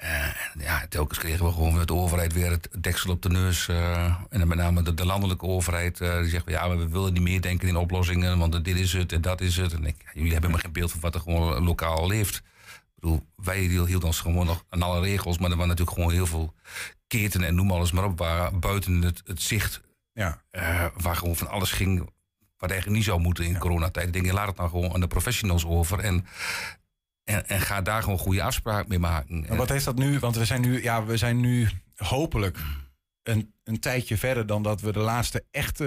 Eh, 0.00 0.26
ja, 0.58 0.86
telkens 0.88 1.18
kregen 1.18 1.44
we 1.46 1.52
gewoon 1.52 1.86
de 1.86 1.94
overheid 1.94 2.32
weer 2.32 2.50
het 2.50 2.68
deksel 2.78 3.10
op 3.10 3.22
de 3.22 3.28
neus. 3.28 3.68
eh, 3.68 4.04
en 4.30 4.38
dan 4.38 4.48
met 4.48 4.58
name 4.58 4.82
de, 4.82 4.94
de 4.94 5.06
landelijke 5.06 5.46
overheid. 5.46 6.00
eh, 6.00 6.18
die 6.18 6.28
zegt, 6.28 6.44
van, 6.44 6.52
ja, 6.52 6.76
we 6.76 6.88
willen 6.88 7.12
niet 7.12 7.22
meer 7.22 7.40
denken 7.40 7.68
in 7.68 7.76
oplossingen. 7.76 8.38
Want 8.38 8.64
dit 8.64 8.76
is 8.76 8.92
het 8.92 9.12
en 9.12 9.20
dat 9.20 9.40
is 9.40 9.56
het. 9.56 9.72
En 9.72 9.84
ik, 9.86 9.96
ja, 10.04 10.10
jullie 10.14 10.32
hebben 10.32 10.50
maar 10.50 10.60
geen 10.60 10.72
beeld 10.72 10.90
van 10.90 11.00
wat 11.00 11.14
er 11.14 11.20
gewoon 11.20 11.64
lokaal 11.64 12.06
leeft. 12.06 12.36
Ik 12.36 12.42
bedoel, 12.94 13.26
wij 13.36 13.58
hielden 13.58 14.02
ons 14.02 14.20
gewoon 14.20 14.46
nog 14.46 14.64
aan 14.68 14.82
alle 14.82 15.00
regels. 15.00 15.38
Maar 15.38 15.50
er 15.50 15.56
waren 15.56 15.68
natuurlijk 15.70 15.96
gewoon 15.96 16.12
heel 16.14 16.26
veel 16.26 16.54
ketenen 17.06 17.46
en 17.48 17.54
noem 17.54 17.70
alles 17.70 17.92
maar 17.92 18.04
op. 18.04 18.18
Waar 18.18 18.58
buiten 18.58 19.02
het, 19.02 19.22
het 19.24 19.42
zicht, 19.42 19.80
Ja. 20.12 20.40
waar 20.96 21.16
gewoon 21.16 21.36
van 21.36 21.48
alles 21.48 21.72
ging. 21.72 22.10
Wat 22.58 22.70
eigenlijk 22.70 23.00
niet 23.00 23.08
zou 23.08 23.20
moeten 23.20 23.44
in 23.44 23.58
coronatijd. 23.58 24.06
Ik 24.06 24.12
denk, 24.12 24.24
je 24.26 24.32
laat 24.32 24.46
het 24.48 24.56
nou 24.56 24.70
gewoon 24.70 24.94
aan 24.94 25.00
de 25.00 25.06
professionals 25.06 25.64
over. 25.66 25.98
En, 25.98 26.26
en, 27.30 27.48
en 27.48 27.60
ga 27.60 27.82
daar 27.82 28.02
gewoon 28.02 28.18
goede 28.18 28.42
afspraken 28.42 28.88
mee 28.88 28.98
maken. 28.98 29.44
Maar 29.48 29.56
wat 29.56 29.68
heeft 29.68 29.84
dat 29.84 29.96
nu? 29.98 30.18
Want 30.18 30.36
we 30.36 30.44
zijn 30.44 30.60
nu, 30.60 30.82
ja, 30.82 31.04
we 31.04 31.16
zijn 31.16 31.40
nu 31.40 31.68
hopelijk 31.96 32.58
een, 33.22 33.54
een 33.64 33.80
tijdje 33.80 34.16
verder 34.16 34.46
dan 34.46 34.62
dat 34.62 34.80
we 34.80 34.92
de 34.92 34.98
laatste 34.98 35.44
echt 35.50 35.80
eh, 35.80 35.86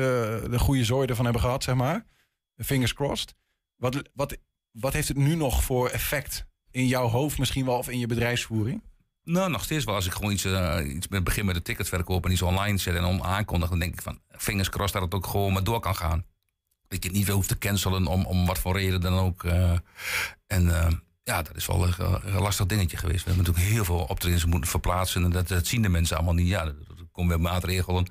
de 0.50 0.60
goede 0.60 0.84
zooi 0.84 1.08
ervan 1.08 1.24
hebben 1.24 1.42
gehad, 1.44 1.64
zeg 1.64 1.76
maar. 1.76 2.06
Fingers 2.58 2.94
crossed. 2.94 3.36
Wat, 3.76 4.10
wat, 4.14 4.38
wat 4.72 4.94
heeft 4.94 5.08
het 5.08 5.18
nu 5.18 5.36
nog 5.36 5.64
voor 5.64 5.90
effect 5.90 6.46
in 6.72 6.88
jouw 6.88 7.08
hoofd 7.08 7.38
misschien 7.38 7.66
wel 7.66 7.78
of 7.78 7.90
in 7.90 8.00
je 8.00 8.08
bedrijfsvoering? 8.08 8.84
Nou, 9.24 9.50
nog 9.50 9.64
steeds 9.64 9.86
wel. 9.86 9.96
Als 9.96 10.06
ik 10.06 10.12
gewoon 10.14 10.32
iets, 10.32 10.46
eh, 10.46 10.80
iets 10.96 11.08
met 11.08 11.24
begin 11.24 11.46
met 11.46 11.56
de 11.56 11.62
ticketverkoop 11.62 12.26
en 12.26 12.32
iets 12.32 12.42
online 12.42 12.78
zet 12.78 12.96
en 12.96 13.04
om 13.04 13.22
aankondig, 13.22 13.70
dan 13.70 13.80
denk 13.80 13.94
ik 13.94 14.02
van 14.02 14.20
fingers 14.30 14.70
crossed 14.70 14.94
dat 14.94 15.02
het 15.02 15.14
ook 15.14 15.28
gewoon 15.28 15.54
maar 15.54 15.64
door 15.64 15.80
kan 15.80 15.96
gaan. 15.96 16.26
Dat 16.88 17.04
je 17.04 17.10
het 17.10 17.18
niet 17.18 17.26
veel 17.26 17.36
hoeft 17.36 17.48
te 17.48 17.58
cancelen 17.58 18.08
om, 18.08 18.26
om 18.26 18.46
wat 18.46 18.60
voor 18.60 18.78
reden 18.78 19.02
dan 19.02 19.18
ook. 19.18 19.44
eh. 19.44 19.78
en 20.48 20.68
ja, 21.24 21.42
dat 21.42 21.56
is 21.56 21.66
wel 21.66 21.84
een, 21.88 21.94
een 22.36 22.42
lastig 22.42 22.66
dingetje 22.66 22.98
geweest. 22.98 23.24
We 23.24 23.30
hebben 23.30 23.46
natuurlijk 23.46 23.74
heel 23.74 23.86
veel 23.86 24.06
optredens 24.06 24.46
moeten 24.46 24.70
verplaatsen 24.70 25.24
en 25.24 25.30
dat, 25.30 25.48
dat 25.48 25.68
zien 25.68 25.82
de 25.82 25.90
mensen 25.90 26.16
allemaal 26.16 26.34
niet. 26.34 26.48
Ja, 26.48 26.66
er 26.66 26.76
komen 27.12 27.36
weer 27.38 27.52
maatregelen. 27.52 28.06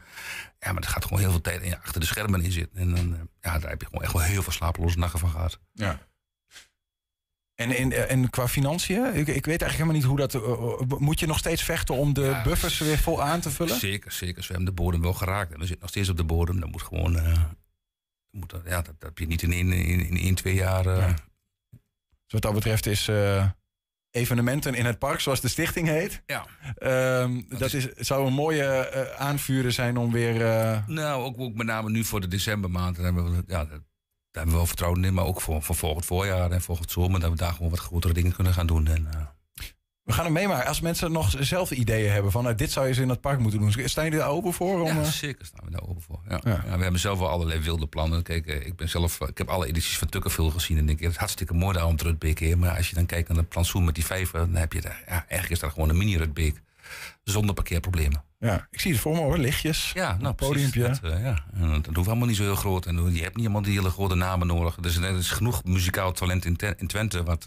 Ja, 0.58 0.72
maar 0.72 0.82
er 0.82 0.88
gaat 0.88 1.04
gewoon 1.04 1.18
heel 1.20 1.30
veel 1.30 1.40
tijd 1.40 1.62
in, 1.62 1.76
achter 1.80 2.00
de 2.00 2.06
schermen 2.06 2.42
in 2.42 2.52
zitten. 2.52 2.78
En 2.80 2.94
dan, 2.94 3.14
eh, 3.14 3.20
ja, 3.40 3.58
daar 3.58 3.70
heb 3.70 3.80
je 3.80 3.86
gewoon 3.86 4.02
echt 4.02 4.12
wel 4.12 4.22
heel 4.22 4.42
veel 4.42 4.52
slapeloze 4.52 4.98
nachten 4.98 5.18
van 5.18 5.30
gehad. 5.30 5.58
Ja. 5.72 5.98
En, 7.54 7.78
in, 7.78 7.92
en 7.92 8.30
qua 8.30 8.48
financiën? 8.48 9.04
Ik, 9.14 9.26
ik 9.28 9.46
weet 9.46 9.62
eigenlijk 9.62 9.72
helemaal 9.72 9.94
niet 9.94 10.04
hoe 10.04 10.16
dat... 10.16 10.34
eh, 10.34 10.42
eh, 10.42 10.98
moet 11.00 11.20
je 11.20 11.26
nog 11.26 11.38
steeds 11.38 11.62
vechten 11.62 11.94
om 11.94 12.12
de 12.12 12.20
Ja, 12.20 12.42
buffers 12.42 12.78
weer 12.78 12.98
vol 12.98 13.22
aan 13.22 13.40
te 13.40 13.50
vullen? 13.50 13.78
Zeker, 13.78 14.12
zeker. 14.12 14.40
We 14.42 14.46
hebben 14.48 14.64
de 14.64 14.72
bodem 14.82 15.00
wel 15.00 15.12
geraakt. 15.12 15.52
En 15.52 15.58
we 15.58 15.62
zitten 15.66 15.80
nog 15.80 15.88
steeds 15.90 16.08
op 16.08 16.16
de 16.16 16.24
bodem. 16.24 16.60
Dat 16.60 16.70
moet 16.70 16.82
gewoon. 16.82 17.16
eh, 17.16 17.42
moet, 18.30 18.50
dat- 18.50 18.62
ja, 18.64 18.76
dat, 18.76 18.84
dat 18.86 19.08
heb 19.08 19.18
je 19.18 19.26
niet 19.26 19.42
in 19.42 19.52
één, 19.52 19.72
in, 19.72 20.00
in 20.06 20.16
één 20.16 20.34
twee 20.34 20.54
jaar. 20.54 20.86
eh, 20.86 20.96
Ja. 20.98 21.14
Dus 22.32 22.40
wat 22.40 22.52
dat 22.52 22.62
betreft 22.62 22.86
is 22.86 23.08
eh, 23.08 23.46
evenementen 24.10 24.74
in 24.74 24.84
het 24.84 24.98
park, 24.98 25.20
zoals 25.20 25.40
de 25.40 25.48
stichting 25.48 25.88
heet. 25.88 26.22
Ja. 26.26 26.46
Ehm, 26.74 27.40
dat 27.48 27.72
is, 27.72 27.92
zou 27.92 28.26
een 28.26 28.32
mooie 28.32 28.64
eh, 28.64 29.20
aanvuren 29.20 29.72
zijn 29.72 29.96
om 29.96 30.12
weer... 30.12 30.46
eh, 30.46 30.86
Nou, 30.86 31.22
ook, 31.24 31.40
ook 31.40 31.54
met 31.54 31.66
name 31.66 31.90
nu 31.90 32.04
voor 32.04 32.20
de 32.20 32.28
decembermaand. 32.28 32.96
Daar 32.96 33.04
hebben 33.04 33.24
we, 33.24 33.36
ja, 33.46 33.64
daar, 33.64 33.80
hebben 34.30 34.50
we 34.52 34.56
wel 34.56 34.66
vertrouwen 34.66 35.04
in. 35.04 35.14
Maar 35.14 35.24
ook 35.24 35.40
voor, 35.40 35.62
voor 35.62 35.76
volgend 35.76 36.04
voorjaar 36.04 36.50
en 36.50 36.60
volgend 36.62 36.90
zomer. 36.90 37.20
Dat 37.20 37.30
we 37.30 37.36
daar 37.36 37.52
gewoon 37.52 37.70
wat 37.70 37.78
grotere 37.78 38.12
dingen 38.14 38.34
kunnen 38.34 38.52
gaan 38.52 38.66
doen. 38.66 38.86
En, 38.86 39.08
we 40.12 40.18
gaan 40.18 40.32
het 40.32 40.40
meemaken. 40.42 40.66
Als 40.66 40.80
mensen 40.80 41.12
nog 41.12 41.34
zelf 41.38 41.70
ideeën 41.70 42.12
hebben 42.12 42.32
van... 42.32 42.42
nou, 42.42 42.54
dit 42.54 42.70
zou 42.70 42.84
je 42.84 42.90
eens 42.92 43.00
in 43.00 43.08
het 43.08 43.20
park 43.20 43.38
moeten 43.38 43.60
doen. 43.60 43.88
Staan 43.88 44.04
jullie 44.04 44.18
daar 44.18 44.28
open 44.28 44.52
voor? 44.52 44.80
Om, 44.80 44.86
ja, 44.86 45.00
eh, 45.00 45.04
zeker 45.04 45.46
staan 45.46 45.64
we 45.64 45.70
daar 45.70 45.82
open 45.88 46.02
voor. 46.02 46.20
Ja. 46.28 46.40
Ja. 46.44 46.62
Ja. 46.66 46.76
we 46.76 46.82
hebben 46.82 47.00
zelf 47.00 47.18
wel 47.18 47.28
allerlei 47.28 47.60
wilde 47.60 47.86
plannen. 47.86 48.22
Kijk, 48.22 48.46
eh, 48.46 48.66
ik 48.66 48.76
ben 48.76 48.88
zelf, 48.88 49.20
eh, 49.20 49.28
ik 49.28 49.38
heb 49.38 49.48
alle 49.48 49.66
edities 49.66 49.98
van 49.98 50.08
Tukkerville 50.08 50.50
gezien. 50.50 50.78
En 50.78 50.86
denk, 50.86 50.98
ik, 50.98 51.04
het 51.04 51.12
is 51.12 51.18
hartstikke 51.18 51.54
mooi 51.54 51.76
daar 51.76 51.86
om 51.86 51.96
te 51.96 52.04
Rutbeek. 52.04 52.56
Maar 52.56 52.76
als 52.76 52.88
je 52.88 52.94
dan 52.94 53.06
kijkt 53.06 53.28
naar 53.28 53.36
het 53.36 53.48
plantsoen 53.48 53.84
met 53.84 53.94
die 53.94 54.04
vijven, 54.04 54.38
dan 54.38 54.54
heb 54.54 54.72
je 54.72 54.80
daar, 54.80 55.02
ja, 55.06 55.12
eigenlijk 55.12 55.50
is 55.50 55.58
dat 55.58 55.72
gewoon 55.72 55.88
een 55.88 55.96
mini 55.96 56.16
Rutbeek. 56.16 56.62
Zonder 57.24 57.54
parkeerproblemen. 57.54 58.24
ja, 58.38 58.68
ik 58.70 58.80
zie 58.80 58.92
het 58.92 59.00
voor 59.00 59.12
me 59.12 59.18
hoor, 59.18 59.38
lichtjes. 59.38 59.90
Ja, 59.94 60.16
nou, 60.20 60.34
podiumpje. 60.34 60.82
Dat, 60.82 61.00
ja. 61.02 61.44
En 61.54 61.82
dat 61.82 61.94
hoeft 61.94 62.08
allemaal 62.08 62.26
niet 62.26 62.36
zo 62.36 62.42
heel 62.42 62.54
groot. 62.54 62.86
En 62.86 62.94
je 62.96 63.00
hebt 63.02 63.36
niet 63.36 63.46
helemaal 63.46 63.62
die 63.62 63.78
hele 63.78 63.90
grote 63.90 64.14
namen 64.14 64.46
nodig. 64.46 64.74
Dus 64.74 64.96
er 64.96 65.16
is 65.16 65.30
genoeg 65.30 65.64
muzikaal 65.64 66.12
talent 66.12 66.44
in, 66.44 66.86
Twente. 66.86 67.22
Wat, 67.22 67.46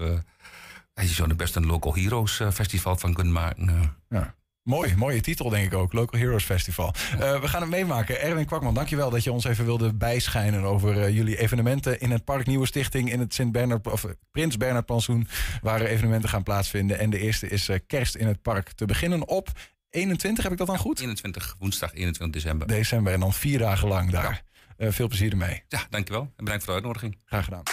je 1.02 1.08
zou 1.08 1.30
er 1.30 1.36
best 1.36 1.56
een 1.56 1.66
Local 1.66 1.96
Heroes 1.96 2.40
eh, 2.40 2.52
festival 2.52 2.96
van 2.98 3.14
kunnen 3.14 3.34
maken. 3.34 3.70
eh. 3.70 3.90
Ja. 4.10 4.36
Mooi, 4.64 4.96
mooie 4.96 5.22
titel 5.22 5.50
denk 5.50 5.66
ik 5.66 5.74
ook. 5.74 5.94
Local 5.94 6.20
Heroes 6.20 6.44
Festival. 6.44 6.94
Eh, 7.20 7.42
we 7.42 7.48
gaan 7.48 7.62
het 7.62 7.70
meemaken. 7.70 8.22
Erwin 8.22 8.46
Kwakman, 8.46 8.74
dankjewel 8.74 9.10
dat 9.10 9.24
je 9.24 9.32
ons 9.32 9.44
even 9.46 9.66
wilde 9.66 9.94
bijschijnen 9.94 10.64
over 10.64 11.12
jullie 11.12 11.38
evenementen 11.38 12.00
in 12.00 12.12
het 12.12 12.24
Park 12.24 12.46
Nieuwe 12.46 12.66
Stichting 12.66 13.12
in 13.12 13.20
het 13.20 13.34
Sint 13.34 13.52
Bernard 13.52 13.88
of 13.88 14.06
Prins 14.32 14.58
Bernhard 14.58 14.86
Plantsoen, 14.86 15.28
waar 15.62 15.82
evenementen 15.82 16.30
gaan 16.30 16.44
plaatsvinden. 16.44 17.00
En 17.00 17.10
de 17.10 17.20
eerste 17.20 17.48
is 17.48 17.70
kerst 17.88 18.16
in 18.16 18.28
het 18.28 18.42
park. 18.42 18.72
Te 18.72 18.86
beginnen 18.86 19.28
op 19.28 19.50
21, 19.90 20.44
heb 20.44 20.52
ik 20.52 20.58
dat 20.58 20.68
dan 20.68 20.78
goed? 20.78 21.00
21, 21.00 21.56
woensdag 21.60 21.94
21 21.94 22.42
december. 22.42 22.68
December 22.68 23.14
en 23.14 23.20
dan 23.20 23.34
vier 23.34 23.60
dagen 23.60 23.88
lang 23.88 24.12
daar. 24.12 24.44
Veel 24.78 25.08
plezier 25.08 25.32
ermee. 25.32 25.64
Ja, 25.68 25.80
dankjewel. 25.90 26.22
En 26.22 26.44
bedankt 26.44 26.64
voor 26.64 26.74
de 26.74 26.80
uitnodiging. 26.80 27.18
Graag 27.26 27.44
gedaan. 27.44 27.64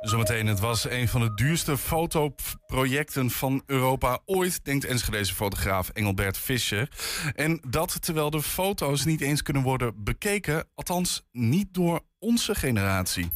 Zometeen, 0.00 0.46
het 0.46 0.60
was 0.60 0.90
een 0.90 1.08
van 1.08 1.20
de 1.20 1.34
duurste 1.34 1.76
fotoprojecten 1.76 3.30
van 3.30 3.62
Europa 3.66 4.18
ooit, 4.24 4.64
denkt 4.64 4.84
Enschedeze 4.84 5.34
fotograaf 5.34 5.88
Engelbert 5.88 6.38
Fischer. 6.38 6.88
En 7.34 7.60
dat 7.68 8.02
terwijl 8.02 8.30
de 8.30 8.42
foto's 8.42 9.04
niet 9.04 9.20
eens 9.20 9.42
kunnen 9.42 9.62
worden 9.62 10.04
bekeken, 10.04 10.64
althans 10.74 11.22
niet 11.32 11.74
door 11.74 12.00
onze 12.18 12.54
generatie. 12.54 13.30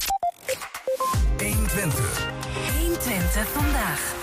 120 2.79 3.49
vandaag. 3.49 4.15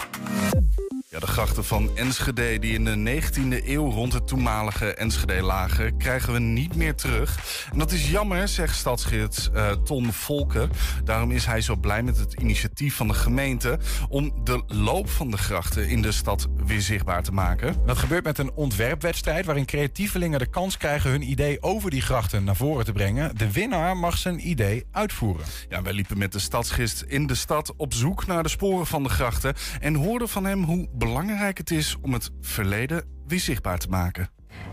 Ja, 1.13 1.19
de 1.19 1.27
grachten 1.27 1.65
van 1.65 1.89
Enschede 1.95 2.59
die 2.59 2.73
in 2.73 2.85
de 2.85 3.21
19e 3.21 3.67
eeuw 3.67 3.89
rond 3.89 4.13
het 4.13 4.27
toenmalige 4.27 4.93
Enschede 4.93 5.41
lagen, 5.41 5.97
krijgen 5.97 6.33
we 6.33 6.39
niet 6.39 6.75
meer 6.75 6.95
terug. 6.95 7.39
En 7.71 7.79
dat 7.79 7.91
is 7.91 8.09
jammer, 8.09 8.47
zegt 8.47 8.75
stadsgids 8.75 9.49
eh, 9.51 9.71
Ton 9.71 10.13
Volker. 10.13 10.69
Daarom 11.03 11.31
is 11.31 11.45
hij 11.45 11.61
zo 11.61 11.75
blij 11.75 12.03
met 12.03 12.17
het 12.17 12.33
initiatief 12.33 12.95
van 12.95 13.07
de 13.07 13.13
gemeente 13.13 13.79
om 14.09 14.33
de 14.43 14.63
loop 14.67 15.09
van 15.09 15.31
de 15.31 15.37
grachten 15.37 15.87
in 15.87 16.01
de 16.01 16.11
stad 16.11 16.47
weer 16.65 16.81
zichtbaar 16.81 17.23
te 17.23 17.31
maken. 17.31 17.75
Dat 17.85 17.97
gebeurt 17.97 18.23
met 18.23 18.37
een 18.37 18.53
ontwerpwedstrijd 18.53 19.45
waarin 19.45 19.65
creatievelingen 19.65 20.39
de 20.39 20.49
kans 20.49 20.77
krijgen 20.77 21.09
hun 21.09 21.29
idee 21.29 21.61
over 21.61 21.89
die 21.91 22.01
grachten 22.01 22.43
naar 22.43 22.55
voren 22.55 22.85
te 22.85 22.91
brengen. 22.91 23.37
De 23.37 23.51
winnaar 23.51 23.97
mag 23.97 24.17
zijn 24.17 24.49
idee 24.49 24.85
uitvoeren. 24.91 25.45
Ja, 25.69 25.81
wij 25.81 25.93
liepen 25.93 26.17
met 26.17 26.31
de 26.31 26.39
stadsgids 26.39 27.03
in 27.03 27.27
de 27.27 27.35
stad 27.35 27.73
op 27.75 27.93
zoek 27.93 28.25
naar 28.25 28.43
de 28.43 28.49
sporen 28.49 28.85
van 28.85 29.03
de 29.03 29.09
grachten 29.09 29.53
en 29.79 29.95
hoorden 29.95 30.29
van 30.29 30.45
hem 30.45 30.63
hoe 30.63 30.87
belangrijk 31.03 31.57
het 31.57 31.71
is 31.71 31.97
om 32.01 32.13
het 32.13 32.29
verleden 32.41 33.03
weer 33.27 33.39
zichtbaar 33.39 33.77
te 33.77 33.87
maken. 33.87 34.29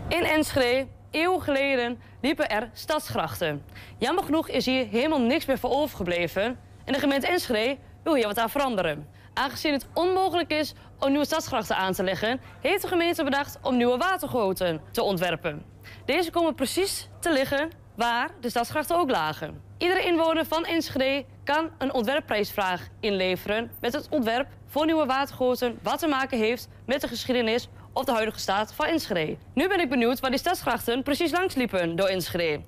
In 0.07 0.23
Enschede, 0.23 0.87
eeuwen 1.09 1.41
geleden, 1.41 1.99
liepen 2.21 2.49
er 2.49 2.69
stadsgrachten. 2.73 3.63
Jammer 3.97 4.23
genoeg 4.23 4.49
is 4.49 4.65
hier 4.65 4.87
helemaal 4.87 5.21
niks 5.21 5.45
meer 5.45 5.57
voor 5.57 5.69
overgebleven. 5.69 6.59
En 6.85 6.93
de 6.93 6.99
gemeente 6.99 7.27
Enschede 7.27 7.77
wil 8.03 8.15
hier 8.15 8.27
wat 8.27 8.37
aan 8.37 8.49
veranderen. 8.49 9.07
Aangezien 9.33 9.73
het 9.73 9.87
onmogelijk 9.93 10.51
is 10.51 10.73
om 10.99 11.09
nieuwe 11.09 11.25
stadsgrachten 11.25 11.75
aan 11.75 11.93
te 11.93 12.03
leggen... 12.03 12.39
heeft 12.61 12.81
de 12.81 12.87
gemeente 12.87 13.23
bedacht 13.23 13.59
om 13.61 13.77
nieuwe 13.77 13.97
watergoten 13.97 14.81
te 14.91 15.03
ontwerpen. 15.03 15.65
Deze 16.05 16.31
komen 16.31 16.55
precies 16.55 17.09
te 17.19 17.31
liggen 17.31 17.69
waar 17.95 18.29
de 18.41 18.49
stadsgrachten 18.49 18.97
ook 18.97 19.09
lagen. 19.09 19.61
Iedere 19.77 20.05
inwoner 20.05 20.45
van 20.45 20.65
Enschede 20.65 21.25
kan 21.43 21.69
een 21.77 21.93
ontwerpprijsvraag 21.93 22.87
inleveren... 22.99 23.71
met 23.81 23.93
het 23.93 24.07
ontwerp 24.09 24.47
voor 24.71 24.85
nieuwe 24.85 25.05
watergoten... 25.05 25.79
wat 25.81 25.99
te 25.99 26.07
maken 26.07 26.37
heeft 26.37 26.67
met 26.85 27.01
de 27.01 27.07
geschiedenis 27.07 27.69
of 27.93 28.05
de 28.05 28.11
huidige 28.11 28.39
staat 28.39 28.73
van 28.73 28.85
Enschede. 28.85 29.37
Nu 29.53 29.67
ben 29.67 29.79
ik 29.79 29.89
benieuwd 29.89 30.19
waar 30.19 30.29
die 30.29 30.39
stadsgrachten 30.39 31.03
precies 31.03 31.31
langs 31.31 31.55
liepen 31.55 31.95
door 31.95 32.07
Enschede. 32.07 32.61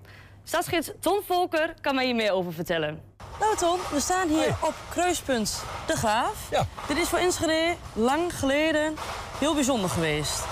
Stadsgids 0.43 0.91
Ton 0.99 1.21
Volker 1.27 1.73
kan 1.81 1.95
mij 1.95 2.05
hier 2.05 2.15
meer 2.15 2.31
over 2.31 2.53
vertellen. 2.53 3.01
Nou 3.39 3.57
Ton, 3.57 3.79
we 3.91 3.99
staan 3.99 4.29
hier 4.29 4.55
op 4.61 4.73
kruispunt 4.89 5.63
De 5.87 5.95
Graaf. 5.95 6.47
Ja. 6.51 6.67
Dit 6.87 6.97
is 6.97 7.07
voor 7.07 7.19
Enschede 7.19 7.75
lang 7.93 8.39
geleden 8.39 8.93
heel 9.39 9.53
bijzonder 9.53 9.89
geweest. 9.89 10.43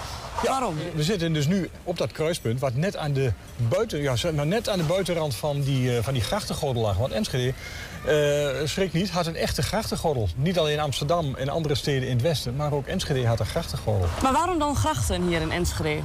Waarom? 0.44 0.76
We 0.96 1.04
zitten 1.04 1.34
dus 1.34 1.48
nu 1.48 1.70
op 1.84 1.98
dat 1.98 2.12
kruispunt, 2.12 2.60
wat 2.60 2.76
net 2.76 2.98
aan 2.98 3.14
de, 3.14 3.32
buiten, 3.56 4.02
ja, 4.02 4.16
maar 4.36 4.48
net 4.48 4.70
aan 4.70 4.78
de 4.78 4.84
buitenrand 4.84 5.36
van 5.36 5.62
die, 5.62 5.96
uh, 5.96 6.04
van 6.04 6.14
die 6.14 6.24
grachtengordel 6.24 6.82
lag. 6.82 6.98
Want 6.98 7.14
Enschede, 7.14 7.54
uh, 8.08 8.68
schrik 8.68 8.94
niet, 8.94 9.10
had 9.10 9.26
een 9.26 9.36
echte 9.36 9.62
grachtengordel. 9.62 10.30
Niet 10.36 10.60
alleen 10.60 10.80
Amsterdam 10.80 11.36
en 11.36 11.50
andere 11.50 11.76
steden 11.76 12.08
in 12.08 12.14
het 12.14 12.22
westen, 12.22 12.56
maar 12.56 12.74
ook 12.74 12.88
Enschede 12.88 13.28
had 13.28 13.40
een 13.40 13.46
grachtengordel. 13.46 14.08
Maar 14.22 14.34
waarom 14.34 14.60
dan 14.60 14.76
grachten 14.76 15.28
hier 15.28 15.42
in 15.42 15.52
Enschede? 15.52 16.02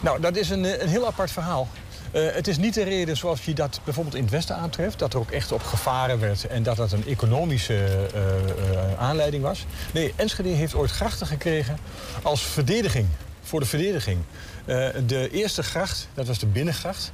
Nou, 0.00 0.20
dat 0.20 0.36
is 0.36 0.50
een, 0.50 0.82
een 0.82 0.88
heel 0.88 1.06
apart 1.06 1.30
verhaal. 1.30 1.68
Uh, 2.12 2.32
het 2.32 2.48
is 2.48 2.56
niet 2.56 2.74
de 2.74 2.82
reden 2.82 3.16
zoals 3.16 3.44
je 3.44 3.54
dat 3.54 3.80
bijvoorbeeld 3.84 4.14
in 4.14 4.22
het 4.22 4.30
Westen 4.30 4.56
aantreft... 4.56 4.98
dat 4.98 5.12
er 5.12 5.18
ook 5.18 5.30
echt 5.30 5.52
op 5.52 5.62
gevaren 5.62 6.20
werd 6.20 6.46
en 6.46 6.62
dat 6.62 6.76
dat 6.76 6.92
een 6.92 7.06
economische 7.06 8.08
uh, 8.14 8.20
uh, 8.72 8.98
aanleiding 8.98 9.42
was. 9.42 9.66
Nee, 9.92 10.12
Enschede 10.16 10.48
heeft 10.48 10.74
ooit 10.74 10.90
grachten 10.90 11.26
gekregen 11.26 11.78
als 12.22 12.42
verdediging, 12.42 13.06
voor 13.42 13.60
de 13.60 13.66
verdediging. 13.66 14.18
De 15.06 15.28
eerste 15.32 15.62
gracht, 15.62 16.08
dat 16.14 16.26
was 16.26 16.38
de 16.38 16.46
Binnengracht, 16.46 17.12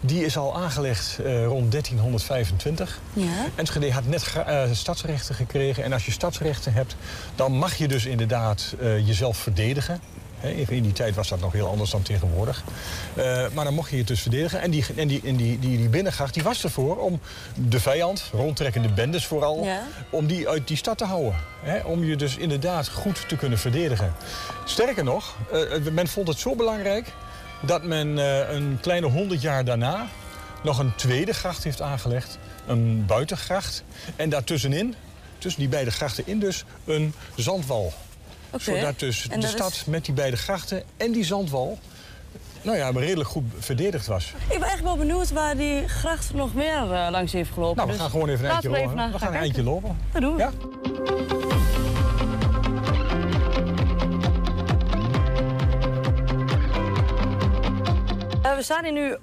die 0.00 0.24
is 0.24 0.36
al 0.36 0.56
aangelegd 0.56 1.16
rond 1.24 1.70
1325. 1.72 3.00
Ja. 3.12 3.46
Enschede 3.54 3.92
had 3.92 4.06
net 4.06 4.32
stadsrechten 4.72 5.34
gekregen 5.34 5.84
en 5.84 5.92
als 5.92 6.04
je 6.06 6.12
stadsrechten 6.12 6.72
hebt... 6.72 6.96
dan 7.34 7.52
mag 7.52 7.74
je 7.74 7.88
dus 7.88 8.06
inderdaad 8.06 8.74
jezelf 8.80 9.36
verdedigen... 9.36 10.00
In 10.40 10.82
die 10.82 10.92
tijd 10.92 11.14
was 11.14 11.28
dat 11.28 11.40
nog 11.40 11.52
heel 11.52 11.68
anders 11.68 11.90
dan 11.90 12.02
tegenwoordig. 12.02 12.64
Uh, 13.14 13.24
maar 13.54 13.64
dan 13.64 13.74
mocht 13.74 13.90
je 13.90 13.96
het 13.96 14.06
dus 14.06 14.20
verdedigen. 14.20 14.60
En 14.60 14.70
die, 14.70 14.84
en 14.96 15.08
die, 15.08 15.20
en 15.24 15.36
die, 15.36 15.58
die, 15.58 15.78
die 15.78 15.88
binnengracht 15.88 16.34
die 16.34 16.42
was 16.42 16.64
ervoor 16.64 16.96
om 16.96 17.20
de 17.54 17.80
vijand, 17.80 18.30
rondtrekkende 18.32 18.88
bendes 18.88 19.26
vooral... 19.26 19.64
Ja. 19.64 19.82
om 20.10 20.26
die 20.26 20.48
uit 20.48 20.68
die 20.68 20.76
stad 20.76 20.98
te 20.98 21.04
houden. 21.04 21.34
Hè? 21.62 21.80
Om 21.80 22.04
je 22.04 22.16
dus 22.16 22.36
inderdaad 22.36 22.88
goed 22.88 23.28
te 23.28 23.36
kunnen 23.36 23.58
verdedigen. 23.58 24.14
Sterker 24.64 25.04
nog, 25.04 25.36
uh, 25.52 25.88
men 25.92 26.08
vond 26.08 26.28
het 26.28 26.38
zo 26.38 26.54
belangrijk... 26.54 27.12
dat 27.62 27.82
men 27.82 28.08
uh, 28.08 28.50
een 28.50 28.78
kleine 28.80 29.06
honderd 29.06 29.42
jaar 29.42 29.64
daarna 29.64 30.06
nog 30.62 30.78
een 30.78 30.94
tweede 30.94 31.32
gracht 31.32 31.64
heeft 31.64 31.82
aangelegd. 31.82 32.38
Een 32.66 33.06
buitengracht. 33.06 33.84
En 34.16 34.28
daartussenin, 34.28 34.94
tussen 35.38 35.60
die 35.60 35.70
beide 35.70 35.90
grachten 35.90 36.26
in 36.26 36.38
dus, 36.38 36.64
een 36.84 37.14
zandwal. 37.36 37.92
Okay. 38.50 38.78
Zodat 38.78 38.98
dus 38.98 39.22
de 39.40 39.46
stad 39.46 39.70
is- 39.72 39.84
met 39.84 40.04
die 40.04 40.14
beide 40.14 40.36
grachten 40.36 40.82
en 40.96 41.12
die 41.12 41.24
zandwal... 41.24 41.78
nou 42.62 42.76
ja, 42.76 42.92
maar 42.92 43.02
redelijk 43.02 43.28
goed 43.28 43.44
verdedigd 43.58 44.06
was. 44.06 44.32
Ik 44.48 44.58
ben 44.60 44.68
echt 44.68 44.82
wel 44.82 44.96
benieuwd 44.96 45.30
waar 45.30 45.56
die 45.56 45.88
gracht 45.88 46.34
nog 46.34 46.54
meer 46.54 46.92
eh, 46.92 47.06
langs 47.10 47.32
heeft 47.32 47.50
gelopen. 47.52 47.76
Nou, 47.76 47.86
we 47.88 47.92
Dus 47.92 48.02
gaan 48.02 48.10
gewoon 48.10 48.28
even 48.28 48.44
een 48.44 48.50
eindje 48.50 48.68
lopen. 48.70 49.12
We 49.12 49.18
gaan 49.18 49.28
een 49.34 49.40
eindje 49.40 49.62
lopen. 49.62 49.96
Dat 50.12 50.22
doen 50.22 50.36
we. 50.36 50.42
Ja? 50.42 50.50
Eh, 58.42 58.56
we 58.56 58.62
staan 58.62 58.84
hier 58.84 58.92
nu 58.92 59.16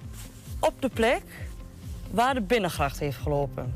op 0.59 0.73
de 0.81 0.89
plek 0.89 1.21
waar 2.12 2.33
de 2.33 2.41
binnengracht 2.41 2.99
heeft 2.99 3.17
gelopen. 3.17 3.73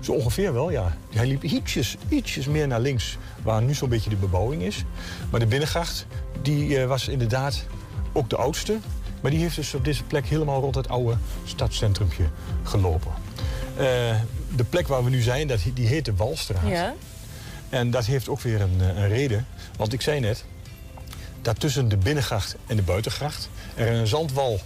Zo 0.00 0.12
ongeveer 0.12 0.52
wel, 0.52 0.70
ja. 0.70 0.96
Hij 1.10 1.26
liep 1.26 1.42
ietsjes, 1.42 1.96
ietsjes 2.08 2.46
meer 2.46 2.66
naar 2.66 2.80
links, 2.80 3.18
waar 3.42 3.62
nu 3.62 3.74
zo'n 3.74 3.88
beetje 3.88 4.10
de 4.10 4.16
bebouwing 4.16 4.62
is. 4.62 4.84
Maar 5.30 5.40
de 5.40 5.46
binnengracht, 5.46 6.06
die 6.42 6.78
eh, 6.78 6.86
was 6.86 7.08
inderdaad 7.08 7.64
ook 8.12 8.30
de 8.30 8.36
oudste. 8.36 8.78
Maar 9.20 9.30
die 9.30 9.40
heeft 9.40 9.56
dus 9.56 9.74
op 9.74 9.84
deze 9.84 10.04
plek 10.04 10.26
helemaal 10.26 10.60
rond 10.60 10.74
het 10.74 10.88
oude 10.88 11.16
stadscentrumpje 11.44 12.24
gelopen. 12.62 13.12
Eh, 13.76 13.84
de 14.56 14.64
plek 14.68 14.88
waar 14.88 15.04
we 15.04 15.10
nu 15.10 15.20
zijn, 15.20 15.48
dat, 15.48 15.60
die 15.74 15.86
heet 15.86 16.04
de 16.04 16.14
Walstraat. 16.14 16.68
Ja. 16.68 16.94
En 17.68 17.90
dat 17.90 18.06
heeft 18.06 18.28
ook 18.28 18.40
weer 18.40 18.60
een, 18.60 18.80
eh, 18.80 18.86
een 18.86 19.08
reden. 19.08 19.46
Want 19.76 19.92
ik 19.92 20.00
zei 20.00 20.20
net, 20.20 20.44
dat 21.42 21.60
tussen 21.60 21.88
de 21.88 21.96
binnengracht 21.96 22.56
en 22.66 22.76
de 22.76 22.82
buitengracht... 22.82 23.48
er 23.74 23.88
een 23.88 24.06
zandwal 24.06 24.60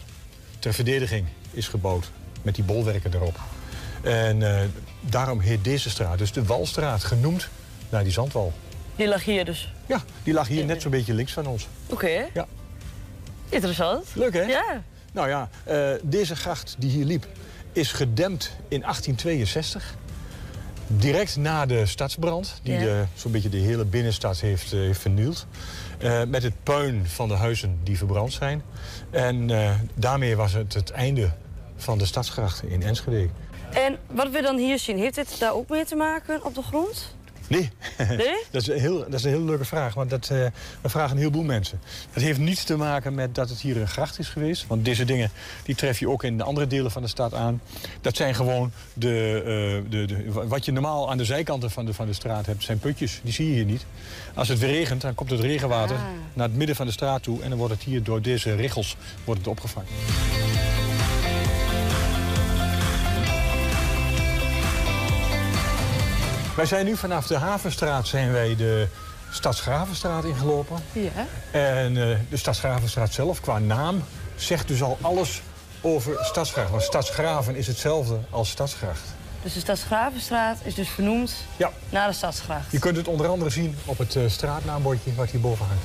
ter 0.58 0.74
verdediging 0.74 1.26
is 1.50 1.68
gebouwd 1.68 2.10
met 2.42 2.54
die 2.54 2.64
bolwerken 2.64 3.14
erop. 3.14 3.40
En 4.02 4.42
eh, 4.56 4.64
daarom 5.00 5.40
heet 5.40 5.64
deze 5.64 5.90
straat 5.90 6.18
dus 6.18 6.32
de 6.32 6.44
Walstraat, 6.44 7.04
genoemd 7.04 7.48
naar 7.88 8.02
die 8.02 8.12
zandwal. 8.12 8.52
Die 8.96 9.08
lag 9.08 9.24
hier 9.24 9.44
dus. 9.44 9.72
Ja, 9.86 10.02
die 10.22 10.34
lag 10.34 10.48
hier 10.48 10.64
net 10.64 10.82
zo'n 10.82 10.90
beetje 10.90 11.14
links 11.14 11.32
van 11.32 11.46
ons. 11.46 11.68
Oké. 11.86 12.26
Ja. 12.34 12.46
Interessant. 13.48 14.06
Leuk, 14.14 14.32
hè? 14.32 14.40
Ja. 14.42 14.82
Nou 15.12 15.28
ja, 15.28 15.48
eh, 15.64 15.90
deze 16.02 16.36
gracht 16.36 16.74
die 16.78 16.90
hier 16.90 17.04
liep 17.04 17.26
is 17.72 17.92
gedempt 17.92 18.56
in 18.68 18.82
1862. 18.82 19.94
Direct 20.86 21.36
na 21.36 21.66
de 21.66 21.86
stadsbrand, 21.86 22.60
die 22.62 22.78
Ja. 22.78 23.08
zo'n 23.14 23.32
beetje 23.32 23.48
de 23.48 23.56
hele 23.56 23.84
binnenstad 23.84 24.40
heeft, 24.40 24.72
eh, 24.72 24.78
heeft 24.78 25.00
vernield. 25.00 25.46
Met 26.28 26.42
het 26.42 26.62
puin 26.62 27.06
van 27.06 27.28
de 27.28 27.34
huizen 27.34 27.78
die 27.82 27.96
verbrand 27.98 28.32
zijn. 28.32 28.62
En 29.10 29.50
daarmee 29.94 30.36
was 30.36 30.52
het 30.52 30.74
het 30.74 30.90
einde 30.90 31.30
van 31.76 31.98
de 31.98 32.06
stadsgrachten 32.06 32.68
in 32.68 32.82
Enschede. 32.82 33.28
En 33.72 33.98
wat 34.10 34.30
we 34.30 34.42
dan 34.42 34.56
hier 34.56 34.78
zien, 34.78 34.98
heeft 34.98 35.14
dit 35.14 35.38
daar 35.38 35.54
ook 35.54 35.68
mee 35.68 35.84
te 35.84 35.96
maken 35.96 36.44
op 36.44 36.54
de 36.54 36.62
grond? 36.62 37.14
Nee, 37.48 37.70
Nee? 37.98 38.16
dat 38.50 38.62
is, 38.62 38.68
een 38.68 38.78
heel, 38.80 38.98
dat 38.98 39.12
is 39.14 39.24
een 39.24 39.30
hele 39.30 39.44
leuke 39.44 39.64
vraag, 39.64 39.94
want 39.94 40.10
dat, 40.10 40.26
dat 40.80 40.90
vragen 40.90 41.10
een 41.10 41.18
heleboel 41.18 41.42
mensen. 41.42 41.80
Het 42.10 42.22
heeft 42.22 42.38
niets 42.38 42.64
te 42.64 42.76
maken 42.76 43.14
met 43.14 43.34
dat 43.34 43.48
het 43.48 43.60
hier 43.60 43.76
een 43.76 43.88
gracht 43.88 44.18
is 44.18 44.28
geweest. 44.28 44.66
Want 44.66 44.84
deze 44.84 45.04
dingen 45.04 45.30
die 45.62 45.74
tref 45.74 45.98
je 45.98 46.08
ook 46.08 46.24
in 46.24 46.36
de 46.36 46.42
andere 46.44 46.66
delen 46.66 46.90
van 46.90 47.02
de 47.02 47.08
stad 47.08 47.34
aan. 47.34 47.60
Dat 48.00 48.16
zijn 48.16 48.34
gewoon 48.34 48.72
de, 48.92 49.42
eh, 49.84 49.90
de, 49.90 50.06
de, 50.06 50.32
wat 50.32 50.64
je 50.64 50.72
normaal 50.72 51.10
aan 51.10 51.16
de 51.16 51.24
zijkanten 51.24 51.70
van 51.70 51.84
de, 51.84 51.94
van 51.94 52.06
de 52.06 52.12
straat 52.12 52.46
hebt, 52.46 52.62
zijn 52.64 52.78
putjes. 52.78 53.20
Die 53.22 53.32
zie 53.32 53.48
je 53.48 53.54
hier 53.54 53.64
niet. 53.64 53.84
Als 54.34 54.48
het 54.48 54.58
weer 54.58 54.70
regent, 54.70 55.00
dan 55.00 55.14
komt 55.14 55.30
het 55.30 55.40
regenwater 55.40 55.96
Ah. 55.96 56.02
naar 56.32 56.48
het 56.48 56.56
midden 56.56 56.76
van 56.76 56.86
de 56.86 56.92
straat 56.92 57.22
toe. 57.22 57.42
En 57.42 57.48
dan 57.48 57.58
wordt 57.58 57.74
het 57.74 57.82
hier 57.82 58.02
door 58.02 58.22
deze 58.22 58.54
richels 58.54 58.96
wordt 59.24 59.40
het 59.40 59.48
opgevangen. 59.48 59.88
Wij 66.56 66.66
zijn 66.66 66.84
nu 66.84 66.96
vanaf 66.96 67.26
de 67.26 67.38
Havenstraat 67.38 68.06
zijn 68.06 68.32
wij 68.32 68.56
de 68.56 68.88
Stadsgravenstraat 69.30 70.24
ingelopen. 70.24 70.76
Ja. 70.92 71.26
En 71.50 71.96
eh, 72.10 72.18
de 72.28 72.36
Stadsgravenstraat 72.36 73.12
zelf, 73.12 73.40
qua 73.40 73.58
naam, 73.58 74.02
zegt 74.36 74.68
dus 74.68 74.82
al 74.82 74.98
alles 75.00 75.42
over 75.80 76.24
Stadsgracht. 76.24 76.70
Want 76.70 76.82
Stadsgraven 76.82 77.56
is 77.56 77.66
hetzelfde 77.66 78.18
als 78.30 78.50
Stadsgracht. 78.50 79.00
Dus 79.42 79.54
de 79.54 79.60
Stadsgravenstraat 79.60 80.58
is 80.62 80.74
dus 80.74 80.88
vernoemd 80.88 81.34
Ja, 81.56 81.70
naar 81.90 82.08
de 82.08 82.14
Stadsgracht. 82.14 82.70
je 82.72 82.78
kunt 82.78 82.96
het 82.96 83.08
onder 83.08 83.28
andere 83.28 83.50
zien 83.50 83.76
op 83.84 83.98
het 83.98 84.16
eh, 84.16 84.22
straatnaambordje 84.26 85.14
wat 85.14 85.30
hierboven 85.30 85.66
hangt. 85.66 85.82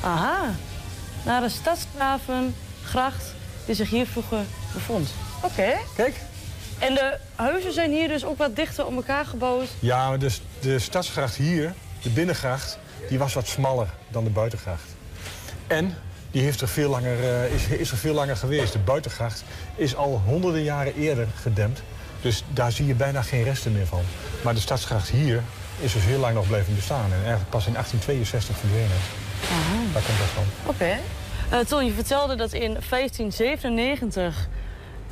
Aha. 0.00 0.54
Naar 1.24 1.40
de 1.40 1.48
Stadsgravengracht 1.48 3.24
die 3.66 3.74
zich 3.74 3.90
hier 3.90 4.06
vroeger 4.06 4.44
bevond. 4.72 5.08
Oké. 5.42 5.72
Kijk. 5.96 6.14
En 6.78 6.94
de 6.94 7.16
huizen 7.34 7.72
zijn 7.72 7.90
hier 7.90 8.08
dus 8.08 8.24
ook 8.24 8.38
wat 8.38 8.56
dichter 8.56 8.86
op 8.86 8.94
elkaar 8.94 9.26
gebouwd. 9.26 9.68
Ja, 9.78 10.08
maar 10.08 10.18
de, 10.18 10.36
de 10.60 10.78
Stadsgracht 10.78 11.36
hier, 11.36 11.74
de 12.02 12.10
binnengracht, 12.10 12.78
die 13.08 13.18
was 13.18 13.34
wat 13.34 13.46
smaller 13.46 13.88
dan 14.08 14.24
de 14.24 14.30
buitengracht. 14.30 14.94
En 15.66 15.96
die 16.30 16.42
heeft 16.42 16.60
er 16.60 16.68
veel 16.68 16.90
langer, 16.90 17.24
eh, 17.24 17.54
is, 17.54 17.66
is 17.66 17.90
er 17.90 17.96
veel 17.96 18.14
langer 18.14 18.36
geweest. 18.36 18.72
De 18.72 18.78
buitengracht 18.78 19.44
is 19.76 19.96
al 19.96 20.22
honderden 20.26 20.62
jaren 20.62 20.94
eerder 20.94 21.26
gedempt. 21.40 21.82
Dus 22.20 22.44
daar 22.52 22.72
zie 22.72 22.86
je 22.86 22.94
bijna 22.94 23.22
geen 23.22 23.42
resten 23.44 23.72
meer 23.72 23.86
van. 23.86 24.02
Maar 24.42 24.54
de 24.54 24.60
Stadsgracht 24.60 25.08
hier 25.08 25.42
is 25.80 25.92
dus 25.92 26.04
heel 26.04 26.18
lang 26.18 26.34
nog 26.34 26.46
blijven 26.46 26.74
bestaan. 26.74 27.04
En 27.04 27.18
eigenlijk 27.18 27.50
pas 27.50 27.66
in 27.66 27.72
1862 27.72 28.56
verdwenen. 28.56 28.96
Daar 29.92 30.02
komt 30.02 30.18
dat 30.18 30.28
van. 30.34 30.44
Oké. 30.66 30.98
Eh, 31.50 31.58
Ton, 31.58 31.84
je 31.84 31.92
vertelde 31.92 32.34
dat 32.36 32.52
in 32.52 32.76
1597 32.88 34.48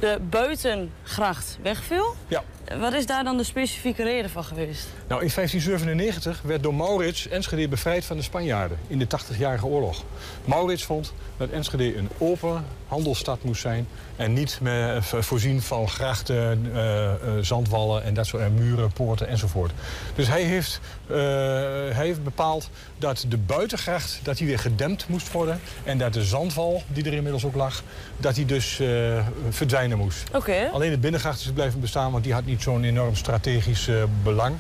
de 0.03 0.19
buitengracht 0.31 1.59
wegviel. 1.63 2.15
Ja. 2.29 2.43
Eh, 2.65 2.81
Wat 2.81 2.93
is 2.93 3.07
daar 3.07 3.25
dan 3.25 3.37
de 3.37 3.45
specifieke 3.45 4.03
reden 4.03 4.31
van 4.31 4.45
geweest? 4.45 4.87
Nou, 5.09 5.23
in 5.23 5.31
1597 5.35 6.41
werd 6.43 6.63
door 6.63 6.75
Maurits 6.75 7.29
Enschede 7.29 7.69
bevrijd 7.69 8.05
van 8.05 8.17
de 8.17 8.23
Spanjaarden 8.23 8.79
in 8.87 8.99
de 8.99 9.07
80-jarige 9.07 9.67
oorlog. 9.67 10.03
Maurits 10.45 10.85
vond 10.85 11.13
dat 11.37 11.51
Enschede 11.51 11.97
een 11.97 12.09
open 12.19 12.65
handelsstad 12.87 13.43
moest 13.43 13.61
zijn 13.61 13.87
en 14.17 14.33
niet 14.33 14.59
meer 14.61 15.03
vo- 15.03 15.23
voorzien 15.23 15.63
van 15.63 15.89
grachten, 15.89 16.71
eh, 16.75 17.05
eh, 17.13 17.19
zandwallen 17.41 18.03
en 18.05 18.15
dat 18.15 18.27
soort 18.27 18.43
en 18.43 18.55
muren, 18.55 18.93
poorten 18.93 19.29
enzovoort. 19.29 19.73
Dus 20.15 20.27
hij 20.29 20.43
heeft, 20.43 20.81
eh, 21.02 21.02
heeft 21.93 22.25
bepaald 22.25 22.71
dat 22.99 23.25
de 23.29 23.37
buitengracht 23.37 24.21
dat 24.23 24.37
die 24.37 24.47
weer 24.47 24.59
gedempt 24.59 25.09
moest 25.09 25.33
worden 25.33 25.61
en 25.85 25.99
dat 25.99 26.13
de 26.13 26.25
zandwal, 26.25 26.83
die 26.87 27.05
er 27.05 27.13
inmiddels 27.13 27.45
ook 27.45 27.55
lag, 27.55 27.83
dat 28.17 28.35
die 28.35 28.45
dus 28.45 28.81
eh, 28.81 28.89
verdwijnen 29.51 29.99
moest. 29.99 30.23
Oké. 30.33 30.71
Alleen 30.73 30.91
de 30.91 30.99
binnengracht 30.99 31.41
is 31.41 31.53
blijven 31.53 31.81
bestaan, 31.81 32.13
want 32.13 32.25
die 32.25 32.33
had 32.33 32.45
niet 32.45 32.63
zo'n 32.63 32.85
enorm 32.85 33.17
strategisch 33.17 33.89
eh, 33.89 33.95
belang. 34.23 34.57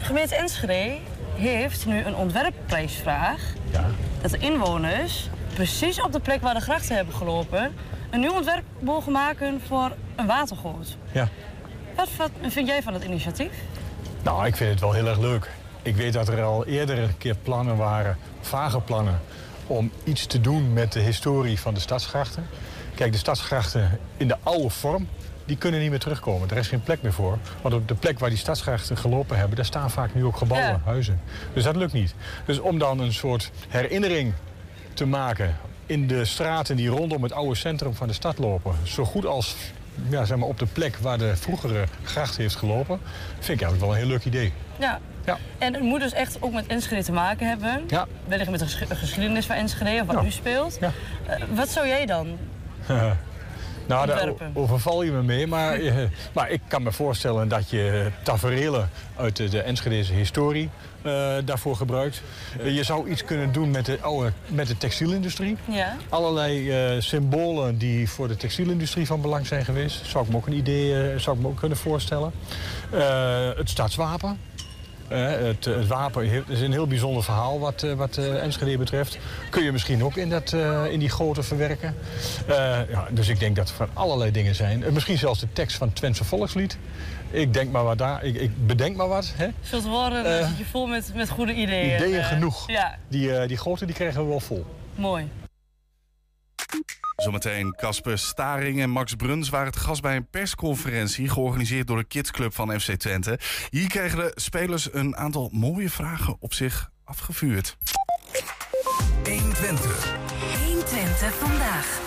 Gemeente 0.00 0.34
Enschede 0.34 0.96
heeft 1.34 1.86
nu 1.86 2.04
een 2.04 2.14
ontwerpprijsvraag 2.16 3.40
Ja. 3.70 3.84
dat 4.20 4.30
de 4.30 4.38
inwoners 4.38 5.28
precies 5.54 6.02
op 6.02 6.12
de 6.12 6.20
plek 6.20 6.40
waar 6.42 6.54
de 6.54 6.60
grachten 6.60 6.96
hebben 6.96 7.14
gelopen 7.14 7.72
een 8.10 8.20
nieuw 8.20 8.32
ontwerp 8.34 8.64
mogen 8.78 9.12
maken 9.12 9.60
voor 9.66 9.92
een 10.16 10.26
watergoot. 10.26 10.96
Ja. 11.12 11.28
Wat, 11.96 12.08
wat 12.16 12.30
vind 12.48 12.68
jij 12.68 12.82
van 12.82 12.94
het 12.94 13.04
initiatief? 13.04 13.52
Nou, 14.22 14.46
ik 14.46 14.56
vind 14.56 14.70
het 14.70 14.80
wel 14.80 14.92
heel 14.92 15.06
erg 15.06 15.18
leuk. 15.18 15.50
Ik 15.86 15.96
weet 15.96 16.12
dat 16.12 16.28
er 16.28 16.42
al 16.42 16.64
eerder 16.66 16.98
een 16.98 17.18
keer 17.18 17.36
plannen 17.42 17.76
waren, 17.76 18.18
vage 18.40 18.80
plannen, 18.80 19.20
om 19.66 19.90
iets 20.04 20.26
te 20.26 20.40
doen 20.40 20.72
met 20.72 20.92
de 20.92 21.00
historie 21.00 21.60
van 21.60 21.74
de 21.74 21.80
stadsgrachten. 21.80 22.46
Kijk, 22.94 23.12
de 23.12 23.18
stadsgrachten 23.18 23.98
in 24.16 24.28
de 24.28 24.36
oude 24.42 24.70
vorm, 24.70 25.08
die 25.44 25.56
kunnen 25.56 25.80
niet 25.80 25.90
meer 25.90 25.98
terugkomen. 25.98 26.50
Er 26.50 26.56
is 26.56 26.68
geen 26.68 26.82
plek 26.82 27.02
meer 27.02 27.12
voor. 27.12 27.38
Want 27.62 27.74
op 27.74 27.88
de 27.88 27.94
plek 27.94 28.18
waar 28.18 28.28
die 28.28 28.38
stadsgrachten 28.38 28.96
gelopen 28.96 29.38
hebben, 29.38 29.56
daar 29.56 29.64
staan 29.64 29.90
vaak 29.90 30.14
nu 30.14 30.24
ook 30.24 30.36
gebouwen, 30.36 30.70
Ja. 30.70 30.80
huizen. 30.84 31.20
Dus 31.52 31.64
dat 31.64 31.76
lukt 31.76 31.92
niet. 31.92 32.14
Dus 32.44 32.58
om 32.58 32.78
dan 32.78 32.98
een 33.00 33.12
soort 33.12 33.50
herinnering 33.68 34.32
te 34.94 35.06
maken 35.06 35.56
in 35.86 36.06
de 36.06 36.24
straten 36.24 36.76
die 36.76 36.88
rondom 36.88 37.22
het 37.22 37.32
oude 37.32 37.54
centrum 37.54 37.94
van 37.94 38.06
de 38.06 38.14
stad 38.14 38.38
lopen, 38.38 38.74
zo 38.82 39.04
goed 39.04 39.26
als 39.26 39.56
ja, 40.08 40.24
zeg 40.24 40.36
maar 40.38 40.48
op 40.48 40.58
de 40.58 40.66
plek 40.66 40.96
waar 40.96 41.18
de 41.18 41.36
vroegere 41.36 41.84
gracht 42.04 42.36
heeft 42.36 42.56
gelopen, 42.56 43.00
vind 43.38 43.60
ik 43.60 43.66
eigenlijk 43.66 43.80
wel 43.80 43.90
een 43.90 43.96
heel 43.96 44.06
leuk 44.06 44.24
idee. 44.24 44.52
Ja. 44.78 45.00
Ja. 45.26 45.38
En 45.58 45.74
het 45.74 45.82
moet 45.82 46.00
dus 46.00 46.12
echt 46.12 46.36
ook 46.40 46.52
met 46.52 46.66
Enschede 46.66 47.02
te 47.04 47.12
maken 47.12 47.48
hebben. 47.48 47.84
Ja. 47.88 48.06
Wellicht 48.28 48.50
met 48.50 48.60
de 48.60 48.66
ges- 48.66 48.98
geschiedenis 48.98 49.46
van 49.46 49.56
Enschede 49.56 50.00
of 50.00 50.06
wat 50.06 50.16
Ja. 50.16 50.22
nu 50.22 50.30
speelt. 50.30 50.76
Ja. 50.80 50.92
Eh, 51.26 51.42
wat 51.54 51.68
zou 51.68 51.86
jij 51.86 52.06
dan? 52.06 52.38
Nou, 53.88 54.06
daar 54.06 54.32
overval 54.54 55.02
je 55.02 55.10
me 55.10 55.22
mee. 55.22 55.46
Maar, 55.46 55.72
eh, 55.80 55.94
maar 56.32 56.50
ik 56.50 56.60
kan 56.68 56.82
me 56.82 56.92
voorstellen 56.92 57.48
dat 57.48 57.70
je 57.70 58.10
taferelen 58.22 58.90
uit 59.16 59.36
de, 59.36 59.48
de 59.48 59.60
Enschedeze 59.62 60.12
historie 60.12 60.70
eh, 61.02 61.34
daarvoor 61.44 61.76
gebruikt. 61.76 62.22
Je 62.64 62.82
zou 62.82 63.10
iets 63.10 63.24
kunnen 63.24 63.52
doen 63.52 63.70
met 63.70 63.86
de, 63.86 63.98
oude, 64.00 64.32
met 64.46 64.66
de 64.66 64.76
textielindustrie. 64.78 65.56
Ja. 65.64 65.96
Allerlei 66.08 66.72
symbolen 67.02 67.78
die 67.78 68.08
voor 68.10 68.28
de 68.28 68.36
textielindustrie 68.36 69.06
van 69.06 69.20
belang 69.20 69.46
zijn 69.46 69.64
geweest. 69.64 70.06
Zou 70.06 70.24
ik 70.24 70.30
me 70.30 70.36
ook 70.36 70.46
een 70.46 70.52
idee 70.56 71.18
zou 71.18 71.36
ik 71.36 71.42
me 71.42 71.48
ook 71.48 71.58
kunnen 71.58 71.78
voorstellen. 71.78 72.32
Het 73.56 73.70
stadswapen. 73.70 74.38
Het, 75.08 75.64
het 75.64 75.86
wapen 75.86 76.44
is 76.48 76.60
een 76.60 76.72
heel 76.72 76.86
bijzonder 76.86 77.22
verhaal 77.22 77.58
wat, 77.60 77.82
eh, 77.82 77.92
wat 77.92 78.16
eh, 78.16 78.42
Enschede 78.42 78.78
betreft. 78.78 79.18
Kun 79.50 79.62
je 79.64 79.72
misschien 79.72 80.04
ook 80.04 80.16
in, 80.16 80.30
dat, 80.30 80.52
eh, 80.52 80.84
in 80.90 80.98
die 80.98 81.08
goten 81.08 81.44
verwerken. 81.44 81.94
Ja, 82.88 83.06
dus 83.10 83.28
ik 83.28 83.38
denk 83.40 83.56
dat 83.56 83.68
er 83.68 83.74
van 83.74 83.88
allerlei 83.92 84.30
dingen 84.30 84.54
zijn. 84.54 84.84
Misschien 84.92 85.18
zelfs 85.18 85.40
de 85.40 85.52
tekst 85.52 85.76
van 85.76 85.86
het 85.86 85.96
Twentse 85.96 86.24
volkslied. 86.24 86.78
Ik 87.30 87.52
denk 87.52 87.70
maar 87.70 87.84
wat 87.84 87.98
daar. 87.98 88.24
Ik, 88.24 88.34
ik 88.34 88.66
bedenk 88.66 88.96
maar 88.96 89.08
wat. 89.08 89.32
Hè? 89.36 89.48
Zult 89.60 89.84
worden 89.84 90.24
je 90.58 90.64
vol 90.70 90.86
met, 90.86 91.10
met 91.14 91.28
goede 91.28 91.54
ideeën. 91.54 91.94
Ideeën 91.94 92.24
genoeg. 92.24 92.70
Ja, 92.70 92.98
Die, 93.08 93.46
die 93.46 93.56
goten 93.56 93.86
die 93.86 93.96
krijgen 93.96 94.22
we 94.22 94.28
wel 94.28 94.40
vol. 94.40 94.66
mooi. 94.94 95.28
Zometeen 97.16 97.74
Casper 97.76 98.18
Staring 98.18 98.80
en 98.80 98.90
Max 98.90 99.14
Bruns 99.14 99.48
waren 99.48 99.72
te 99.72 99.78
gast 99.78 100.02
bij 100.02 100.16
een 100.16 100.30
persconferentie 100.30 101.28
georganiseerd 101.28 101.86
door 101.86 101.96
de 101.96 102.04
Kidsclub 102.04 102.54
van 102.54 102.80
FC 102.80 102.92
Twente. 102.92 103.38
Hier 103.70 103.88
kregen 103.88 104.18
de 104.18 104.32
spelers 104.34 104.88
een 104.92 105.16
aantal 105.16 105.50
mooie 105.52 105.90
vragen 105.90 106.36
op 106.38 106.54
zich 106.54 106.90
afgevuurd. 107.04 107.76
120. 109.24 110.16
120 110.64 111.34
vandaag. 111.34 112.00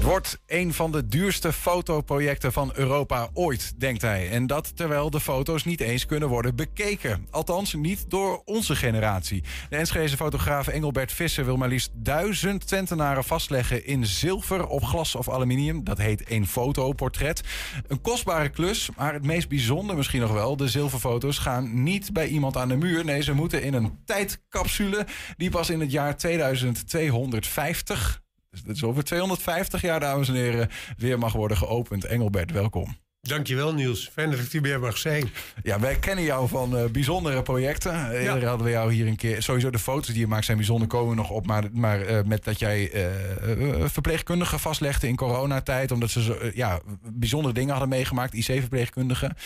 Het 0.00 0.08
wordt 0.08 0.40
een 0.46 0.74
van 0.74 0.92
de 0.92 1.08
duurste 1.08 1.52
fotoprojecten 1.52 2.52
van 2.52 2.72
Europa 2.74 3.28
ooit, 3.32 3.80
denkt 3.80 4.02
hij. 4.02 4.30
En 4.30 4.46
dat 4.46 4.76
terwijl 4.76 5.10
de 5.10 5.20
foto's 5.20 5.64
niet 5.64 5.80
eens 5.80 6.06
kunnen 6.06 6.28
worden 6.28 6.56
bekeken. 6.56 7.26
Althans, 7.30 7.74
niet 7.74 8.10
door 8.10 8.42
onze 8.44 8.76
generatie. 8.76 9.42
De 9.68 9.76
Enschedeze 9.76 10.16
fotograaf 10.16 10.68
Engelbert 10.68 11.12
Visser 11.12 11.44
wil 11.44 11.56
maar 11.56 11.68
liefst 11.68 11.90
duizend 11.94 12.66
Twentenaren 12.66 13.24
vastleggen 13.24 13.86
in 13.86 14.06
zilver 14.06 14.66
op 14.66 14.82
glas 14.82 15.14
of 15.14 15.30
aluminium. 15.30 15.84
Dat 15.84 15.98
heet 15.98 16.30
een 16.30 16.46
fotoportret. 16.46 17.42
Een 17.86 18.00
kostbare 18.00 18.48
klus, 18.48 18.90
maar 18.96 19.12
het 19.12 19.24
meest 19.24 19.48
bijzonder 19.48 19.96
misschien 19.96 20.20
nog 20.20 20.32
wel... 20.32 20.56
de 20.56 20.68
zilverfoto's 20.68 21.38
gaan 21.38 21.82
niet 21.82 22.12
bij 22.12 22.28
iemand 22.28 22.56
aan 22.56 22.68
de 22.68 22.76
muur. 22.76 23.04
Nee, 23.04 23.22
ze 23.22 23.32
moeten 23.32 23.62
in 23.62 23.74
een 23.74 23.98
tijdcapsule 24.04 25.06
die 25.36 25.50
pas 25.50 25.70
in 25.70 25.80
het 25.80 25.90
jaar 25.90 26.16
2250... 26.16 28.22
Dus 28.50 28.62
dat 28.62 28.76
is 28.76 28.84
over 28.84 29.04
250 29.04 29.80
jaar, 29.80 30.00
dames 30.00 30.28
en 30.28 30.34
heren, 30.34 30.70
weer 30.96 31.18
mag 31.18 31.32
worden 31.32 31.56
geopend. 31.56 32.04
Engelbert, 32.04 32.50
welkom. 32.50 32.96
Dankjewel 33.20 33.74
Niels. 33.74 34.10
Fijn 34.12 34.30
dat 34.30 34.40
ik 34.40 34.52
hier 34.52 34.62
weer 34.62 34.80
mag 34.80 34.98
zijn. 34.98 35.30
Ja, 35.62 35.80
wij 35.80 35.98
kennen 35.98 36.24
jou 36.24 36.48
van 36.48 36.76
eh, 36.76 36.84
bijzondere 36.84 37.42
projecten. 37.42 38.10
Eerder 38.10 38.48
hadden 38.48 38.66
we 38.66 38.72
jou 38.72 38.92
hier 38.92 39.06
een 39.06 39.16
keer... 39.16 39.42
Sowieso 39.42 39.70
de 39.70 39.78
foto's 39.78 40.06
die 40.06 40.18
je 40.18 40.26
maakt 40.26 40.44
zijn 40.44 40.56
bijzonder, 40.56 40.88
komen 40.88 41.16
nog 41.16 41.30
op. 41.30 41.46
Maar, 41.46 41.64
maar 41.72 42.00
eh, 42.00 42.24
met 42.24 42.44
dat 42.44 42.58
jij 42.58 42.90
eh, 42.90 43.82
eh, 43.82 43.88
verpleegkundigen 43.88 44.60
vastlegde 44.60 45.08
in 45.08 45.16
coronatijd... 45.16 45.90
omdat 45.90 46.10
ze 46.10 46.22
zo, 46.22 46.32
eh, 46.32 46.54
ja, 46.54 46.80
bijzondere 47.02 47.54
dingen 47.54 47.70
hadden 47.70 47.88
meegemaakt, 47.88 48.34
IC-verpleegkundigen. 48.34 49.36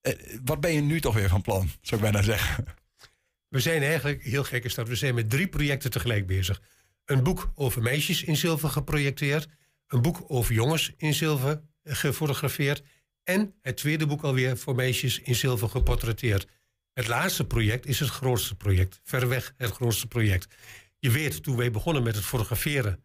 Eh, 0.00 0.12
wat 0.44 0.60
ben 0.60 0.72
je 0.72 0.80
nu 0.80 1.00
toch 1.00 1.14
weer 1.14 1.28
van 1.28 1.42
plan, 1.42 1.70
zou 1.80 2.02
ik 2.02 2.10
bijna 2.12 2.26
zeggen? 2.26 2.64
We 3.48 3.60
zijn 3.60 3.82
eigenlijk, 3.82 4.22
heel 4.22 4.44
gek 4.44 4.64
is 4.64 4.74
dat, 4.74 4.88
we 4.88 4.96
zijn 4.96 5.14
met 5.14 5.30
drie 5.30 5.46
projecten 5.46 5.90
tegelijk 5.90 6.26
bezig. 6.26 6.60
Een 7.06 7.22
boek 7.22 7.50
over 7.54 7.82
meisjes 7.82 8.22
in 8.22 8.36
zilver 8.36 8.68
geprojecteerd. 8.68 9.48
Een 9.86 10.02
boek 10.02 10.24
over 10.26 10.54
jongens 10.54 10.92
in 10.96 11.14
zilver 11.14 11.62
gefotografeerd. 11.84 12.82
En 13.22 13.54
het 13.62 13.76
tweede 13.76 14.06
boek 14.06 14.22
alweer 14.22 14.56
voor 14.56 14.74
meisjes 14.74 15.20
in 15.20 15.34
zilver 15.34 15.68
geportretteerd. 15.68 16.46
Het 16.92 17.06
laatste 17.06 17.46
project 17.46 17.86
is 17.86 18.00
het 18.00 18.08
grootste 18.08 18.54
project. 18.54 19.00
Verreweg 19.02 19.54
het 19.56 19.70
grootste 19.70 20.06
project. 20.06 20.54
Je 20.98 21.10
weet, 21.10 21.42
toen 21.42 21.56
wij 21.56 21.70
begonnen 21.70 22.02
met 22.02 22.14
het 22.14 22.24
fotograferen 22.24 23.04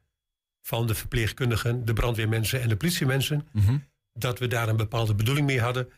van 0.61 0.87
de 0.87 0.95
verpleegkundigen, 0.95 1.85
de 1.85 1.93
brandweermensen 1.93 2.61
en 2.61 2.69
de 2.69 2.77
politiemensen, 2.77 3.47
dat 4.13 4.39
we 4.39 4.47
daar 4.47 4.69
een 4.69 4.77
bepaalde 4.77 5.15
bedoeling 5.15 5.47
mee 5.47 5.61
hadden. 5.61 5.89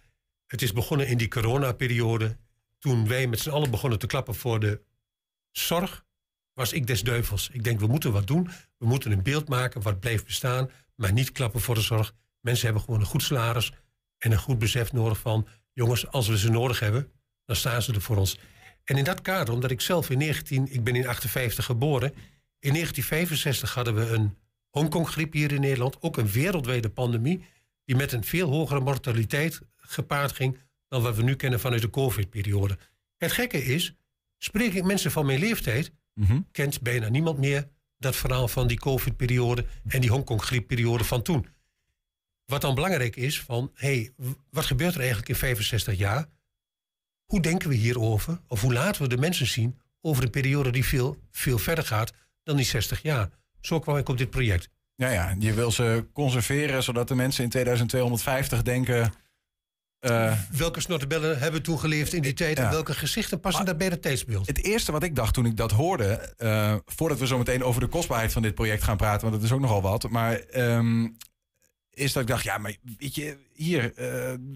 Het 0.45 0.61
is 0.61 0.73
begonnen 0.73 1.07
in 1.07 1.17
die 1.17 1.27
coronaperiode. 1.27 2.37
Toen 2.79 3.07
wij 3.07 3.27
met 3.27 3.39
z'n 3.39 3.49
allen 3.49 3.71
begonnen 3.71 3.99
te 3.99 4.07
klappen 4.07 4.35
voor 4.35 4.59
de 4.59 4.81
zorg, 5.51 6.05
was 6.53 6.73
ik 6.73 6.87
des 6.87 7.03
duivels. 7.03 7.49
Ik 7.51 7.63
denk, 7.63 7.79
we 7.79 7.87
moeten 7.87 8.11
wat 8.11 8.27
doen. 8.27 8.49
We 8.77 8.85
moeten 8.85 9.11
een 9.11 9.23
beeld 9.23 9.47
maken 9.47 9.81
wat 9.81 9.99
blijft 9.99 10.25
bestaan, 10.25 10.69
maar 10.95 11.13
niet 11.13 11.31
klappen 11.31 11.61
voor 11.61 11.75
de 11.75 11.81
zorg. 11.81 12.13
Mensen 12.39 12.65
hebben 12.65 12.83
gewoon 12.83 12.99
een 12.99 13.05
goed 13.05 13.23
salaris 13.23 13.71
en 14.17 14.31
een 14.31 14.37
goed 14.37 14.59
besef 14.59 14.91
nodig 14.91 15.19
van... 15.19 15.47
jongens, 15.73 16.07
als 16.07 16.27
we 16.27 16.37
ze 16.37 16.49
nodig 16.49 16.79
hebben, 16.79 17.11
dan 17.45 17.55
staan 17.55 17.81
ze 17.81 17.93
er 17.93 18.01
voor 18.01 18.17
ons. 18.17 18.39
En 18.83 18.97
in 18.97 19.03
dat 19.03 19.21
kader, 19.21 19.53
omdat 19.53 19.71
ik 19.71 19.81
zelf 19.81 20.09
in 20.09 20.17
19... 20.17 20.73
ik 20.73 20.83
ben 20.83 20.95
in 20.95 21.07
58 21.07 21.65
geboren... 21.65 22.09
in 22.59 22.73
1965 22.73 23.73
hadden 23.73 23.95
we 23.95 24.09
een 24.09 24.37
Hongkong-griep 24.69 25.33
hier 25.33 25.51
in 25.51 25.61
Nederland... 25.61 26.01
ook 26.01 26.17
een 26.17 26.31
wereldwijde 26.31 26.89
pandemie... 26.89 27.45
die 27.85 27.95
met 27.95 28.11
een 28.11 28.23
veel 28.23 28.49
hogere 28.49 28.79
mortaliteit 28.79 29.61
gepaard 29.75 30.31
ging... 30.31 30.59
dan 30.87 31.01
wat 31.01 31.15
we 31.15 31.23
nu 31.23 31.35
kennen 31.35 31.59
vanuit 31.59 31.81
de 31.81 31.89
COVID-periode. 31.89 32.77
Het 33.17 33.31
gekke 33.31 33.63
is, 33.63 33.93
spreek 34.37 34.73
ik 34.73 34.83
mensen 34.83 35.11
van 35.11 35.25
mijn 35.25 35.39
leeftijd... 35.39 35.91
kent 36.51 36.81
bijna 36.81 37.09
niemand 37.09 37.37
meer 37.37 37.67
dat 37.97 38.15
verhaal 38.15 38.47
van 38.47 38.67
die 38.67 38.79
COVID-periode... 38.79 39.65
en 39.87 40.01
die 40.01 40.09
Hongkong-griepperiode 40.09 41.03
van 41.03 41.21
toen. 41.21 41.47
Wat 42.45 42.61
dan 42.61 42.75
belangrijk 42.75 43.15
is 43.15 43.41
van, 43.41 43.71
hey, 43.73 44.13
wat 44.49 44.65
gebeurt 44.65 44.93
er 44.93 44.99
eigenlijk 44.99 45.29
in 45.29 45.35
65 45.35 45.97
jaar? 45.97 46.29
Hoe 47.25 47.41
denken 47.41 47.69
we 47.69 47.75
hierover? 47.75 48.41
Of 48.47 48.61
hoe 48.61 48.73
laten 48.73 49.01
we 49.01 49.07
de 49.07 49.17
mensen 49.17 49.47
zien 49.47 49.79
over 50.01 50.23
een 50.23 50.29
periode 50.29 50.71
die 50.71 50.85
veel, 50.85 51.17
veel 51.31 51.57
verder 51.57 51.85
gaat 51.85 52.13
dan 52.43 52.55
die 52.55 52.65
60 52.65 53.01
jaar? 53.01 53.29
Zo 53.61 53.79
kwam 53.79 53.97
ik 53.97 54.09
op 54.09 54.17
dit 54.17 54.29
project. 54.29 54.69
Ja, 54.95 55.09
ja, 55.09 55.35
je 55.39 55.53
wil 55.53 55.71
ze 55.71 56.05
conserveren 56.13 56.83
zodat 56.83 57.07
de 57.07 57.15
mensen 57.15 57.43
in 57.43 57.49
2250 57.49 58.61
denken... 58.61 59.13
eh, 60.03 60.37
Welke 60.57 60.81
snottebellen 60.81 61.39
hebben 61.39 61.61
toen 61.61 61.79
geleefd 61.79 62.13
in 62.13 62.21
die 62.21 62.33
tijd 62.33 62.57
Ja. 62.57 62.63
en 62.63 62.69
welke 62.71 62.93
gezichten 62.93 63.39
passen 63.39 63.65
daarbij 63.65 63.87
het 63.87 64.01
tijdsbeeld? 64.01 64.47
Het 64.47 64.63
eerste 64.63 64.91
wat 64.91 65.03
ik 65.03 65.15
dacht 65.15 65.33
toen 65.33 65.45
ik 65.45 65.57
dat 65.57 65.71
hoorde, 65.71 66.05
eh, 66.37 66.75
voordat 66.85 67.19
we 67.19 67.27
zo 67.27 67.37
meteen 67.37 67.63
over 67.63 67.81
de 67.81 67.87
kostbaarheid 67.87 68.31
van 68.31 68.41
dit 68.41 68.55
project 68.55 68.83
gaan 68.83 68.97
praten, 68.97 69.21
want 69.21 69.33
dat 69.33 69.43
is 69.43 69.51
ook 69.51 69.59
nogal 69.61 69.81
wat, 69.81 70.09
maar 70.09 70.39
ehm, 70.39 71.07
is 71.93 72.13
dat 72.13 72.21
ik 72.21 72.27
dacht, 72.29 72.43
ja, 72.43 72.57
maar 72.57 72.75
weet 72.97 73.15
je, 73.15 73.37
hier, 73.53 73.83
eh, 73.83 74.05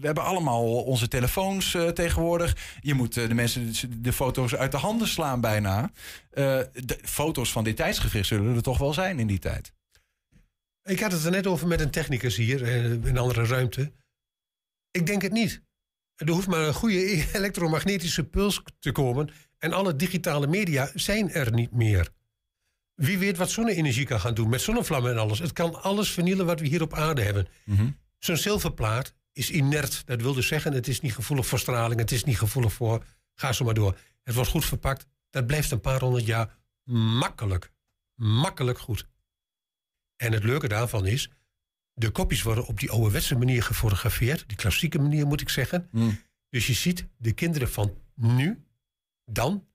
hebben 0.00 0.24
allemaal 0.24 0.82
onze 0.82 1.08
telefoons 1.08 1.76
tegenwoordig. 1.94 2.56
Je 2.80 2.94
moet 2.94 3.14
de 3.14 3.34
mensen 3.34 3.72
de, 4.02 4.12
foto's 4.12 4.54
uit 4.54 4.70
de 4.72 4.76
handen 4.78 5.08
slaan 5.08 5.40
bijna. 5.40 5.90
De 6.30 6.98
foto's 7.02 7.52
van 7.52 7.64
dit 7.64 7.76
tijdsgevricht 7.76 8.26
zullen 8.26 8.56
er 8.56 8.62
toch 8.62 8.78
wel 8.78 8.92
zijn 8.92 9.18
in 9.18 9.26
die 9.26 9.38
tijd. 9.38 9.72
Ik 10.82 11.00
had 11.00 11.12
het 11.12 11.24
er 11.24 11.30
net 11.30 11.46
over 11.46 11.66
met 11.66 11.80
een 11.80 11.90
technicus 11.90 12.36
hier 12.36 12.62
in 12.62 13.02
een 13.04 13.18
andere 13.18 13.46
ruimte. 13.46 13.92
Ik 14.90 15.06
denk 15.06 15.22
het 15.22 15.32
niet. 15.32 15.62
Er 16.14 16.30
hoeft 16.30 16.46
maar 16.46 16.66
een 16.66 16.74
goede 16.74 17.24
elektromagnetische 17.38 18.24
puls 18.24 18.62
te 18.78 18.92
komen 18.92 19.30
en 19.58 19.72
alle 19.72 19.96
digitale 19.96 20.46
media 20.46 20.90
zijn 20.94 21.30
er 21.30 21.52
niet 21.52 21.72
meer. 21.72 22.08
Wie 22.94 23.18
weet 23.18 23.36
wat 23.36 23.50
zonne-energie 23.50 24.06
kan 24.06 24.20
gaan 24.20 24.34
doen 24.34 24.48
met 24.48 24.60
zonnevlammen 24.60 25.10
en 25.10 25.18
alles. 25.18 25.38
Het 25.38 25.52
kan 25.52 25.82
alles 25.82 26.10
vernielen 26.10 26.46
wat 26.46 26.60
we 26.60 26.66
hier 26.66 26.82
op 26.82 26.94
aarde 26.94 27.22
hebben. 27.22 27.48
Zo'n 28.18 28.36
zilverplaat 28.36 29.14
is 29.32 29.50
inert. 29.50 30.06
Dat 30.06 30.22
wil 30.22 30.34
dus 30.34 30.46
zeggen, 30.46 30.72
het 30.72 30.88
is 30.88 31.00
niet 31.00 31.14
gevoelig 31.14 31.46
voor 31.46 31.58
straling, 31.58 32.00
het 32.00 32.12
is 32.12 32.24
niet 32.24 32.38
gevoelig 32.38 32.72
voor. 32.72 33.04
Ga 33.34 33.52
zo 33.52 33.64
maar 33.64 33.74
door. 33.74 33.98
Het 34.22 34.34
wordt 34.34 34.50
goed 34.50 34.64
verpakt. 34.64 35.06
Dat 35.30 35.46
blijft 35.46 35.70
een 35.70 35.80
paar 35.80 36.00
honderd 36.00 36.26
jaar 36.26 36.56
makkelijk. 36.92 37.72
Makkelijk 38.14 38.78
goed. 38.78 39.06
En 40.16 40.32
het 40.32 40.44
leuke 40.44 40.68
daarvan 40.68 41.06
is, 41.06 41.30
de 41.98 42.10
kopjes 42.10 42.42
worden 42.42 42.66
op 42.66 42.80
die 42.80 42.90
ouderwetse 42.90 43.36
manier 43.36 43.62
gefotografeerd. 43.62 44.44
Die 44.46 44.56
klassieke 44.56 44.98
manier 44.98 45.26
moet 45.26 45.40
ik 45.40 45.48
zeggen. 45.48 45.88
Hmm. 45.90 46.20
Dus 46.50 46.66
je 46.66 46.72
ziet 46.72 47.06
de 47.16 47.32
kinderen 47.32 47.70
van 47.70 47.94
nu, 48.14 48.64
dan, 49.24 49.66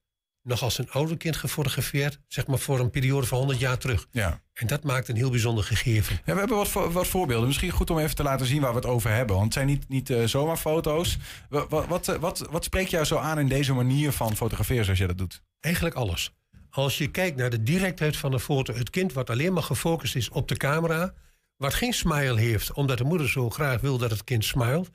nog 0.41 0.61
als 0.61 0.78
een 0.78 0.91
ouder 0.91 1.17
kind 1.17 1.36
gefotografeerd. 1.36 2.19
Zeg 2.28 2.47
maar 2.47 2.59
voor 2.59 2.80
een 2.80 2.89
periode 2.89 3.28
van 3.28 3.38
100 3.38 3.59
jaar 3.59 3.78
terug. 3.78 4.07
Ja. 4.11 4.41
En 4.53 4.67
dat 4.67 4.84
maakt 4.84 5.07
een 5.07 5.15
heel 5.15 5.30
bijzonder 5.30 5.63
gegeven. 5.63 6.15
Ja, 6.26 6.34
we 6.34 6.39
hebben 6.39 6.57
wat, 6.57 6.71
wat 6.71 7.07
voorbeelden. 7.07 7.47
Misschien 7.47 7.71
goed 7.71 7.89
om 7.89 7.99
even 7.99 8.15
te 8.15 8.24
laten 8.24 8.45
zien 8.45 8.61
waar 8.61 8.69
we 8.69 8.76
het 8.76 8.86
over 8.86 9.11
hebben. 9.11 9.36
Want 9.36 9.45
het 9.45 9.53
zijn 9.53 9.67
niet, 9.67 9.89
niet 9.89 10.09
eh, 10.09 10.24
zomaar 10.24 10.57
foto's. 10.57 11.17
Wat, 11.49 11.69
wat, 11.69 11.88
wat, 11.88 12.07
eh, 12.07 12.15
wat, 12.15 12.47
wat 12.51 12.63
spreekt 12.63 12.89
jou 12.89 13.05
zo 13.05 13.17
aan 13.17 13.39
in 13.39 13.47
deze 13.47 13.74
manier 13.74 14.11
van 14.11 14.36
fotograferen 14.36 14.84
zoals 14.84 14.99
jij 14.99 15.07
dat 15.07 15.17
doet? 15.17 15.43
Eigenlijk 15.59 15.95
alles. 15.95 16.34
Als 16.69 16.97
je 16.97 17.11
kijkt 17.11 17.38
naar 17.38 17.49
de 17.49 17.63
directheid 17.63 18.17
van 18.17 18.32
de 18.32 18.39
foto, 18.39 18.74
het 18.74 18.89
kind 18.89 19.13
wat 19.13 19.30
alleen 19.30 19.53
maar 19.53 19.63
gefocust 19.63 20.15
is 20.15 20.30
op 20.30 20.47
de 20.47 20.57
camera, 20.57 21.13
wat 21.58 21.74
geen 21.74 21.93
smile 21.93 22.39
heeft, 22.39 22.74
omdat 22.74 22.97
de 22.97 23.04
moeder 23.04 23.30
zo 23.30 23.49
graag 23.49 23.82
wil 23.82 23.97
dat 23.97 24.12
het 24.12 24.24
kind 24.24 24.45
smilt. 24.45 24.89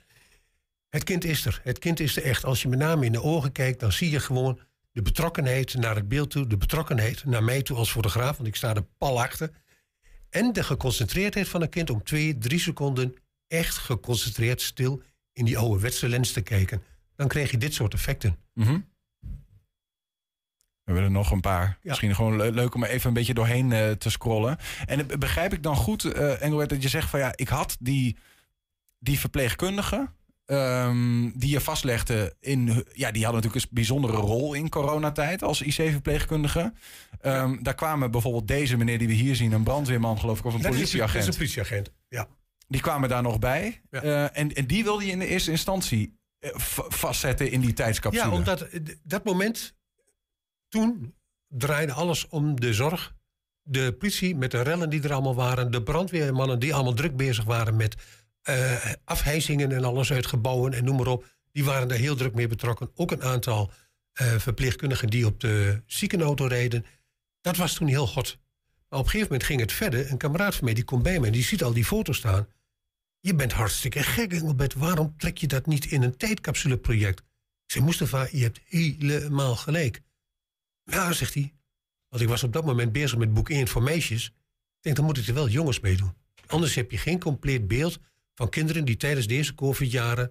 Het 0.89 1.05
kind 1.05 1.25
is 1.25 1.47
er. 1.47 1.61
Het 1.65 1.79
kind 1.79 2.01
is 2.01 2.17
er 2.17 2.23
echt. 2.23 2.45
Als 2.45 2.63
je 2.63 2.69
met 2.69 2.79
name 2.79 3.05
in 3.05 3.13
de 3.13 3.23
ogen 3.23 3.53
kijkt, 3.53 3.81
dan 3.81 3.93
zie 3.93 4.11
je 4.11 4.21
gewoon 4.21 4.61
de 4.93 5.03
betrokkenheid 5.03 5.75
naar 5.75 5.95
het 5.95 6.09
beeld 6.09 6.31
toe, 6.31 6.47
de 6.47 6.57
betrokkenheid 6.57 7.25
naar 7.25 7.45
mij 7.45 7.63
toe 7.63 7.77
als 7.77 7.91
fotograaf, 7.91 8.37
want 8.37 8.49
ik 8.49 8.57
sta 8.57 8.75
er 8.75 8.87
pal 8.99 9.23
achter. 9.23 9.51
En 10.31 10.53
de 10.53 10.63
geconcentreerdheid 10.63 11.49
van 11.49 11.63
een 11.63 11.69
kind 11.69 11.91
om 11.91 12.03
twee, 12.03 12.39
drie 12.39 12.61
seconden 12.61 13.15
echt 13.47 13.77
geconcentreerd 13.77 14.63
stil 14.63 15.03
in 15.33 15.45
die 15.45 15.59
ouderwetse 15.59 16.09
lens 16.09 16.33
te 16.33 16.41
kijken. 16.41 16.83
Dan 17.17 17.29
krijg 17.29 17.51
je 17.51 17.59
dit 17.59 17.75
soort 17.75 17.95
effecten. 17.95 18.39
Mhm. 18.55 18.79
We 20.89 20.95
willen 20.95 21.13
nog 21.13 21.31
een 21.31 21.41
paar. 21.41 21.79
Misschien 21.83 22.15
gewoon 22.15 22.37
le- 22.37 22.51
leuk 22.51 22.75
om 22.75 22.85
even 22.85 23.09
een 23.09 23.15
beetje 23.15 23.35
doorheen 23.35 23.73
eh, 23.73 23.91
te 23.91 24.11
scrollen. 24.11 24.57
En 24.87 25.11
eh, 25.11 25.17
begrijp 25.19 25.53
ik 25.53 25.63
dan 25.63 25.77
goed, 25.77 26.05
eh 26.05 26.43
Engelbert, 26.43 26.69
dat 26.71 26.83
je 26.83 26.89
zegt 26.89 27.11
van 27.11 27.21
ja, 27.21 27.33
ik 27.37 27.49
had 27.49 27.77
die, 27.81 28.17
die 28.99 29.19
verpleegkundigen. 29.19 30.13
ehm, 30.47 31.31
die 31.35 31.51
je 31.51 31.61
vastlegde 31.61 32.35
in. 32.41 32.85
Ja, 32.93 33.11
die 33.11 33.25
hadden 33.25 33.43
natuurlijk 33.43 33.65
een 33.65 33.75
bijzondere 33.75 34.17
rol 34.17 34.55
in 34.55 34.69
coronatijd 34.69 35.43
als 35.43 35.63
IC-verpleegkundige. 35.63 36.73
Ehm, 37.21 37.63
Daar 37.63 37.75
kwamen 37.75 38.11
bijvoorbeeld 38.11 38.49
deze 38.49 38.77
meneer 38.77 38.99
die 38.99 39.07
we 39.09 39.13
hier 39.15 39.37
zien, 39.37 39.53
een 39.53 39.63
brandweerman, 39.63 40.19
geloof 40.19 40.39
ik, 40.39 40.45
of 40.45 40.55
een 40.55 40.61
Dat 40.63 40.71
is- 40.71 40.77
politieagent. 40.77 41.13
Dat 41.13 41.23
is 41.23 41.29
een 41.29 41.41
politieagent, 41.41 41.91
ja. 42.09 42.29
Die 42.69 42.81
kwamen 42.81 43.09
daar 43.09 43.23
nog 43.23 43.39
bij. 43.39 43.81
Ja. 43.91 44.33
En, 44.33 44.53
en 44.55 44.67
die 44.67 44.85
wilde 44.85 45.05
je 45.07 45.11
in 45.13 45.19
de 45.19 45.27
eerste 45.27 45.51
instantie 45.51 46.17
vastzetten 46.89 47.51
in 47.51 47.61
die 47.61 47.73
tijdscapsule. 47.73 48.27
Ja, 48.31 48.33
omdat 48.37 48.69
dat 49.03 49.25
moment, 49.25 49.75
toen 50.69 51.15
draaide 51.49 51.93
alles 51.93 52.29
om 52.29 52.61
de 52.61 52.75
zorg. 52.75 53.17
De 53.63 53.93
politie 53.93 54.37
met 54.37 54.51
de 54.51 54.61
rellen 54.63 54.91
die 54.91 55.03
er 55.03 55.13
allemaal 55.13 55.35
waren. 55.35 55.71
De 55.71 55.83
brandweermannen 55.83 56.59
die 56.59 56.75
allemaal 56.75 56.95
druk 56.95 57.17
bezig 57.17 57.45
waren 57.45 57.77
met 57.77 57.97
eh 58.43 58.93
afhijzingen 59.05 59.73
en 59.73 59.85
alles 59.85 60.13
uit 60.13 60.27
gebouwen 60.27 60.73
en 60.73 60.85
noem 60.85 60.97
maar 60.97 61.07
op. 61.07 61.37
Die 61.53 61.65
waren 61.65 61.89
daar 61.89 61.99
heel 61.99 62.17
druk 62.17 62.35
mee 62.35 62.47
betrokken. 62.47 62.91
Ook 62.95 63.11
een 63.11 63.23
aantal 63.23 63.71
eh, 64.13 64.27
verpleegkundigen 64.39 65.09
die 65.09 65.27
op 65.27 65.41
de 65.41 65.83
ziekenauto 65.87 66.47
reden. 66.47 66.85
Dat 67.41 67.57
was 67.57 67.75
toen 67.75 67.89
heel 67.89 68.07
goed. 68.07 68.39
Maar 68.89 68.99
op 68.99 69.05
een 69.05 69.11
gegeven 69.11 69.33
moment 69.33 69.49
ging 69.49 69.61
het 69.61 69.73
verder. 69.73 70.11
Een 70.11 70.17
kameraad 70.17 70.55
van 70.55 70.65
mij 70.65 70.75
die 70.75 70.85
komt 70.85 71.03
bij 71.03 71.21
me 71.21 71.27
en 71.27 71.33
die 71.33 71.45
ziet 71.45 71.63
al 71.63 71.73
die 71.73 71.85
foto's 71.85 72.17
staan. 72.17 72.49
Je 73.21 73.35
bent 73.35 73.53
hartstikke 73.53 74.03
gek, 74.03 74.33
Engelbert. 74.33 74.75
Waarom 74.75 75.15
trek 75.17 75.39
je 75.39 75.47
dat 75.47 75.67
niet 75.67 75.85
in 75.85 76.03
een 76.03 76.17
tijdcapsuleproject? 76.17 77.19
Ik 77.19 77.73
zei, 77.73 77.85
Mustafa, 77.85 78.29
je 78.31 78.43
hebt 78.43 78.61
helemaal 78.65 79.57
gelijk. 79.57 80.03
Ja, 80.91 81.13
zegt 81.13 81.35
hij. 81.35 81.53
Want 82.09 82.23
ik 82.23 82.29
was 82.29 82.43
op 82.43 82.53
dat 82.53 82.65
moment 82.65 82.93
bezig 82.93 83.19
met 83.19 83.33
boek 83.35 83.51
1 83.51 83.69
voor 83.69 83.83
meisjes. 83.83 84.27
Ik 84.27 84.33
denk, 84.81 84.97
dan 84.97 85.05
moet 85.05 85.19
ik 85.19 85.27
er 85.27 85.35
wel 85.35 85.49
jongens 85.49 85.81
mee 85.81 85.97
doen. 85.97 86.13
Anders 86.47 86.75
heb 86.75 86.91
je 86.91 86.99
geen 86.99 87.19
compleet 87.21 87.69
beeld 87.69 87.99
van 88.35 88.49
kinderen 88.49 88.85
die 88.85 88.97
tijdens 88.97 89.27
deze 89.27 89.55
COVID-jaren... 89.55 90.31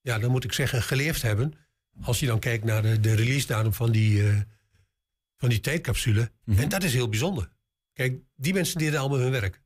ja, 0.00 0.18
dan 0.18 0.30
moet 0.30 0.44
ik 0.44 0.52
zeggen, 0.52 0.82
geleefd 0.82 1.22
hebben. 1.22 1.52
Als 2.02 2.20
je 2.20 2.26
dan 2.26 2.38
kijkt 2.38 2.64
naar 2.64 2.82
de, 2.82 3.00
de 3.00 3.14
release-datum 3.14 3.72
van 3.72 3.92
die, 3.92 4.28
eh, 4.28 4.40
van 5.36 5.48
die 5.48 5.60
tijdcapsule. 5.60 6.30
En 6.56 6.68
dat 6.68 6.82
is 6.82 6.92
heel 6.92 7.08
bijzonder. 7.08 7.50
Kijk, 7.92 8.18
die 8.34 8.52
mensen 8.52 8.78
deden 8.78 9.00
allemaal 9.00 9.18
hun 9.18 9.30
werk. 9.30 9.60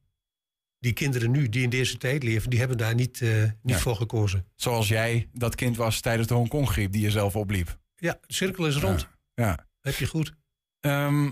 Die 0.79 0.93
kinderen 0.93 1.31
nu, 1.31 1.49
die 1.49 1.63
in 1.63 1.71
deze 1.71 1.97
tijd 1.97 2.23
leven, 2.23 2.51
die 2.51 2.59
hebben 2.59 2.79
daar 2.79 2.95
niet, 2.95 3.21
eh, 3.21 3.43
niet 3.43 3.75
Ja. 3.75 3.79
voor 3.79 3.97
gekozen. 3.97 4.47
Zoals 4.55 4.89
jij 4.89 5.29
dat 5.33 5.55
kind 5.55 5.77
was 5.77 6.01
tijdens 6.01 6.29
de 6.29 6.35
Hongkong-griep 6.35 6.93
die 6.93 7.03
je 7.03 7.11
zelf 7.11 7.37
opliep. 7.37 7.79
Ja, 7.97 8.19
de 8.27 8.35
cirkel 8.35 8.67
is 8.67 8.77
rond. 8.77 9.09
Ja. 9.35 9.69
Heb 9.81 9.95
je 9.95 10.07
goed. 10.07 10.33
Ehm, 10.81 11.31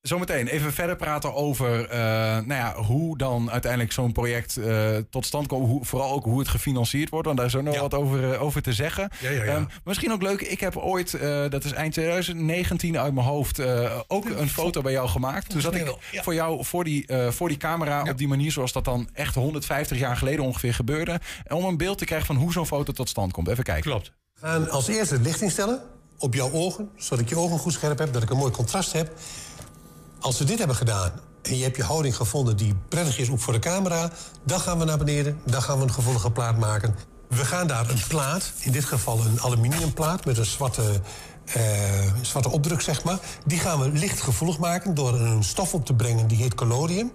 zometeen 0.00 0.46
even 0.46 0.72
verder 0.72 0.96
praten 0.96 1.34
over 1.34 1.88
eh, 1.88 1.98
nou 1.98 2.54
ja, 2.54 2.74
hoe 2.74 3.18
dan 3.18 3.50
uiteindelijk 3.50 3.92
zo'n 3.92 4.12
project 4.12 4.56
eh, 4.56 4.96
tot 5.10 5.26
stand 5.26 5.46
komt. 5.46 5.66
Hoe, 5.68 5.84
vooral 5.84 6.12
ook 6.12 6.24
hoe 6.24 6.38
het 6.38 6.48
gefinancierd 6.48 7.08
wordt. 7.10 7.26
Want 7.26 7.38
daar 7.38 7.46
is 7.46 7.56
ook 7.56 7.62
nog 7.62 7.74
Ja. 7.74 7.80
wat 7.80 7.94
over, 7.94 8.32
eh, 8.32 8.42
over 8.42 8.62
te 8.62 8.72
zeggen. 8.72 9.08
Ja, 9.20 9.30
ja, 9.30 9.44
ja. 9.44 9.54
Ehm, 9.54 9.64
misschien 9.84 10.12
ook 10.12 10.22
leuk. 10.22 10.40
Ik 10.40 10.60
heb 10.60 10.76
ooit, 10.76 11.14
eh, 11.14 11.48
dat 11.48 11.64
is 11.64 11.72
eind 11.72 11.92
2019 11.92 12.98
uit 12.98 13.14
mijn 13.14 13.26
hoofd, 13.26 13.58
eh, 13.58 14.00
ook 14.08 14.24
een 14.24 14.48
foto 14.48 14.80
bij 14.82 14.92
jou 14.92 15.08
gemaakt. 15.08 15.48
Toen 15.50 15.60
zat 15.60 15.74
ik 15.74 15.94
voor 16.00 16.34
jou 16.34 16.64
voor 16.64 16.84
die, 16.84 17.06
eh, 17.06 17.30
voor 17.30 17.48
die 17.48 17.56
camera 17.56 18.02
op 18.10 18.18
die 18.18 18.28
manier 18.28 18.52
zoals 18.52 18.72
dat 18.72 18.84
dan 18.84 19.08
echt 19.12 19.34
150 19.34 19.98
jaar 19.98 20.16
geleden 20.16 20.44
ongeveer 20.44 20.74
gebeurde. 20.74 21.20
En 21.44 21.56
om 21.56 21.64
een 21.64 21.76
beeld 21.76 21.98
te 21.98 22.04
krijgen 22.04 22.26
van 22.26 22.36
hoe 22.36 22.52
zo'n 22.52 22.66
foto 22.66 22.92
tot 22.92 23.08
stand 23.08 23.32
komt. 23.32 23.48
Even 23.48 23.64
kijken. 23.64 23.90
Klopt. 23.90 24.12
We 24.34 24.46
gaan 24.46 24.70
als 24.70 24.88
eerste 24.88 25.14
het 25.14 25.24
licht 25.24 25.40
instellen 25.40 25.82
op 26.22 26.34
jouw 26.34 26.52
ogen, 26.52 26.90
zodat 26.96 27.18
ik 27.18 27.28
je 27.28 27.38
ogen 27.38 27.58
goed 27.58 27.72
scherp 27.72 27.98
heb, 27.98 28.12
dat 28.12 28.22
ik 28.22 28.30
een 28.30 28.36
mooi 28.36 28.52
contrast 28.52 28.92
heb. 28.92 29.12
Als 30.20 30.38
we 30.38 30.44
dit 30.44 30.58
hebben 30.58 30.76
gedaan 30.76 31.12
en 31.42 31.56
je 31.56 31.62
hebt 31.62 31.76
je 31.76 31.82
houding 31.82 32.16
gevonden 32.16 32.56
die 32.56 32.74
prettig 32.88 33.18
is 33.18 33.30
ook 33.30 33.40
voor 33.40 33.52
de 33.52 33.58
camera, 33.58 34.10
dan 34.44 34.60
gaan 34.60 34.78
we 34.78 34.84
naar 34.84 34.98
beneden, 34.98 35.40
dan 35.44 35.62
gaan 35.62 35.78
we 35.78 35.84
een 35.84 35.92
gevoelige 35.92 36.30
plaat 36.30 36.58
maken. 36.58 36.94
We 37.28 37.44
gaan 37.44 37.66
daar 37.66 37.90
een 37.90 38.02
plaat, 38.08 38.52
in 38.58 38.72
dit 38.72 38.84
geval 38.84 39.20
een 39.20 39.40
aluminiumplaat 39.40 40.24
met 40.24 40.38
een 40.38 40.44
zwarte, 40.44 41.00
eh, 41.44 41.62
zwarte 42.20 42.50
opdruk, 42.50 42.80
zeg 42.80 43.04
maar. 43.04 43.18
Die 43.46 43.58
gaan 43.58 43.80
we 43.80 43.90
lichtgevoelig 43.90 44.58
maken 44.58 44.94
door 44.94 45.14
een 45.14 45.44
stof 45.44 45.74
op 45.74 45.86
te 45.86 45.94
brengen 45.94 46.26
die 46.26 46.38
heet 46.38 46.54
collodium. 46.54 47.12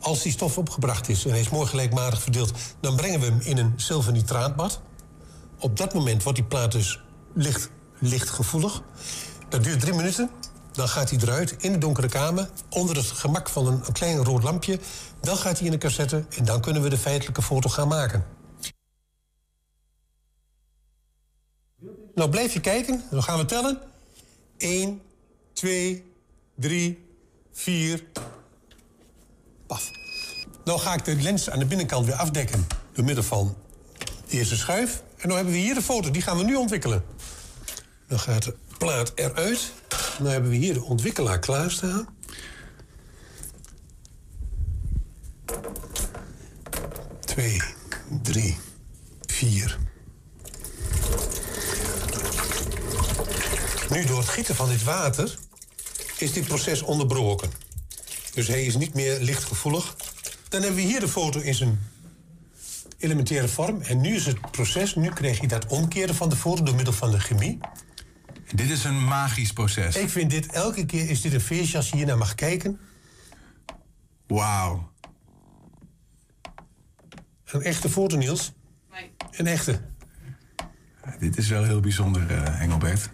Als 0.00 0.22
die 0.22 0.32
stof 0.32 0.58
opgebracht 0.58 1.08
is 1.08 1.24
en 1.24 1.30
hij 1.30 1.40
is 1.40 1.48
mooi 1.48 1.66
gelijkmatig 1.66 2.22
verdeeld, 2.22 2.52
dan 2.80 2.96
brengen 2.96 3.20
we 3.20 3.26
hem 3.26 3.40
in 3.40 3.58
een 3.58 3.72
zilvernitraatbad. 3.76 4.80
Op 5.58 5.76
dat 5.76 5.94
moment 5.94 6.22
wordt 6.22 6.38
die 6.38 6.48
plaat 6.48 6.72
dus 6.72 7.00
licht, 7.34 7.70
lichtgevoelig. 7.98 8.82
Dat 9.48 9.64
duurt 9.64 9.80
drie 9.80 9.94
minuten. 9.94 10.30
Dan 10.72 10.88
gaat 10.88 11.10
hij 11.10 11.18
eruit 11.18 11.54
in 11.58 11.72
de 11.72 11.78
donkere 11.78 12.08
kamer. 12.08 12.50
Onder 12.70 12.96
het 12.96 13.06
gemak 13.06 13.48
van 13.48 13.66
een, 13.66 13.92
klein 13.92 14.24
rood 14.24 14.42
lampje. 14.42 14.78
Dan 15.20 15.36
gaat 15.36 15.56
hij 15.56 15.66
in 15.66 15.72
de 15.72 15.78
cassette. 15.78 16.24
En 16.36 16.44
dan 16.44 16.60
kunnen 16.60 16.82
we 16.82 16.88
de 16.88 16.98
feitelijke 16.98 17.42
foto 17.42 17.68
gaan 17.68 17.88
maken. 17.88 18.24
Nou, 22.14 22.30
blijf 22.30 22.52
je 22.52 22.60
kijken. 22.60 23.02
Dan 23.10 23.22
gaan 23.22 23.38
we 23.38 23.44
tellen. 23.44 23.78
1, 24.56 25.00
2, 25.52 26.12
3, 26.56 27.06
4. 27.52 28.04
Paf. 29.66 29.90
Nou 30.64 30.78
ga 30.78 30.94
ik 30.94 31.04
de 31.04 31.16
lens 31.16 31.50
aan 31.50 31.58
de 31.58 31.66
binnenkant 31.66 32.06
weer 32.06 32.14
afdekken. 32.14 32.66
Door 32.92 33.04
middel 33.04 33.24
van 33.24 33.56
de 34.28 34.36
eerste 34.36 34.56
schuif. 34.56 35.02
En 35.16 35.28
dan 35.28 35.36
hebben 35.36 35.54
we 35.54 35.60
hier 35.60 35.74
de 35.74 35.82
foto. 35.82 36.10
Die 36.10 36.22
gaan 36.22 36.36
we 36.36 36.44
nu 36.44 36.56
ontwikkelen. 36.56 37.04
Dan 38.06 38.18
gaat 38.18 38.42
de 38.42 38.54
plaat 38.78 39.12
eruit. 39.14 39.72
Dan 40.18 40.26
hebben 40.26 40.50
we 40.50 40.56
hier 40.56 40.74
de 40.74 40.82
ontwikkelaar 40.82 41.38
klaarstaan. 41.38 42.08
Twee, 47.24 47.62
drie, 48.22 48.56
vier. 49.26 49.78
Nu 53.90 54.04
door 54.04 54.18
het 54.18 54.28
gieten 54.28 54.54
van 54.54 54.68
dit 54.68 54.84
water 54.84 55.38
is 56.18 56.32
dit 56.32 56.46
proces 56.46 56.82
onderbroken. 56.82 57.50
Dus 58.34 58.46
hij 58.46 58.64
is 58.64 58.76
niet 58.76 58.94
meer 58.94 59.20
lichtgevoelig. 59.20 59.96
Dan 60.48 60.62
hebben 60.62 60.80
we 60.80 60.86
hier 60.86 61.00
de 61.00 61.08
foto 61.08 61.40
in 61.40 61.54
zijn 61.54 61.80
elementaire 62.98 63.48
vorm. 63.48 63.80
En 63.80 64.00
nu 64.00 64.14
is 64.14 64.26
het 64.26 64.50
proces, 64.50 64.94
nu 64.94 65.08
krijg 65.08 65.40
je 65.40 65.48
dat 65.48 65.66
omkeren 65.66 66.14
van 66.14 66.28
de 66.28 66.36
foto 66.36 66.62
door 66.62 66.74
middel 66.74 66.92
van 66.92 67.10
de 67.10 67.20
chemie. 67.20 67.58
Dit 68.54 68.70
is 68.70 68.84
een 68.84 69.04
magisch 69.04 69.52
proces. 69.52 69.96
Ik 69.96 70.08
vind 70.08 70.30
dit, 70.30 70.46
elke 70.46 70.86
keer 70.86 71.10
is 71.10 71.20
dit 71.20 71.32
een 71.32 71.40
feestje 71.40 71.76
als 71.76 71.88
je 71.88 71.96
hier 71.96 72.06
naar 72.06 72.18
mag 72.18 72.34
kijken. 72.34 72.78
Wauw. 74.26 74.90
Een 77.44 77.62
echte 77.62 77.88
foto, 77.88 78.16
Niels. 78.16 78.52
Een 79.30 79.46
echte. 79.46 79.80
Dit 81.18 81.36
is 81.36 81.48
wel 81.48 81.64
heel 81.64 81.80
bijzonder, 81.80 82.30
eh, 82.30 82.60
Engelbert. 82.60 83.10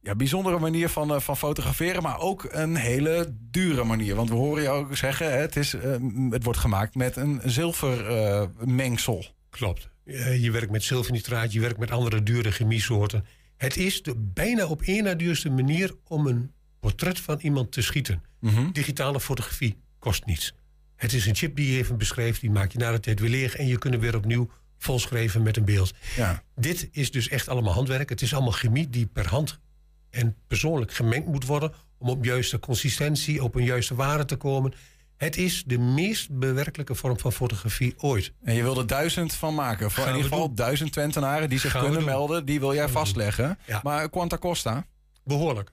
Ja, 0.00 0.14
bijzondere 0.14 0.58
manier 0.58 0.88
van, 0.88 1.14
eh, 1.14 1.20
van 1.20 1.36
fotograferen, 1.36 2.02
maar 2.02 2.18
ook 2.18 2.46
een 2.50 2.76
hele 2.76 3.36
dure 3.50 3.84
manier. 3.84 4.14
Want 4.14 4.28
we 4.28 4.34
horen 4.34 4.62
je 4.62 4.68
ook 4.68 4.96
zeggen, 4.96 5.32
hè, 5.32 5.38
het, 5.38 5.56
is, 5.56 5.74
eh, 5.74 5.96
het 6.30 6.44
wordt 6.44 6.58
gemaakt 6.58 6.94
met 6.94 7.16
een 7.16 7.40
zilvermengsel. 7.44 9.26
Klopt. 9.50 9.88
Je 10.40 10.50
werkt 10.50 10.70
met 10.70 10.82
zilvernitraat, 10.82 11.52
je 11.52 11.60
werkt 11.60 11.78
met 11.78 11.90
andere 11.90 12.22
dure 12.22 12.50
chemiesoorten. 12.50 13.24
Het 13.60 13.76
is 13.76 14.02
de 14.02 14.14
bijna 14.16 14.66
op 14.66 14.82
één 14.82 15.04
na 15.04 15.14
duurste 15.14 15.50
manier 15.50 15.94
om 16.04 16.26
een 16.26 16.52
portret 16.80 17.20
van 17.20 17.38
iemand 17.40 17.72
te 17.72 17.82
schieten. 17.82 18.22
Digitale 18.72 19.20
fotografie. 19.20 19.76
kost 19.98 20.26
niets. 20.26 20.54
Het 20.96 21.12
is 21.12 21.26
een 21.26 21.34
chip 21.34 21.56
die 21.56 21.72
je 21.72 21.78
even 21.78 21.98
beschrijft, 21.98 22.40
die 22.40 22.50
maak 22.50 22.72
je 22.72 22.78
na 22.78 22.92
de 22.92 23.00
tijd 23.00 23.20
weer 23.20 23.30
leeg 23.30 23.56
en 23.56 23.66
je 23.66 23.78
kunt 23.78 23.94
hem 23.94 24.02
weer 24.02 24.16
opnieuw 24.16 24.50
volschrijven 24.78 25.42
met 25.42 25.56
een 25.56 25.64
beeld. 25.64 25.92
Ja. 26.16 26.42
Dit 26.56 26.88
is 26.92 27.10
dus 27.10 27.28
echt 27.28 27.48
allemaal 27.48 27.72
handwerk. 27.72 28.08
Het 28.08 28.22
is 28.22 28.34
allemaal 28.34 28.52
chemie 28.52 28.88
die 28.88 29.06
per 29.06 29.26
hand 29.26 29.58
en 30.10 30.36
persoonlijk 30.46 30.92
gemengd 30.92 31.26
moet 31.26 31.46
worden 31.46 31.72
om 31.98 32.08
op 32.08 32.24
juiste 32.24 32.58
consistentie, 32.58 33.42
op 33.42 33.54
een 33.54 33.64
juiste 33.64 33.94
waarde 33.94 34.24
te 34.24 34.36
komen. 34.36 34.72
Het 35.20 35.36
is 35.36 35.64
de 35.66 35.78
meest 35.78 36.30
bewerkelijke 36.38 36.94
vorm 36.94 37.18
van 37.18 37.32
fotografie 37.32 37.94
ooit. 37.98 38.32
En 38.42 38.54
je 38.54 38.62
wil 38.62 38.78
er 38.78 38.86
duizend 38.86 39.34
van 39.34 39.54
maken. 39.54 39.90
Voor 39.90 39.98
in 39.98 40.04
Gaan 40.04 40.16
ieder 40.16 40.30
geval 40.30 40.46
doen. 40.46 40.56
duizend 40.56 40.92
Twentenaren 40.92 41.48
die 41.48 41.58
zich 41.58 41.70
Gaan 41.70 41.84
kunnen 41.84 42.04
melden. 42.04 42.44
Die 42.44 42.60
wil 42.60 42.74
jij 42.74 42.88
vastleggen. 42.88 43.58
Ja. 43.66 43.80
Maar 43.82 44.10
quanta 44.10 44.38
costa? 44.38 44.86
Behoorlijk. 45.24 45.72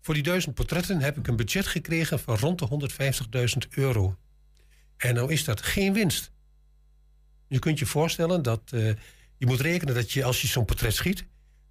Voor 0.00 0.14
die 0.14 0.22
duizend 0.22 0.54
portretten 0.54 1.00
heb 1.00 1.18
ik 1.18 1.26
een 1.26 1.36
budget 1.36 1.66
gekregen 1.66 2.18
van 2.18 2.36
rond 2.36 2.58
de 2.58 2.90
150.000 3.66 3.68
euro. 3.70 4.16
En 4.96 5.14
nou 5.14 5.32
is 5.32 5.44
dat 5.44 5.62
geen 5.62 5.92
winst. 5.92 6.30
Je 7.48 7.58
kunt 7.58 7.78
je 7.78 7.86
voorstellen 7.86 8.42
dat 8.42 8.60
eh, 8.70 8.86
je 9.36 9.46
moet 9.46 9.60
rekenen 9.60 9.94
dat 9.94 10.12
je 10.12 10.24
als 10.24 10.40
je 10.40 10.46
zo'n 10.48 10.64
portret 10.64 10.94
schiet, 10.94 11.26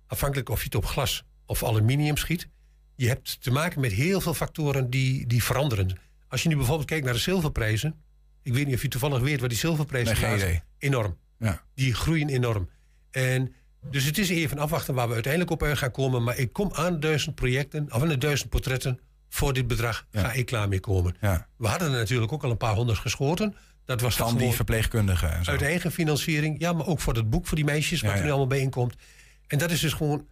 afhankelijk 0.07 0.49
of 0.49 0.59
je 0.59 0.65
het 0.65 0.75
op 0.75 0.85
glas 0.85 1.23
of 1.45 1.63
aluminium 1.63 2.17
schiet, 2.17 2.47
je 2.95 3.07
hebt 3.07 3.41
te 3.41 3.51
maken 3.51 3.81
met 3.81 3.91
heel 3.91 4.21
veel 4.21 4.33
factoren 4.33 4.89
die, 4.89 5.27
die 5.27 5.43
veranderen. 5.43 6.09
Als 6.31 6.43
je 6.43 6.49
nu 6.49 6.55
bijvoorbeeld 6.55 6.87
kijkt 6.87 7.05
naar 7.05 7.13
de 7.13 7.19
zilverprijzen, 7.19 7.95
ik 8.41 8.53
weet 8.53 8.65
niet 8.65 8.75
of 8.75 8.81
je 8.81 8.87
toevallig 8.87 9.19
weet 9.21 9.39
waar 9.39 9.49
die 9.49 9.57
zilverprijzen 9.57 10.37
Nee. 10.37 10.61
Enorm. 10.77 11.17
Ja. 11.39 11.63
Die 11.75 11.93
groeien 11.93 12.29
enorm. 12.29 12.69
En 13.11 13.53
dus 13.89 14.03
het 14.05 14.17
is 14.17 14.29
even 14.29 14.57
afwachten 14.59 14.93
waar 14.93 15.07
we 15.07 15.13
uiteindelijk 15.13 15.51
op 15.51 15.63
uit 15.63 15.77
gaan 15.77 15.91
komen. 15.91 16.23
Maar 16.23 16.37
ik 16.37 16.53
kom 16.53 16.69
aan 16.73 16.99
duizend 16.99 17.35
projecten, 17.35 17.85
of 17.93 18.01
aan 18.01 18.07
de 18.07 18.17
duizend 18.17 18.49
portretten. 18.49 18.99
Voor 19.29 19.53
dit 19.53 19.67
bedrag 19.67 20.07
ga 20.11 20.31
ik 20.31 20.45
klaar 20.45 20.67
mee 20.67 20.79
komen. 20.79 21.15
Ja. 21.21 21.47
We 21.57 21.67
hadden 21.67 21.91
er 21.91 21.97
natuurlijk 21.97 22.31
ook 22.31 22.43
al 22.43 22.51
een 22.51 22.57
paar 22.57 22.75
honderd 22.75 22.99
geschoten. 22.99 23.55
Dat 23.85 24.01
was 24.01 24.15
Van 24.15 24.37
die 24.37 24.51
verpleegkundigen 24.51 25.31
en 25.31 25.43
zo. 25.45 25.51
uit 25.51 25.61
eigen 25.61 25.91
financiering. 25.91 26.59
Ja, 26.59 26.73
maar 26.73 26.87
ook 26.87 26.99
voor 26.99 27.13
het 27.15 27.29
boek 27.29 27.45
voor 27.47 27.55
die 27.55 27.65
meisjes, 27.65 28.01
wat 28.01 28.13
er 28.13 28.21
nu 28.23 28.27
allemaal 28.29 28.47
bijeenkomt. 28.47 28.95
En 29.47 29.57
dat 29.57 29.71
is 29.71 29.79
dus 29.79 29.93
gewoon, 29.93 30.27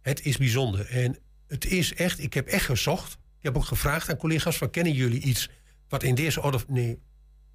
het 0.00 0.24
is 0.24 0.36
bijzonder. 0.36 0.86
En 0.90 1.16
het 1.46 1.64
is 1.64 1.94
echt, 1.94 2.18
ik 2.18 2.34
heb 2.34 2.46
echt 2.46 2.64
gezocht. 2.64 3.18
Ik 3.42 3.48
heb 3.48 3.56
ook 3.56 3.64
gevraagd 3.64 4.10
aan 4.10 4.16
collega's 4.16 4.56
van, 4.56 4.70
kennen 4.70 4.92
jullie 4.92 5.20
iets 5.20 5.48
wat 5.88 6.02
in 6.02 6.14
deze 6.14 6.42
orde... 6.42 6.58
Nee, 6.66 6.98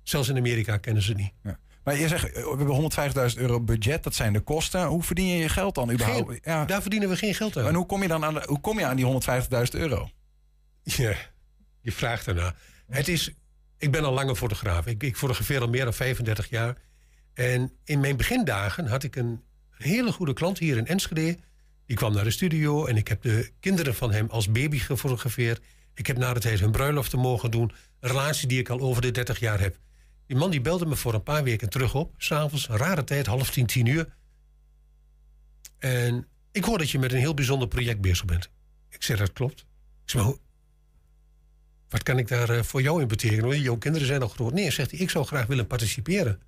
zelfs 0.03 0.29
in 0.29 0.37
Amerika 0.37 0.77
kennen 0.77 1.03
ze 1.03 1.13
niet. 1.13 1.31
Ja. 1.43 1.59
Maar 1.83 1.97
je 1.97 2.07
zegt, 2.07 2.31
eh, 2.31 2.43
we 2.43 2.55
hebben 2.57 2.91
150.000 3.31 3.37
euro 3.37 3.61
budget. 3.61 4.03
Dat 4.03 4.15
zijn 4.15 4.33
de 4.33 4.39
kosten. 4.39 4.85
Hoe 4.85 5.03
verdien 5.03 5.27
je 5.27 5.37
je 5.37 5.49
geld 5.49 5.75
dan 5.75 5.91
überhaupt? 5.91 6.29
Geen- 6.29 6.39
ja. 6.43 6.65
Daar 6.65 6.81
verdienen 6.81 7.09
we 7.09 7.15
geen 7.15 7.35
geld 7.35 7.57
aan. 7.57 7.65
En 7.67 7.75
hoe 7.75 7.85
kom 7.85 8.01
je 8.01 8.07
dan 8.07 8.23
aan, 8.25 8.43
hoe 8.45 8.59
kom 8.59 8.79
je 8.79 8.85
aan 8.85 8.95
die 8.95 9.05
150.000 9.05 9.75
euro? 9.75 10.09
Ja, 10.83 11.15
je 11.81 11.91
vraagt 11.91 12.27
ernaar. 12.27 12.55
Het 12.87 13.07
is, 13.07 13.31
ik 13.77 13.91
ben 13.91 14.03
al 14.03 14.13
lange 14.13 14.35
fotograaf. 14.35 14.85
Ik, 14.85 15.03
ik 15.03 15.17
fotografeer 15.17 15.61
al 15.61 15.67
meer 15.69 15.83
dan 15.83 15.93
35 15.93 16.49
jaar. 16.49 16.77
En 17.33 17.71
in 17.83 17.99
mijn 17.99 18.17
begindagen 18.17 18.87
had 18.87 19.03
ik 19.03 19.15
een 19.15 19.41
hele 19.69 20.11
goede 20.11 20.33
klant 20.33 20.57
hier 20.59 20.77
in 20.77 20.85
Enschede. 20.87 21.37
Die 21.85 21.95
kwam 21.97 22.13
naar 22.13 22.23
de 22.23 22.31
studio 22.31 22.85
en 22.85 22.97
ik 22.97 23.07
heb 23.07 23.21
de 23.21 23.51
kinderen 23.59 23.95
van 23.95 24.11
hem 24.11 24.29
als 24.29 24.51
baby 24.51 24.77
gefotografeerd. 24.79 25.61
Ik 25.97 26.07
heb 26.07 26.17
na 26.17 26.33
de 26.33 26.39
tijd 26.39 26.59
hun 26.59 26.71
bruiloften 26.71 27.19
mogen 27.19 27.51
doen. 27.51 27.71
Een 27.99 28.09
relatie 28.09 28.47
die 28.47 28.59
ik 28.59 28.69
al 28.69 28.79
over 28.79 29.01
de 29.01 29.11
30 29.11 29.39
jaar 29.39 29.59
heb. 29.59 29.77
Die 30.25 30.37
man 30.37 30.51
die 30.51 30.61
belde 30.61 30.85
me 30.85 30.95
voor 30.95 31.13
een 31.13 31.23
paar 31.23 31.43
weken 31.43 31.69
terug 31.69 31.95
op. 31.95 32.13
S'avonds, 32.17 32.67
rare 32.67 33.03
tijd, 33.03 33.25
half 33.25 33.49
tien, 33.49 33.65
tien 33.65 33.85
uur. 33.85 34.15
En 35.79 36.27
ik 36.51 36.63
hoor 36.63 36.77
dat 36.77 36.89
je 36.89 36.99
met 36.99 37.11
een 37.11 37.19
heel 37.19 37.33
bijzonder 37.33 37.67
project 37.67 38.01
bezig 38.01 38.25
bent. 38.25 38.49
Ik 38.89 39.03
zeg, 39.03 39.17
dat 39.17 39.33
klopt. 39.33 39.59
Ik 40.03 40.09
zeg, 40.09 40.23
wat 41.89 42.03
kan 42.03 42.17
ik 42.17 42.27
daar 42.27 42.49
eh, 42.49 42.63
voor 42.63 42.81
jou 42.81 43.01
in 43.01 43.07
betekenen? 43.07 43.61
Jouw 43.61 43.77
kinderen 43.77 44.07
zijn 44.07 44.21
al 44.21 44.27
groot. 44.27 44.53
Nee, 44.53 44.71
zegt 44.71 44.91
hij, 44.91 44.99
ik 44.99 45.09
zou 45.09 45.25
graag 45.25 45.45
willen 45.45 45.67
participeren. 45.67 46.41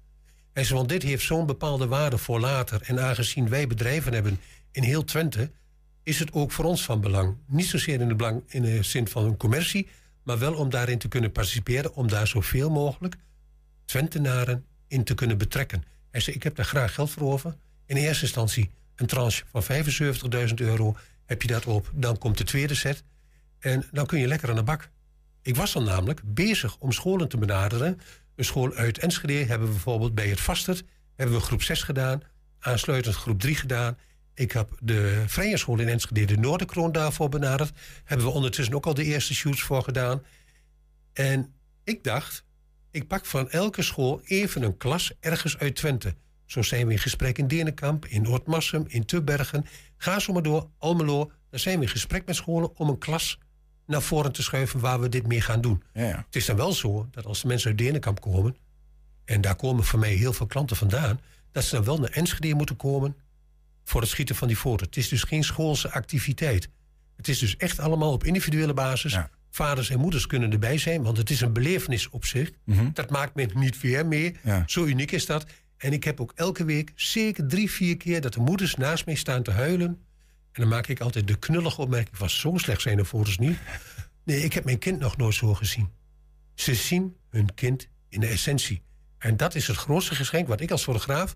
Hij 0.53 0.63
zegt, 0.63 0.75
want 0.75 0.89
dit 0.89 1.03
heeft 1.03 1.25
zo'n 1.25 1.45
bepaalde 1.45 1.87
waarde 1.87 2.17
voor 2.17 2.39
later. 2.39 2.81
En 2.81 2.99
aangezien 2.99 3.49
wij 3.49 3.67
bedrijven 3.67 4.13
hebben 4.13 4.39
in 4.71 4.83
heel 4.83 5.03
Twente... 5.03 5.51
is 6.09 6.19
het 6.19 6.33
ook 6.33 6.51
voor 6.51 6.65
ons 6.65 6.83
van 6.83 7.01
belang. 7.01 7.37
Niet 7.47 7.65
zozeer 7.65 8.01
in 8.01 8.07
de, 8.07 8.15
belang, 8.15 8.43
in 8.47 8.61
de 8.61 8.83
zin 8.83 9.07
van 9.07 9.23
een 9.25 9.37
commercie... 9.37 9.87
maar 10.23 10.39
wel 10.39 10.53
om 10.53 10.69
daarin 10.69 10.97
te 10.97 11.07
kunnen 11.07 11.31
participeren... 11.31 11.93
om 11.93 12.07
daar 12.07 12.27
zoveel 12.27 12.69
mogelijk 12.69 13.15
Twentenaren 13.85 14.65
in 14.87 15.03
te 15.03 15.13
kunnen 15.13 15.37
betrekken. 15.37 15.83
Hij 16.11 16.21
zei, 16.21 16.35
ik 16.35 16.43
heb 16.43 16.55
daar 16.55 16.65
graag 16.65 16.93
geld 16.93 17.09
voor 17.09 17.31
over. 17.31 17.55
In 17.85 17.95
eerste 17.95 18.23
instantie 18.23 18.69
een 18.95 19.05
tranche 19.05 19.43
van 19.51 19.63
75.000 20.47 20.53
euro. 20.55 20.95
Heb 21.25 21.41
je 21.41 21.47
dat 21.47 21.65
op, 21.65 21.91
dan 21.93 22.17
komt 22.17 22.37
de 22.37 22.43
tweede 22.43 22.75
set. 22.75 23.03
En 23.59 23.85
dan 23.91 24.05
kun 24.05 24.19
je 24.19 24.27
lekker 24.27 24.49
aan 24.49 24.55
de 24.55 24.63
bak. 24.63 24.89
Ik 25.41 25.55
was 25.55 25.73
dan 25.73 25.83
namelijk 25.83 26.21
bezig 26.23 26.77
om 26.77 26.91
scholen 26.91 27.27
te 27.27 27.37
benaderen. 27.37 27.99
Een 28.35 28.45
school 28.45 28.73
uit 28.73 28.97
Enschede 28.97 29.33
hebben 29.33 29.67
we 29.67 29.73
bijvoorbeeld 29.73 30.15
bij 30.15 30.27
het 30.27 30.39
Vastert... 30.39 30.83
hebben 31.15 31.35
we 31.35 31.41
groep 31.41 31.61
6 31.61 31.83
gedaan, 31.83 32.21
aansluitend 32.59 33.15
groep 33.15 33.39
3 33.39 33.55
gedaan. 33.55 33.97
Ik 34.39 34.51
heb 34.51 34.77
de 34.81 35.23
vrije 35.27 35.57
school 35.57 35.79
in 35.79 35.87
Enschede, 35.87 36.25
de 36.25 36.37
Noorderkroon, 36.37 36.91
daarvoor 36.91 37.29
benaderd. 37.29 37.71
Hebben 38.03 38.25
we 38.25 38.33
ondertussen 38.33 38.75
ook 38.75 38.85
al 38.85 38.93
de 38.93 39.03
eerste 39.03 39.33
shoots 39.33 39.61
voor 39.61 39.83
gedaan. 39.83 40.21
En 41.13 41.53
ik 41.83 42.03
dacht, 42.03 42.43
ik 42.91 43.07
pak 43.07 43.25
van 43.25 43.49
elke 43.49 43.81
school 43.81 44.21
even 44.23 44.61
een 44.61 44.77
klas 44.77 45.11
ergens 45.19 45.57
uit 45.57 45.75
Twente. 45.75 46.15
Zo 46.45 46.61
zijn 46.61 46.87
we 46.87 46.93
in 46.93 46.99
gesprek 46.99 47.37
in 47.37 47.47
Denenkamp, 47.47 48.05
in 48.05 48.27
Oortmassum, 48.27 48.85
in 48.87 49.05
Tubbergen. 49.05 49.65
Ga 49.97 50.19
zo 50.19 50.33
maar 50.33 50.43
door, 50.43 50.69
Almelo. 50.77 51.31
Dan 51.49 51.59
zijn 51.59 51.79
we 51.79 51.85
in 51.85 51.91
gesprek 51.91 52.25
met 52.25 52.35
scholen 52.35 52.77
om 52.77 52.89
een 52.89 52.97
klas 52.97 53.39
naar 53.85 54.01
voren 54.01 54.31
te 54.31 54.43
schuiven 54.43 54.79
waar 54.79 54.99
we 54.99 55.09
dit 55.09 55.27
mee 55.27 55.41
gaan 55.41 55.61
doen. 55.61 55.83
Ja, 55.93 56.07
ja. 56.07 56.23
Het 56.25 56.35
is 56.35 56.45
dan 56.45 56.55
wel 56.55 56.73
zo 56.73 57.07
dat 57.11 57.25
als 57.25 57.41
de 57.41 57.47
mensen 57.47 57.69
uit 57.69 57.77
Denenkamp 57.77 58.21
komen... 58.21 58.55
en 59.25 59.41
daar 59.41 59.55
komen 59.55 59.83
voor 59.83 59.99
mij 59.99 60.13
heel 60.13 60.33
veel 60.33 60.47
klanten 60.47 60.75
vandaan... 60.75 61.19
dat 61.51 61.63
ze 61.63 61.75
dan 61.75 61.83
wel 61.83 61.99
naar 61.99 62.11
Enschede 62.11 62.53
moeten 62.53 62.75
komen 62.75 63.15
voor 63.89 64.01
het 64.01 64.09
schieten 64.09 64.35
van 64.35 64.47
die 64.47 64.57
foto. 64.57 64.85
Het 64.85 64.97
is 64.97 65.07
dus 65.07 65.23
geen 65.23 65.43
schoolse 65.43 65.91
activiteit. 65.91 66.69
Het 67.17 67.27
is 67.27 67.39
dus 67.39 67.57
echt 67.57 67.79
allemaal 67.79 68.11
op 68.11 68.23
individuele 68.23 68.73
basis. 68.73 69.11
Ja. 69.11 69.29
Vaders 69.49 69.89
en 69.89 69.99
moeders 69.99 70.27
kunnen 70.27 70.51
erbij 70.51 70.77
zijn, 70.77 71.03
want 71.03 71.17
het 71.17 71.29
is 71.29 71.41
een 71.41 71.53
belevenis 71.53 72.09
op 72.09 72.25
zich. 72.25 72.51
Dat 72.93 73.09
maakt 73.09 73.35
men 73.35 73.49
niet 73.53 73.81
weer 73.81 74.05
mee. 74.05 74.31
Mhm. 74.31 74.47
Ja. 74.47 74.63
Zo 74.67 74.85
uniek 74.85 75.11
is 75.11 75.25
dat. 75.25 75.45
En 75.77 75.93
ik 75.93 76.03
heb 76.03 76.21
ook 76.21 76.31
elke 76.35 76.65
week 76.65 76.91
zeker 76.95 77.47
drie, 77.47 77.71
vier 77.71 77.97
keer 77.97 78.21
dat 78.21 78.33
de 78.33 78.39
moeders 78.39 78.75
naast 78.75 79.05
mij 79.05 79.15
staan 79.15 79.43
te 79.43 79.51
huilen. 79.51 79.87
En 80.51 80.61
dan 80.61 80.67
maak 80.67 80.87
ik 80.87 80.99
altijd 80.99 81.27
de 81.27 81.39
knullige 81.39 81.81
opmerking 81.81 82.17
van 82.17 82.29
zo 82.29 82.57
slecht 82.57 82.81
zijn 82.81 82.97
de 82.97 83.05
foto's 83.05 83.37
niet. 83.37 83.57
Nee, 84.23 84.43
ik 84.43 84.53
heb 84.53 84.65
mijn 84.65 84.79
kind 84.79 84.99
nog 84.99 85.17
nooit 85.17 85.35
zo 85.35 85.53
gezien. 85.53 85.89
Ze 86.55 86.75
zien 86.75 87.15
hun 87.29 87.53
kind 87.53 87.87
in 88.09 88.19
de 88.19 88.27
essentie. 88.27 88.81
En 89.17 89.37
dat 89.37 89.55
is 89.55 89.67
het 89.67 89.77
grootste 89.77 90.15
geschenk 90.15 90.47
wat 90.47 90.61
ik 90.61 90.71
als 90.71 90.83
fotograaf 90.83 91.35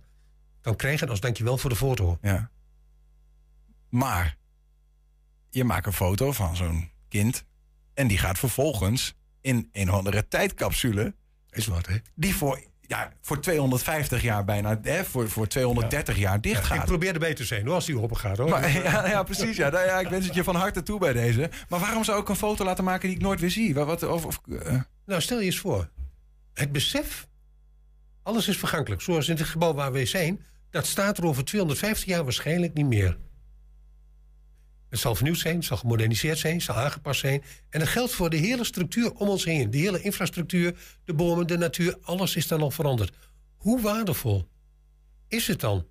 kan 0.64 0.76
krijgen 0.76 1.10
als 1.10 1.20
dankjewel 1.20 1.58
voor 1.58 1.70
de 1.70 1.76
foto. 1.76 2.18
Ja. 2.22 2.50
Maar 3.90 4.38
je 5.50 5.64
maakt 5.64 5.86
een 5.86 5.94
foto 5.94 6.32
van 6.32 6.56
zo'n 6.56 6.90
kind. 7.10 7.46
En 7.94 8.08
die 8.08 8.18
gaat 8.18 8.38
vervolgens 8.40 9.16
in 9.42 9.70
een 9.72 9.90
of 9.90 9.98
andere 9.98 10.28
tijdcapsule. 10.28 11.16
Is 11.50 11.68
wat, 11.68 11.88
hè? 11.88 11.98
Die 12.16 12.36
voor, 12.36 12.64
ja, 12.82 13.12
voor 13.22 13.40
250 13.42 14.22
jaar 14.22 14.46
bijna, 14.46 14.80
hè, 14.82 15.06
voor, 15.06 15.30
voor 15.30 15.48
230 15.48 16.18
jaar 16.18 16.42
dicht 16.42 16.60
Ik 16.60 16.66
gaat. 16.66 16.86
probeer 16.86 17.14
erbij 17.14 17.34
te 17.34 17.46
zijn 17.46 17.66
hoor, 17.66 17.76
als 17.76 17.86
die 17.86 18.00
open 18.00 18.18
gaat 18.18 18.38
hoor. 18.38 18.50
Maar, 18.50 18.72
ja, 18.84 19.08
ja, 19.08 19.24
precies. 19.24 19.56
Ja. 19.58 19.70
Nou 19.70 19.86
ja, 19.86 20.00
ik 20.00 20.08
wens 20.08 20.26
het 20.26 20.36
je 20.36 20.44
van 20.44 20.56
harte 20.56 20.84
toe 20.84 21.00
bij 21.00 21.14
deze. 21.14 21.50
Maar 21.70 21.80
waarom 21.80 22.04
zou 22.04 22.22
ik 22.22 22.30
een 22.30 22.36
foto 22.36 22.66
laten 22.66 22.84
maken 22.84 23.08
die 23.08 23.18
ik 23.18 23.24
nooit 23.24 23.40
weer 23.40 23.52
zie? 23.52 23.74
Wat, 23.74 23.86
wat, 23.86 24.04
of, 24.04 24.26
of, 24.26 24.42
eh, 24.64 24.82
Nou, 25.06 25.22
stel 25.22 25.40
je 25.40 25.46
eens 25.46 25.60
voor. 25.60 25.90
Het 26.54 26.72
besef, 26.72 27.28
alles 28.24 28.48
is 28.48 28.58
vergankelijk. 28.58 29.02
Zoals 29.02 29.30
in 29.30 29.36
het 29.38 29.46
gebouw 29.46 29.74
waar 29.74 29.92
wij 29.92 30.06
zijn, 30.06 30.46
dat 30.74 30.86
staat 30.86 31.18
er 31.18 31.26
over 31.26 31.46
250 31.46 32.08
jaar 32.08 32.24
waarschijnlijk 32.24 32.74
niet 32.74 32.86
meer. 32.86 33.18
Het 34.90 35.00
zal 35.00 35.16
vernieuwd 35.16 35.38
zijn, 35.38 35.56
het 35.56 35.66
zal 35.66 35.78
gemoderniseerd 35.78 36.38
zijn, 36.38 36.54
het 36.54 36.64
zal 36.64 36.76
aangepast 36.76 37.20
zijn. 37.20 37.44
En 37.70 37.80
dat 37.80 37.88
geldt 37.88 38.14
voor 38.14 38.30
de 38.30 38.38
hele 38.38 38.64
structuur 38.64 39.12
om 39.12 39.30
ons 39.30 39.46
heen. 39.46 39.72
De 39.72 39.78
hele 39.78 40.02
infrastructuur, 40.02 40.76
de 41.06 41.14
bomen, 41.14 41.48
de 41.48 41.58
natuur, 41.58 41.98
alles 42.02 42.36
is 42.36 42.48
dan 42.48 42.62
al 42.62 42.72
veranderd. 42.72 43.16
Hoe 43.56 43.82
waardevol 43.82 44.48
is 45.28 45.48
het 45.48 45.60
dan 45.60 45.88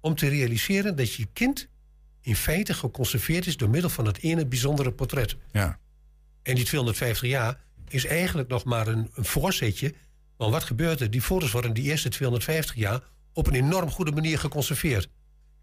om 0.00 0.14
te 0.14 0.28
realiseren 0.28 0.96
dat 0.96 1.14
je 1.14 1.26
kind 1.32 1.68
in 2.20 2.36
feite 2.36 2.74
geconserveerd 2.74 3.46
is 3.46 3.56
door 3.56 3.70
middel 3.70 3.90
van 3.90 4.04
dat 4.04 4.16
ene 4.16 4.46
bijzondere 4.46 4.92
portret? 4.92 5.36
ja. 5.52 5.80
En 6.42 6.54
die 6.54 6.64
250 6.64 7.28
jaar 7.28 7.60
is 7.88 8.06
eigenlijk 8.06 8.48
nog 8.48 8.64
maar 8.64 8.86
een, 8.86 9.10
een 9.14 9.24
voorzetje. 9.24 9.94
Want 10.36 10.52
wat 10.52 10.64
gebeurt 10.64 11.00
er? 11.00 11.10
Die 11.10 11.22
foto's 11.22 11.50
worden 11.50 11.72
die 11.72 11.84
eerste 11.84 12.08
250 12.08 12.74
jaar 12.76 13.02
op 13.32 13.46
een 13.46 13.54
enorm 13.54 13.90
goede 13.90 14.12
manier 14.12 14.38
geconserveerd. 14.38 15.08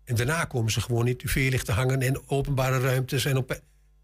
En 0.04 0.16
daarna 0.16 0.46
komen 0.46 0.72
ze 0.72 0.82
gewoon 0.82 1.08
in 1.08 1.18
tv-licht 1.18 1.66
te 1.66 1.72
hangen 1.72 2.02
in 2.02 2.22
openbare 2.30 2.80
ruimtes 2.80 3.26
en 3.26 3.38
op 3.38 3.62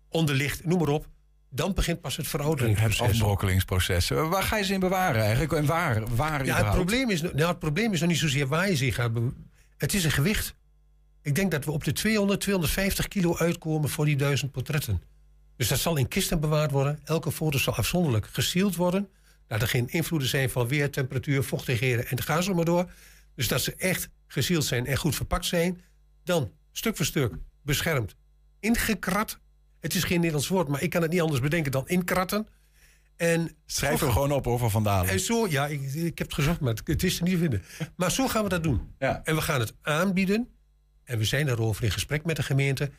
onderlicht, 0.10 0.66
noem 0.66 0.80
maar 0.80 0.88
op. 0.88 1.08
Dan 1.50 1.74
begint 1.74 2.02
pas 2.02 2.16
het 2.16 2.26
Het 2.26 2.36
verouderingsproces. 2.36 3.02
afbrokkelingsproces. 3.22 4.12
Eh, 4.12 4.30
Waar 4.30 4.44
ga 4.44 4.58
je 4.58 4.64
ze 4.64 4.74
in 4.74 4.80
bewaren 4.80 5.22
eigenlijk? 5.22 5.54
En 5.54 5.66
waar? 5.66 6.16
waar 6.16 6.46
Ja, 6.46 6.58
het 6.58 6.72
probleem, 6.74 7.10
is, 7.10 7.22
nou, 7.22 7.38
het 7.42 7.60
probleem 7.60 7.94
is 7.94 8.00
nog 8.00 8.10
niet 8.10 8.18
zozeer 8.18 8.48
waar 8.48 8.70
je 8.70 8.76
ze 8.76 8.92
gaat. 8.92 9.14
be- 9.14 9.30
Het 9.78 9.94
is 9.94 10.04
een 10.04 10.12
gewicht. 10.12 10.56
Ik 11.22 11.36
denk 11.36 11.52
dat 11.52 11.66
we 11.66 11.72
op 11.72 11.84
de 11.84 11.92
200, 11.94 12.42
250 12.42 13.08
kilo 13.08 13.38
uitkomen 13.38 13.90
voor 13.90 14.06
die 14.06 14.16
duizend 14.16 14.52
portretten. 14.52 15.02
Dus 15.58 15.68
dat 15.68 15.80
zal 15.80 15.96
in 15.98 16.08
kisten 16.08 16.40
bewaard 16.40 16.72
worden. 16.72 17.00
Elke 17.04 17.32
foto 17.32 17.58
zal 17.58 17.76
afzonderlijk 17.76 18.28
gesield 18.32 18.76
worden. 18.76 19.10
Dat 19.48 19.62
er 19.62 19.68
geen 19.68 19.90
invloeden 19.90 20.28
zijn 20.28 20.50
van 20.50 20.68
weer, 20.68 20.92
temperatuur, 20.92 21.44
vochtigheden 21.44 22.08
en 22.08 22.22
ga 22.22 22.42
zo 22.42 22.54
maar 22.54 22.66
door. 22.66 22.90
Dus 23.36 23.48
dat 23.48 23.62
ze 23.62 23.76
echt 23.76 24.10
gezield 24.28 24.66
zijn 24.66 24.86
en 24.86 24.98
goed 24.98 25.16
verpakt 25.16 25.46
zijn. 25.46 25.82
Dan 26.24 26.52
stuk 26.72 26.96
voor 26.96 27.06
stuk 27.06 27.34
beschermd 27.62 28.16
ingekrat. 28.66 29.40
Het 29.80 29.96
is 29.96 30.04
geen 30.04 30.18
Nederlands 30.18 30.48
woord, 30.48 30.68
maar 30.68 30.82
ik 30.82 30.90
kan 30.90 31.02
het 31.02 31.12
niet 31.12 31.22
anders 31.22 31.42
bedenken 31.42 31.72
dan 31.72 31.88
inkratten. 31.88 32.48
En 33.16 33.56
Schrijf 33.66 34.00
hem 34.00 34.12
gewoon 34.12 34.32
op 34.32 34.46
hoor 34.46 34.60
van 34.60 34.72
Van 34.72 34.84
Dalen. 34.84 35.12
en 35.12 35.20
zo, 35.20 35.48
ja, 35.48 35.68
ik, 35.68 35.82
ik 35.82 36.18
heb 36.18 36.28
het 36.28 36.34
gezocht, 36.34 36.60
maar 36.60 36.74
het, 36.74 36.88
het 36.88 37.04
is 37.04 37.18
er 37.18 37.24
niet 37.24 37.34
te 37.34 37.40
vinden. 37.40 37.64
Maar 37.96 38.12
zo 38.12 38.28
gaan 38.28 38.44
we 38.44 38.50
dat 38.50 38.64
doen. 38.64 38.94
Ja. 39.00 39.22
En 39.24 39.36
we 39.36 39.42
gaan 39.42 39.60
het 39.60 39.74
aanbieden. 39.82 40.50
En 41.04 41.18
we 41.18 41.24
zijn 41.24 41.46
daarover 41.46 41.84
in 41.84 41.92
gesprek 41.92 42.26
met 42.26 42.36
de 42.36 42.44
gemeente. 42.44 42.92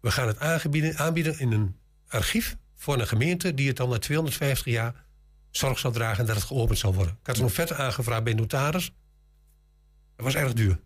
We 0.00 0.10
gaan 0.10 0.26
het 0.26 0.38
aangebieden, 0.38 0.96
aanbieden 0.96 1.38
in 1.38 1.52
een 1.52 1.76
archief 2.08 2.56
voor 2.76 3.00
een 3.00 3.06
gemeente 3.06 3.54
die 3.54 3.68
het 3.68 3.76
dan 3.76 3.88
na 3.88 3.98
250 3.98 4.72
jaar 4.72 5.04
zorg 5.50 5.78
zal 5.78 5.90
dragen 5.90 6.26
dat 6.26 6.36
het 6.36 6.44
geopend 6.44 6.78
zal 6.78 6.94
worden. 6.94 7.16
Ik 7.20 7.26
had 7.26 7.38
een 7.38 7.44
offerte 7.44 7.74
aangevraagd 7.74 8.24
bij 8.24 8.34
notaris. 8.34 8.90
Dat 10.22 10.32
was 10.32 10.42
erg 10.42 10.52
duur. 10.52 10.78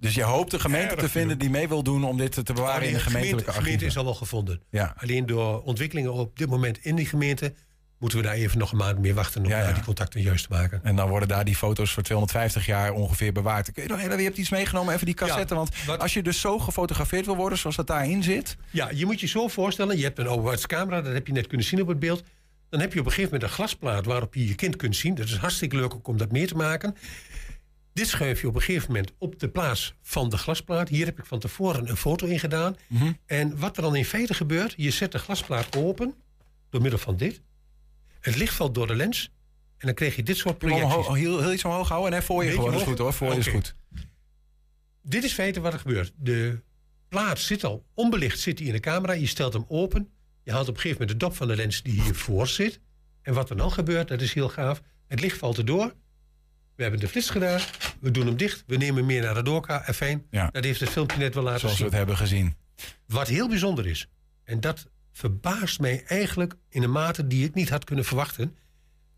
Dus 0.00 0.14
je 0.14 0.22
hoopt 0.22 0.50
de 0.50 0.58
gemeente 0.58 0.94
Erg 0.94 1.00
te 1.00 1.08
vinden 1.08 1.38
die 1.38 1.50
mee 1.50 1.68
wil 1.68 1.82
doen 1.82 2.04
om 2.04 2.16
dit 2.16 2.44
te 2.44 2.52
bewaren 2.52 2.86
in 2.88 2.92
de 2.94 2.98
gemeente, 3.00 3.08
gemeentelijke 3.10 3.44
de 3.44 3.52
gemeente 3.52 3.60
archieven. 3.60 3.86
is 3.86 3.96
al 3.96 4.04
wel 4.04 4.14
gevonden. 4.14 4.62
Ja. 4.70 4.94
Alleen 4.98 5.26
door 5.26 5.62
ontwikkelingen 5.62 6.12
op 6.12 6.38
dit 6.38 6.48
moment 6.48 6.78
in 6.78 6.96
die 6.96 7.06
gemeente... 7.06 7.54
moeten 7.98 8.18
we 8.18 8.24
daar 8.24 8.34
even 8.34 8.58
nog 8.58 8.70
een 8.72 8.76
maand 8.78 8.98
meer 8.98 9.14
wachten 9.14 9.42
om 9.42 9.48
Ja, 9.48 9.58
ja. 9.58 9.64
daar 9.64 9.74
die 9.74 9.82
contacten 9.84 10.20
juist 10.22 10.46
te 10.48 10.52
maken. 10.54 10.80
En 10.82 10.96
dan 10.96 11.08
worden 11.08 11.28
daar 11.28 11.44
die 11.44 11.56
foto's 11.56 11.92
voor 11.92 12.02
250 12.02 12.66
jaar 12.66 12.92
ongeveer 12.92 13.32
bewaard. 13.32 13.72
Kun 13.72 13.82
je, 13.82 13.88
nog, 13.88 14.02
je 14.02 14.08
hebt 14.08 14.36
iets 14.38 14.50
meegenomen, 14.50 14.94
even 14.94 15.06
die 15.06 15.14
cassette. 15.14 15.54
Ja, 15.54 15.60
want 15.60 15.84
wat- 15.86 16.00
als 16.00 16.14
je 16.14 16.22
dus 16.22 16.40
zo 16.40 16.58
gefotografeerd 16.58 17.26
wil 17.26 17.36
worden 17.36 17.58
zoals 17.58 17.76
dat 17.76 17.86
daarin 17.86 18.22
zit. 18.22 18.56
Ja, 18.70 18.90
je 18.94 19.06
moet 19.06 19.20
je 19.20 19.26
zo 19.26 19.48
voorstellen, 19.48 19.96
je 19.96 20.02
hebt 20.04 20.18
een 20.18 20.28
overwaarts 20.28 20.66
camera... 20.66 21.00
dat 21.02 21.12
heb 21.12 21.26
je 21.26 21.32
net 21.32 21.46
kunnen 21.46 21.66
zien 21.66 21.80
op 21.80 21.88
het 21.88 21.98
beeld. 21.98 22.22
Dan 22.68 22.80
heb 22.80 22.92
je 22.92 23.00
op 23.00 23.06
een 23.06 23.12
gegeven 23.12 23.32
moment 23.32 23.50
een 23.50 23.56
glasplaat 23.56 24.04
waarop 24.06 24.34
je 24.34 24.46
je 24.46 24.54
kind 24.54 24.76
kunt 24.76 24.96
zien. 24.96 25.14
Dat 25.14 25.26
is 25.26 25.36
hartstikke 25.36 25.76
leuk 25.76 26.08
om 26.08 26.16
dat 26.16 26.32
mee 26.32 26.46
te 26.46 26.54
maken. 26.54 26.96
Dit 27.96 28.08
schuif 28.08 28.40
je 28.40 28.48
op 28.48 28.54
een 28.54 28.60
gegeven 28.62 28.88
moment 28.92 29.12
op 29.18 29.38
de 29.38 29.48
plaats 29.48 29.94
van 30.02 30.28
de 30.28 30.36
glasplaat. 30.36 30.88
Hier 30.88 31.06
heb 31.06 31.18
ik 31.18 31.26
van 31.26 31.38
tevoren 31.38 31.88
een 31.88 31.96
foto 31.96 32.26
in 32.26 32.38
gedaan. 32.38 32.76
Mhm. 32.88 33.12
En 33.26 33.58
wat 33.58 33.76
er 33.76 33.82
dan 33.82 33.96
in 33.96 34.04
feite 34.04 34.34
gebeurt... 34.34 34.74
je 34.76 34.90
zet 34.90 35.12
de 35.12 35.18
glasplaat 35.18 35.76
open 35.76 36.14
door 36.70 36.80
middel 36.80 36.98
van 36.98 37.16
dit. 37.16 37.40
Het 38.20 38.36
licht 38.36 38.54
valt 38.54 38.74
door 38.74 38.86
de 38.86 38.94
lens. 38.94 39.30
En 39.78 39.86
dan 39.86 39.94
krijg 39.94 40.16
je 40.16 40.22
dit 40.22 40.36
soort 40.36 40.58
projecties. 40.58 40.84
omhoog- 40.94 41.14
heel, 41.16 41.40
heel 41.40 41.52
iets 41.52 41.64
omhoog 41.64 41.88
houden? 41.88 42.10
Nee, 42.10 42.20
voor 42.20 42.44
je 42.44 42.50
gewoon. 42.50 42.74
Is 42.74 42.82
goed 42.82 42.98
hoor. 42.98 43.12
Voor 43.12 43.32
je 43.32 43.38
is 43.38 43.46
goed. 43.46 43.74
Dit 45.02 45.24
is 45.24 45.32
feite 45.32 45.60
wat 45.60 45.72
er 45.72 45.78
gebeurt. 45.78 46.12
De 46.16 46.60
plaat 47.08 47.38
zit 47.38 47.64
al 47.64 47.84
onbelicht 47.94 48.38
zit 48.40 48.58
hij 48.58 48.66
in 48.68 48.72
de 48.74 48.80
camera. 48.80 49.12
Je 49.12 49.26
stelt 49.26 49.52
hem 49.52 49.64
open. 49.68 50.08
Je 50.42 50.50
haalt 50.52 50.68
op 50.68 50.74
een 50.74 50.80
gegeven 50.80 51.00
moment 51.00 51.20
de 51.20 51.26
dop 51.26 51.36
van 51.36 51.48
de 51.48 51.56
lens 51.56 51.82
die 51.82 52.00
hiervoor 52.02 52.46
zit. 52.46 52.80
En 53.22 53.34
wat 53.34 53.50
er 53.50 53.56
dan 53.56 53.72
gebeurt, 53.72 54.08
dat 54.08 54.20
is 54.20 54.32
heel 54.32 54.48
gaaf. 54.48 54.82
Het 55.06 55.20
licht 55.20 55.38
valt 55.38 55.58
erdoor. 55.58 55.94
We 56.76 56.82
hebben 56.82 57.00
de 57.00 57.08
flits 57.08 57.30
gedaan. 57.30 57.60
We 58.00 58.10
doen 58.10 58.26
hem 58.26 58.36
dicht. 58.36 58.64
We 58.66 58.76
nemen 58.76 58.96
hem 58.96 59.06
meer 59.06 59.22
naar 59.22 59.34
de 59.34 59.42
doorka. 59.42 59.86
En 59.86 59.94
fijn. 59.94 60.26
Ja. 60.30 60.48
Dat 60.52 60.64
heeft 60.64 60.80
het 60.80 60.88
filmpje 60.88 61.18
net 61.18 61.34
wel 61.34 61.42
laten 61.42 61.60
Zoals 61.60 61.74
we 61.74 61.78
zien. 61.82 61.88
het 61.88 61.98
hebben 61.98 62.16
gezien. 62.16 62.56
Wat 63.06 63.28
heel 63.28 63.48
bijzonder 63.48 63.86
is. 63.86 64.08
En 64.44 64.60
dat 64.60 64.86
verbaast 65.12 65.80
mij 65.80 66.04
eigenlijk 66.06 66.54
in 66.68 66.82
een 66.82 66.92
mate 66.92 67.26
die 67.26 67.44
ik 67.44 67.54
niet 67.54 67.68
had 67.68 67.84
kunnen 67.84 68.04
verwachten. 68.04 68.56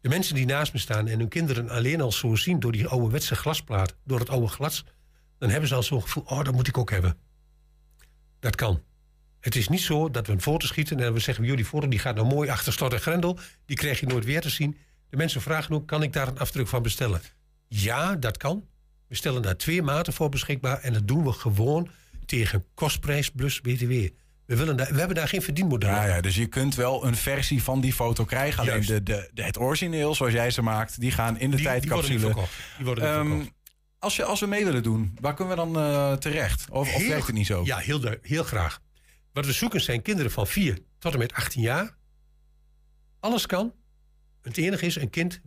De 0.00 0.08
mensen 0.08 0.34
die 0.34 0.46
naast 0.46 0.72
me 0.72 0.78
staan 0.78 1.08
en 1.08 1.18
hun 1.18 1.28
kinderen 1.28 1.68
alleen 1.70 2.00
al 2.00 2.12
zo 2.12 2.34
zien 2.34 2.60
door 2.60 2.72
die 2.72 2.86
ouderwetse 2.86 3.34
glasplaat, 3.34 3.94
door 4.04 4.18
het 4.18 4.28
oude 4.30 4.46
glas, 4.46 4.84
dan 5.38 5.50
hebben 5.50 5.68
ze 5.68 5.74
al 5.74 5.82
zo'n 5.82 6.02
gevoel, 6.02 6.22
oh, 6.26 6.44
dat 6.44 6.54
moet 6.54 6.68
ik 6.68 6.78
ook 6.78 6.90
hebben. 6.90 7.16
Dat 8.40 8.54
kan. 8.54 8.82
Het 9.40 9.56
is 9.56 9.68
niet 9.68 9.80
zo 9.80 10.10
dat 10.10 10.26
we 10.26 10.32
een 10.32 10.40
foto 10.40 10.66
schieten 10.66 11.00
en 11.00 11.12
we 11.12 11.18
zeggen, 11.20 11.44
joh, 11.44 11.56
die 11.56 11.64
foto 11.64 11.88
die 11.88 11.98
gaat 11.98 12.14
nou 12.14 12.26
mooi 12.26 12.48
achter 12.48 12.72
slot 12.72 12.92
en 12.92 13.00
grendel, 13.00 13.38
die 13.66 13.76
krijg 13.76 14.00
je 14.00 14.06
nooit 14.06 14.24
weer 14.24 14.40
te 14.40 14.50
zien. 14.50 14.76
De 15.10 15.16
mensen 15.16 15.40
vragen 15.40 15.74
ook, 15.74 15.86
kan 15.86 16.02
ik 16.02 16.12
daar 16.12 16.28
een 16.28 16.38
afdruk 16.38 16.68
van 16.68 16.82
bestellen? 16.82 17.20
Ja, 17.68 18.16
dat 18.16 18.36
kan. 18.36 18.66
We 19.06 19.14
stellen 19.14 19.42
daar 19.42 19.56
twee 19.56 19.82
maten 19.82 20.12
voor 20.12 20.28
beschikbaar 20.28 20.78
en 20.80 20.92
dat 20.92 21.08
doen 21.08 21.24
we 21.24 21.32
gewoon 21.32 21.88
tegen 22.26 22.64
kostprijs 22.74 23.30
plus 23.30 23.60
BTW. 23.60 23.90
We, 24.44 24.56
willen 24.56 24.76
daar, 24.76 24.92
we 24.92 24.98
hebben 24.98 25.16
daar 25.16 25.28
geen 25.28 25.42
verdienmodel. 25.42 25.88
Ja, 25.90 26.04
ja, 26.06 26.20
dus 26.20 26.34
je 26.36 26.46
kunt 26.46 26.74
wel 26.74 27.04
een 27.06 27.16
versie 27.16 27.62
van 27.62 27.80
die 27.80 27.92
foto 27.92 28.24
krijgen. 28.24 28.60
Alleen 28.62 28.86
de, 28.86 29.02
de, 29.02 29.30
de- 29.34 29.42
het 29.42 29.58
origineel, 29.58 30.14
zoals 30.14 30.32
jij 30.32 30.50
ze 30.50 30.62
maakt, 30.62 31.00
die 31.00 31.10
gaan 31.10 31.38
in 31.38 31.50
de 31.50 31.56
die, 31.56 31.80
die 31.80 31.90
worden 31.90 32.10
niet 32.10 32.20
tijdcapsule. 32.20 32.20
verkocht. 32.20 32.52
Die 32.76 32.86
worden 32.86 33.04
niet 33.04 33.12
Ehm, 33.14 33.28
verkocht. 33.28 33.52
als, 33.98 34.16
je, 34.16 34.24
als 34.24 34.40
we 34.40 34.46
mee 34.46 34.64
willen 34.64 34.82
doen, 34.82 35.16
waar 35.20 35.34
kunnen 35.34 35.56
we 35.56 35.62
dan 35.62 35.76
eh, 35.82 36.12
terecht? 36.12 36.70
Of, 36.70 36.94
of 36.94 37.00
Heel- 37.00 37.08
werkt 37.08 37.26
het 37.26 37.34
niet 37.34 37.46
zo? 37.46 37.64
Ja, 37.64 37.76
heel, 37.78 38.00
heel 38.22 38.44
graag. 38.44 38.80
Wat 39.32 39.46
we 39.46 39.52
zoeken 39.52 39.80
zijn 39.80 40.02
kinderen 40.02 40.30
van 40.32 40.46
4 40.46 40.78
tot 40.98 41.12
en 41.12 41.18
met 41.18 41.32
18 41.32 41.62
jaar. 41.62 41.96
Alles 43.20 43.46
kan. 43.46 43.72
Het 44.42 44.56
enige 44.56 44.86
is, 44.86 44.96
een 44.96 45.10
kind... 45.10 45.40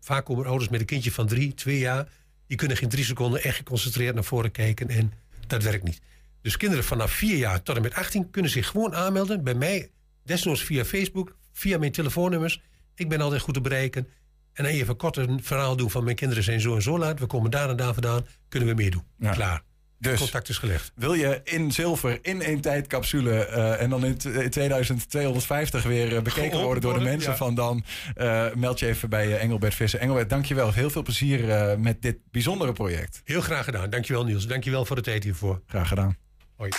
Vaak 0.00 0.24
komen 0.24 0.46
ouders 0.46 0.70
met 0.70 0.80
een 0.80 0.86
kindje 0.86 1.12
van 1.12 1.26
3, 1.26 1.54
2 1.54 1.78
jaar. 1.78 2.08
Die 2.46 2.56
kunnen 2.56 2.76
geen 2.76 2.88
drie 2.88 3.04
seconden 3.04 3.42
echt 3.42 3.56
geconcentreerd 3.56 4.14
naar 4.14 4.24
voren 4.24 4.50
kijken. 4.50 4.88
En 4.88 5.12
dat 5.46 5.62
werkt 5.62 5.84
niet. 5.84 6.00
Dus 6.40 6.56
kinderen 6.56 6.84
vanaf 6.84 7.10
4 7.10 7.36
jaar 7.36 7.62
tot 7.62 7.76
en 7.76 7.82
met 7.82 7.94
18 7.94 8.30
kunnen 8.30 8.50
zich 8.50 8.66
gewoon 8.66 8.94
aanmelden. 8.94 9.44
Bij 9.44 9.54
mij, 9.54 9.90
desnoods 10.24 10.62
via 10.62 10.84
Facebook, 10.84 11.36
via 11.52 11.78
mijn 11.78 11.92
telefoonnummers. 11.92 12.62
Ik 12.94 13.08
ben 13.08 13.20
altijd 13.20 13.40
goed 13.40 13.54
te 13.54 13.60
bereiken. 13.60 14.08
En 14.52 14.64
dan 14.64 14.72
even 14.72 14.96
kort 14.96 15.16
een 15.16 15.42
verhaal 15.42 15.76
doen 15.76 15.90
van 15.90 16.04
mijn 16.04 16.16
kinderen 16.16 16.44
zijn 16.44 16.60
zo 16.60 16.74
en 16.74 16.82
zo 16.82 16.98
laat. 16.98 17.18
We 17.18 17.26
komen 17.26 17.50
daar 17.50 17.70
en 17.70 17.76
daar 17.76 17.92
vandaan. 17.92 18.26
Kunnen 18.48 18.68
we 18.68 18.74
meedoen. 18.74 19.02
Ja. 19.18 19.32
Klaar. 19.32 19.62
Dus 19.98 20.18
Contact 20.20 20.48
is 20.48 20.58
gelegd. 20.58 20.92
wil 20.94 21.14
je 21.14 21.40
in 21.44 21.72
zilver, 21.72 22.18
in 22.22 22.42
één 22.42 22.60
tijdcapsule... 22.60 23.44
eh, 23.46 23.80
en 23.82 23.90
dan 23.90 24.04
in 24.04 24.16
t- 24.18 24.24
in 24.24 24.50
2250 24.50 25.82
weer 25.82 26.16
eh, 26.16 26.22
bekeken 26.22 26.32
Geopend 26.42 26.62
worden 26.62 26.82
door 26.82 26.94
de 26.98 27.04
mensen 27.04 27.30
ja. 27.30 27.36
van 27.36 27.54
dan... 27.54 27.84
eh, 28.14 28.44
meld 28.54 28.78
je 28.78 28.86
even 28.86 29.08
bij 29.08 29.38
Engelbert 29.38 29.74
Visser. 29.74 30.00
Engelbert, 30.00 30.30
dankjewel. 30.30 30.72
Heel 30.72 30.90
veel 30.90 31.02
plezier 31.02 31.50
eh, 31.50 31.76
met 31.76 32.02
dit 32.02 32.16
bijzondere 32.30 32.72
project. 32.72 33.20
Heel 33.24 33.40
graag 33.40 33.64
gedaan. 33.64 33.90
Dankjewel 33.90 34.24
Niels. 34.24 34.46
Dankjewel 34.46 34.84
voor 34.84 34.96
de 34.96 35.02
tijd 35.02 35.24
hiervoor. 35.24 35.60
Graag 35.66 35.88
gedaan. 35.88 36.16
Hoi. 36.56 36.70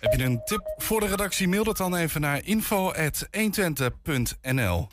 Heb 0.00 0.12
je 0.20 0.24
een 0.24 0.40
tip 0.44 0.74
voor 0.76 1.00
de 1.00 1.06
redactie? 1.06 1.48
Mail 1.48 1.64
dat 1.64 1.76
dan 1.76 1.96
even 1.96 2.20
naar 2.20 2.40
info.120.nl. 2.44 4.88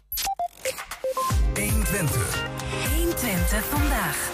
120 2.96 3.66
vandaag. 3.66 4.30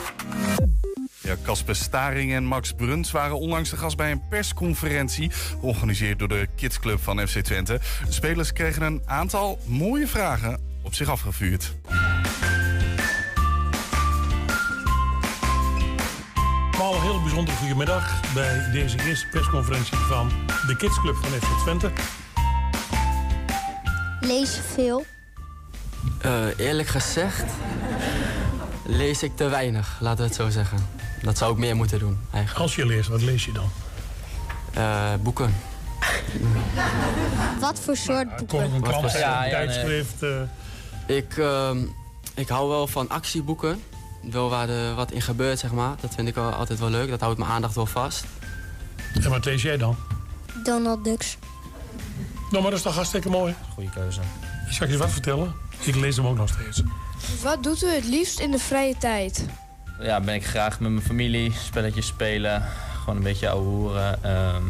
Ja, 1.24 1.36
Casper 1.41 1.76
Staring 1.76 2.34
en 2.34 2.45
Max 2.45 2.74
Bruns 2.74 3.11
waren 3.11 3.39
onlangs 3.39 3.69
de 3.69 3.78
gast 3.78 3.97
bij 3.97 4.11
een 4.11 4.28
persconferentie... 4.30 5.32
georganiseerd 5.59 6.19
door 6.19 6.28
de 6.28 6.47
Kidsclub 6.55 6.99
van 6.99 7.28
FC 7.28 7.39
Twente. 7.39 7.80
De 8.05 8.11
spelers 8.11 8.53
kregen 8.53 8.82
een 8.82 9.01
aantal 9.05 9.59
mooie 9.65 10.07
vragen 10.07 10.59
op 10.82 10.93
zich 10.93 11.09
afgevuurd. 11.09 11.74
Allemaal 16.71 16.95
een 16.95 17.01
heel 17.01 17.21
bijzondere 17.21 17.57
goedemiddag 17.57 18.34
bij 18.34 18.71
deze 18.71 18.97
eerste 19.07 19.28
persconferentie 19.28 19.97
van 19.97 20.30
de 20.67 20.76
Kids 20.78 20.99
Club 20.99 21.15
van 21.15 21.30
FC 21.32 21.61
Twente. 21.61 21.91
Lees 24.19 24.59
veel. 24.74 25.05
Eh, 26.21 26.45
eerlijk 26.57 26.88
gezegd 26.88 27.45
lees 28.86 29.24
ik 29.24 29.36
te 29.36 29.47
weinig, 29.47 29.97
laten 29.99 30.17
we 30.17 30.24
het 30.24 30.36
zo 30.36 30.49
zeggen. 30.49 30.93
Dat 31.24 31.38
zou 31.38 31.51
ik 31.51 31.57
meer 31.57 31.76
moeten 31.76 31.99
doen, 31.99 32.19
eigenlijk. 32.32 32.61
Als 32.63 32.76
je 32.76 32.86
leest, 32.86 33.09
wat 33.09 33.21
lees 33.21 33.45
je 33.45 33.51
dan? 33.51 33.69
Eh, 34.74 35.13
boeken. 35.21 35.55
Wat 37.59 37.80
voor 37.80 37.95
soort 37.97 38.36
boeken? 38.38 38.59
Een 38.74 38.82
Ja, 38.84 39.13
een 39.13 39.19
ja, 39.19 39.39
nee. 39.41 39.49
tijdschrift. 39.49 40.24
eh, 40.24 41.15
Ik, 41.17 41.38
ehm, 41.38 41.86
ik 42.34 42.47
hou 42.47 42.69
wel 42.69 42.88
van 42.88 43.09
actieboeken. 43.09 43.82
Wel 44.32 44.49
waar 44.49 44.69
er 44.69 44.95
wat 44.95 45.11
in 45.11 45.21
gebeurt, 45.21 45.59
zeg 45.59 45.71
maar. 45.71 45.95
Dat 46.01 46.13
vind 46.15 46.28
ik 46.28 46.36
wel 46.36 46.51
altijd 46.51 46.80
wel 46.80 46.89
leuk. 46.89 47.09
Dat 47.09 47.19
houdt 47.21 47.38
mijn 47.38 47.51
aandacht 47.51 47.76
wel 47.76 47.86
vast. 47.86 48.24
en 49.24 49.30
wat 49.30 49.45
lees 49.45 49.61
jij 49.61 49.78
dan? 49.78 49.95
Donald 50.63 51.03
Ducks. 51.03 51.38
Nou, 52.49 52.61
maar 52.61 52.71
dat 52.71 52.74
is 52.74 52.82
toch 52.82 52.95
hartstikke 52.95 53.30
mooi. 53.30 53.55
Goeie 53.74 53.89
keuze. 53.89 54.19
Zal 54.69 54.86
ik 54.86 54.91
je 54.93 54.97
wat 54.99 55.11
vertellen? 55.11 55.53
Ik 55.80 55.95
lees 55.95 56.15
hem 56.15 56.26
ook 56.28 56.38
nog 56.38 56.49
steeds. 56.49 56.82
Wat 57.41 57.63
doet 57.63 57.84
u 57.84 57.88
het 57.88 58.05
liefst 58.05 58.39
in 58.39 58.51
de 58.51 58.59
vrije 58.59 58.97
tijd? 58.97 59.45
Ja, 60.00 60.20
ben 60.20 60.36
ik 60.36 60.46
graag 60.46 60.80
met 60.80 60.91
mijn 60.91 61.04
familie, 61.06 61.52
spelletjes 61.52 62.08
spelen, 62.08 62.64
gewoon 63.00 63.16
een 63.16 63.24
beetje 63.24 63.50
ouwe 63.50 63.66
hoeren. 63.66 64.24
Ehm, 64.24 64.64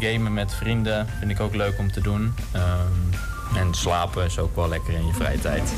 gamen 0.00 0.34
met 0.34 0.54
vrienden 0.54 1.06
vind 1.18 1.30
ik 1.30 1.40
ook 1.40 1.54
leuk 1.54 1.78
om 1.78 1.92
te 1.92 2.00
doen. 2.00 2.34
Ehm, 2.52 3.56
en 3.56 3.74
slapen 3.74 4.24
is 4.24 4.38
ook 4.38 4.56
wel 4.56 4.68
lekker 4.68 4.94
in 4.94 5.06
je 5.06 5.12
vrije 5.12 5.38
tijd. 5.40 5.72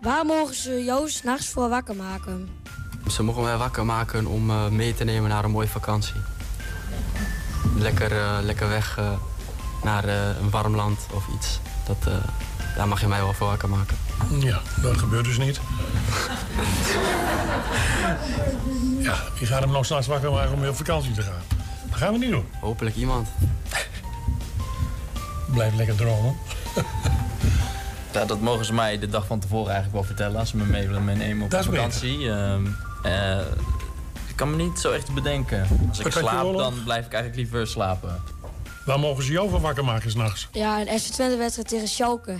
Waar 0.00 0.26
mogen 0.26 0.54
ze 0.54 0.84
jou 0.84 1.08
s'nachts 1.08 1.48
voor 1.48 1.68
wakker 1.68 1.96
maken? 1.96 2.48
Ze 3.10 3.22
mogen 3.22 3.42
mij 3.42 3.56
wakker 3.56 3.84
maken 3.84 4.26
om 4.26 4.50
eh, 4.50 4.68
mee 4.68 4.94
te 4.94 5.04
nemen 5.04 5.28
naar 5.28 5.44
een 5.44 5.50
mooie 5.50 5.68
vakantie. 5.68 6.20
Lekker, 7.76 8.12
eh, 8.12 8.38
lekker 8.42 8.68
weg 8.68 8.98
eh, 8.98 9.10
naar 9.82 10.04
eh, 10.04 10.38
een 10.40 10.50
warm 10.50 10.74
land 10.76 11.06
of 11.14 11.24
iets. 11.34 11.60
Dat, 11.86 11.96
eh, 12.06 12.14
daar 12.76 12.88
mag 12.88 13.00
je 13.00 13.06
mij 13.08 13.20
wel 13.20 13.32
voor 13.32 13.46
wakker 13.46 13.68
maken. 13.68 13.96
Ja, 14.40 14.60
dat 14.82 14.96
gebeurt 14.98 15.24
dus 15.24 15.38
niet. 15.38 15.60
ja, 18.98 19.14
wie 19.38 19.46
gaat 19.46 19.60
hem 19.60 19.70
nog 19.70 19.86
s'nachts 19.86 20.06
wakker 20.06 20.30
maken 20.32 20.52
om 20.52 20.60
weer 20.60 20.70
op 20.70 20.76
vakantie 20.76 21.12
te 21.12 21.22
gaan? 21.22 21.42
Dat 21.90 21.98
gaan 21.98 22.12
we 22.12 22.18
niet 22.18 22.30
doen. 22.30 22.46
Hopelijk 22.60 22.96
iemand. 22.96 23.28
Blijf 25.52 25.74
lekker 25.74 25.94
dromen. 25.96 26.36
Ja, 28.12 28.24
dat 28.24 28.40
mogen 28.40 28.64
ze 28.64 28.72
mij 28.74 28.98
de 28.98 29.08
dag 29.08 29.26
van 29.26 29.40
tevoren 29.40 29.72
eigenlijk 29.72 29.94
wel 29.94 30.04
vertellen. 30.04 30.38
Als 30.38 30.48
ze 30.48 30.56
me 30.56 30.64
mee 30.64 30.86
willen 30.86 31.04
meenemen 31.04 31.44
op 31.44 31.50
Dat 31.50 31.64
vakantie. 31.64 32.30
Ehm, 32.30 32.66
eh, 33.02 33.38
ik 34.28 34.36
kan 34.36 34.50
me 34.50 34.56
niet 34.62 34.78
zo 34.78 34.90
echt 34.92 35.14
bedenken. 35.14 35.66
Als 35.88 35.98
ik 35.98 36.12
slaap, 36.12 36.56
dan 36.56 36.74
blijf 36.84 37.06
ik 37.06 37.12
eigenlijk 37.12 37.42
liever 37.42 37.66
slapen. 37.66 38.22
Waar 38.84 38.98
mogen 38.98 39.24
ze 39.24 39.32
jou 39.32 39.50
van 39.50 39.60
wakker 39.60 39.84
maken 39.84 40.10
s'nachts? 40.10 40.48
Ja, 40.52 40.80
een 40.80 41.00
FC 41.00 41.06
Twente 41.12 41.36
wedstrijd 41.36 41.68
tegen 41.68 41.88
Schalke. 41.88 42.36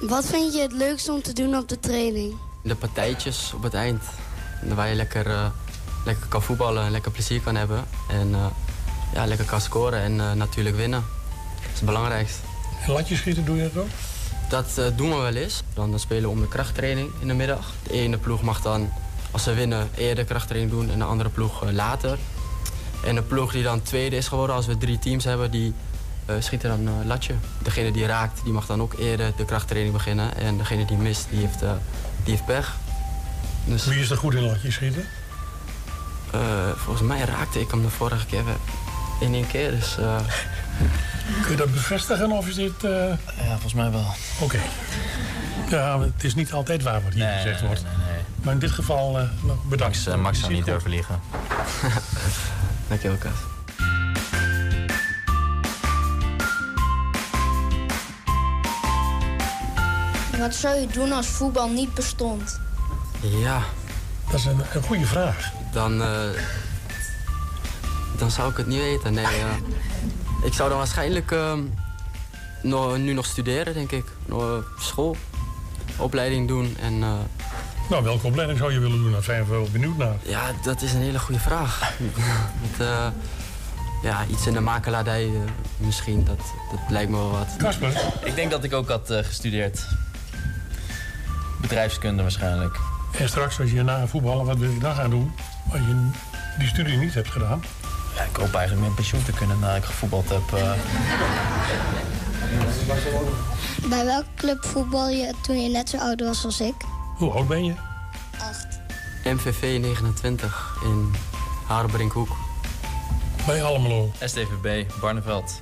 Wat 0.00 0.26
vind 0.26 0.54
je 0.54 0.60
het 0.60 0.72
leukste 0.72 1.12
om 1.12 1.22
te 1.22 1.32
doen 1.32 1.56
op 1.56 1.68
de 1.68 1.80
training? 1.80 2.34
De 2.62 2.74
partijtjes 2.74 3.52
op 3.54 3.62
het 3.62 3.74
eind. 3.74 4.02
Waar 4.74 4.88
je 4.88 4.94
lekker, 4.94 5.26
eh, 5.26 5.46
lekker 6.04 6.26
kan 6.26 6.42
voetballen 6.42 6.84
en 6.84 6.90
lekker 6.90 7.10
plezier 7.10 7.40
kan 7.40 7.54
hebben. 7.54 7.84
En 8.08 8.34
eh, 8.34 8.46
ja, 9.14 9.26
lekker 9.26 9.46
kan 9.46 9.60
scoren 9.60 10.00
en 10.00 10.20
eh, 10.20 10.32
natuurlijk 10.32 10.76
winnen. 10.76 11.04
Dat 11.60 11.70
is 11.72 11.78
het 11.78 11.84
belangrijkste. 11.84 12.40
En 12.86 12.92
latjes 12.92 13.18
schieten 13.18 13.44
doe 13.44 13.56
je 13.56 13.70
dat 13.72 13.82
ook? 13.82 13.88
Dat 14.48 14.78
eh, 14.78 14.84
doen 14.96 15.10
we 15.10 15.16
wel 15.16 15.34
eens. 15.34 15.62
Dan, 15.74 15.90
dan 15.90 16.00
spelen 16.00 16.22
we 16.22 16.28
om 16.28 16.40
de 16.40 16.48
krachttraining 16.48 17.10
in 17.18 17.28
de 17.28 17.34
middag. 17.34 17.72
De 17.82 17.92
ene 17.92 18.18
ploeg 18.18 18.42
mag 18.42 18.62
dan, 18.62 18.92
als 19.30 19.42
ze 19.42 19.54
winnen, 19.54 19.88
eerder 19.96 20.24
krachttraining 20.24 20.72
doen 20.72 20.90
en 20.90 20.98
de 20.98 21.04
andere 21.04 21.28
ploeg 21.28 21.70
later. 21.70 22.18
En 23.04 23.14
de 23.14 23.22
ploeg 23.22 23.52
die 23.52 23.62
dan 23.62 23.82
tweede 23.82 24.16
is 24.16 24.28
geworden, 24.28 24.56
als 24.56 24.66
we 24.66 24.78
drie 24.78 24.98
teams 24.98 25.24
hebben, 25.24 25.50
die 25.50 25.74
eh, 26.36 26.42
schieten 26.42 26.68
dan 26.68 26.86
een 26.86 27.06
latje. 27.06 27.34
Degene 27.58 27.90
die 27.92 28.06
raakt, 28.06 28.40
die 28.44 28.52
mag 28.52 28.66
dan 28.66 28.80
ook 28.80 28.94
eerder 28.98 29.32
de 29.36 29.44
krachttraining 29.44 29.94
beginnen. 29.94 30.36
En 30.36 30.56
degene 30.58 30.84
die 30.84 30.96
mist, 30.96 31.26
die 31.30 31.40
heeft, 31.46 31.62
eh, 31.62 31.70
die 32.24 32.32
heeft 32.32 32.46
pech. 32.46 32.76
Dus, 33.64 33.84
Wie 33.84 34.00
is 34.00 34.10
er 34.10 34.16
goed 34.16 34.34
in 34.34 34.42
latjes 34.42 34.74
schieten? 34.74 35.04
eh, 36.32 36.40
volgens 36.76 37.08
mij 37.08 37.20
raakte 37.24 37.60
ik 37.60 37.70
hem 37.70 37.82
de 37.82 37.88
vorige 37.90 38.26
keer 38.26 38.44
wel 38.44 38.56
in 39.20 39.34
één 39.34 39.46
keer. 39.46 39.70
Dus, 39.70 39.98
eh, 39.98 40.16
Kun 41.42 41.50
je 41.50 41.56
dat 41.56 41.72
bevestigen 41.72 42.30
of 42.30 42.46
is 42.48 42.54
dit... 42.54 42.84
eh, 42.84 42.90
Ja, 43.36 43.50
volgens 43.50 43.74
mij 43.74 43.90
wel. 43.90 44.06
Oké. 44.40 44.58
Ja, 45.68 46.00
het 46.00 46.24
is 46.24 46.34
niet 46.34 46.52
altijd 46.52 46.82
waar 46.82 47.02
wat 47.02 47.12
hier 47.12 47.26
gezegd 47.36 47.60
wordt. 47.60 47.82
Maar 48.42 48.52
in 48.54 48.58
dit 48.60 48.70
geval 48.70 49.18
eh, 49.18 49.24
bedankt. 49.68 49.96
Max, 49.96 50.06
eh, 50.06 50.22
Max 50.22 50.38
zou 50.40 50.52
niet 50.52 50.64
durven 50.64 50.90
liegen. 50.90 51.20
Dankjewel, 52.88 53.16
Kas. 53.16 53.32
Wat 60.40 60.54
zou 60.54 60.80
je 60.80 60.86
doen 60.86 61.12
als 61.12 61.26
voetbal 61.26 61.68
niet 61.68 61.94
bestond? 61.94 62.60
Ja. 63.20 63.62
Dat 64.30 64.40
is 64.40 64.44
een, 64.44 64.60
een 64.72 64.82
goede 64.82 65.06
vraag. 65.06 65.52
Dan, 65.72 66.02
eh, 66.02 66.28
dan 68.18 68.30
zou 68.30 68.50
ik 68.50 68.56
het 68.56 68.66
niet 68.66 68.80
weten. 68.80 69.12
Nee, 69.12 69.26
ik 70.48 70.52
zou 70.52 70.68
dan 70.68 70.78
waarschijnlijk 70.78 71.32
nog, 72.62 72.98
nu 72.98 73.12
nog 73.12 73.26
studeren, 73.26 73.74
denk 73.74 73.92
ik. 73.92 74.04
Nog, 74.26 74.42
eh, 74.42 74.82
school, 74.82 75.16
opleiding 75.96 76.48
doen. 76.48 76.76
En, 76.80 77.02
eh, 77.02 77.12
Nou, 77.90 78.04
welke 78.04 78.26
opleiding 78.26 78.58
zou 78.58 78.72
je 78.72 78.78
willen 78.78 78.98
doen? 79.02 79.12
Daar 79.12 79.22
zijn 79.22 79.44
we 79.44 79.50
wel 79.50 79.68
benieuwd 79.72 79.96
naar. 79.96 80.16
ja, 80.22 80.42
dat 80.62 80.82
is 80.82 80.92
een 80.92 81.00
hele 81.00 81.18
goede 81.18 81.40
vraag. 81.40 81.92
Met, 82.62 82.88
eh, 82.88 83.06
ja, 84.02 84.24
iets 84.30 84.46
in 84.46 84.52
de 84.52 84.60
makelaardij 84.60 85.30
misschien, 85.76 86.24
dat, 86.24 86.38
dat 86.70 86.80
lijkt 86.88 87.10
me 87.10 87.16
wel 87.16 87.30
wat. 87.30 87.48
Kasper? 87.58 88.02
Ik 88.24 88.34
denk 88.34 88.50
dat 88.50 88.64
ik 88.64 88.74
ook 88.74 88.88
had 88.88 89.06
gestudeerd. 89.06 89.86
Bedrijfskunde 91.60 92.22
waarschijnlijk. 92.22 92.78
En 93.18 93.28
straks, 93.28 93.60
als 93.60 93.70
je 93.70 93.82
na 93.82 94.06
voetballen, 94.06 94.44
wat 94.46 94.56
wil 94.58 94.70
je 94.70 94.78
dan 94.78 94.94
gaan 94.94 95.10
doen? 95.10 95.32
Als 95.72 95.80
je 95.80 96.08
die 96.58 96.68
studie 96.68 96.96
niet 96.96 97.14
hebt 97.14 97.30
gedaan. 97.30 97.62
Ja, 98.16 98.22
ik 98.22 98.36
hoop 98.36 98.54
eigenlijk 98.54 98.86
met 98.86 98.94
pensioen 98.94 99.22
te 99.22 99.32
kunnen 99.32 99.58
nadat 99.58 99.76
ik 99.76 99.84
gevoetbald 99.84 100.28
heb. 100.28 100.52
eh. 100.54 100.72
Bij 103.88 104.04
welke 104.04 104.28
club 104.36 104.64
voetbal 104.64 105.08
je 105.08 105.34
toen 105.42 105.62
je 105.62 105.68
net 105.70 105.88
zo 105.88 105.96
oud 105.96 106.20
was 106.20 106.44
als 106.44 106.60
ik? 106.60 106.74
Hoe 107.16 107.30
oud 107.32 107.48
ben 107.48 107.64
je? 107.64 107.74
MVV 109.24 109.78
29 109.80 110.76
in 110.84 111.10
Harenbrinkhoek. 111.66 112.36
Bij 113.46 113.62
Almelo. 113.62 114.12
STVB, 114.24 114.84
Barneveld. 115.00 115.60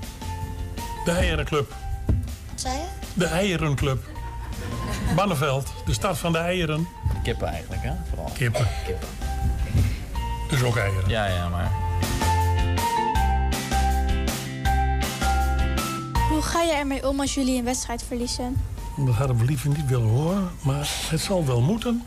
De 1.04 1.10
Eierenclub. 1.10 1.74
Wat 2.06 2.60
zei 2.60 2.74
je? 2.74 2.84
De 3.14 3.24
Eierenclub. 3.26 4.04
Banneveld, 5.14 5.72
de 5.84 5.92
stad 5.92 6.18
van 6.18 6.32
de 6.32 6.38
eieren. 6.38 6.88
Kippen 7.22 7.48
eigenlijk, 7.48 7.82
hè? 7.82 7.92
Vooral. 8.08 8.30
Kippen. 8.34 8.66
Dus 10.50 10.62
ook 10.62 10.76
eieren. 10.76 11.08
Ja, 11.08 11.26
ja, 11.26 11.48
maar... 11.48 11.70
Hoe 16.30 16.42
ga 16.42 16.62
je 16.62 16.72
ermee 16.72 17.08
om 17.08 17.20
als 17.20 17.34
jullie 17.34 17.58
een 17.58 17.64
wedstrijd 17.64 18.02
verliezen? 18.02 18.56
Dat 18.96 19.14
hadden 19.14 19.36
we 19.38 19.44
liever 19.44 19.68
niet 19.68 19.86
willen 19.86 20.08
horen, 20.08 20.50
maar 20.62 20.88
het 21.10 21.20
zal 21.20 21.46
wel 21.46 21.60
moeten. 21.60 22.02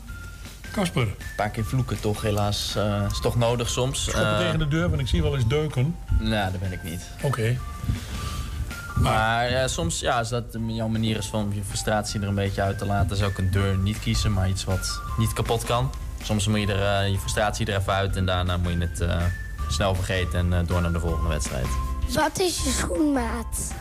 Kasper, 0.71 1.01
Een 1.01 1.15
paar 1.35 1.49
keer 1.49 1.65
vloeken 1.65 1.99
toch, 1.99 2.21
helaas. 2.21 2.75
eh 2.75 3.03
is 3.11 3.19
toch 3.19 3.35
nodig 3.35 3.69
soms. 3.69 4.01
schoppen 4.03 4.31
Eh, 4.31 4.37
tegen 4.37 4.59
de 4.59 4.67
deur, 4.67 4.89
want 4.89 5.01
ik 5.01 5.07
zie 5.07 5.21
wel 5.21 5.35
eens 5.35 5.47
deuken. 5.47 5.95
Nou, 6.19 6.51
dat 6.51 6.59
ben 6.61 6.71
ik 6.71 6.83
niet. 6.83 7.01
Oké. 7.21 7.57
Maar 9.01 9.51
ja, 9.51 9.67
soms, 9.67 9.99
ja, 9.99 10.17
als 10.17 10.29
dat 10.29 10.43
jouw 10.67 10.87
manier 10.87 11.17
is 11.17 11.25
van 11.25 11.51
je 11.53 11.63
frustratie 11.63 12.21
er 12.21 12.27
een 12.27 12.35
beetje 12.35 12.61
uit 12.61 12.77
te 12.77 12.85
laten, 12.85 13.17
zou 13.17 13.31
ik 13.31 13.37
een 13.37 13.51
deur 13.51 13.77
niet 13.77 13.99
kiezen, 13.99 14.33
maar 14.33 14.49
iets 14.49 14.63
wat 14.63 15.01
niet 15.17 15.33
kapot 15.33 15.63
kan. 15.63 15.91
Soms 16.23 16.47
moet 16.47 16.59
je 16.59 16.73
er 16.73 17.03
eh, 17.03 17.11
je 17.11 17.19
frustratie 17.19 17.65
er 17.65 17.79
even 17.79 17.93
uit 17.93 18.15
en 18.15 18.25
daarna 18.25 18.57
moet 18.57 18.71
je 18.71 18.77
het 18.77 19.01
eh, 19.01 19.23
snel 19.67 19.95
vergeten 19.95 20.39
en 20.39 20.59
eh, 20.59 20.67
door 20.67 20.81
naar 20.81 20.91
de 20.91 20.99
volgende 20.99 21.29
wedstrijd. 21.29 21.67
Wat 22.13 22.39
is 22.39 22.63
je 22.63 22.69
schoenmaat? 22.69 23.73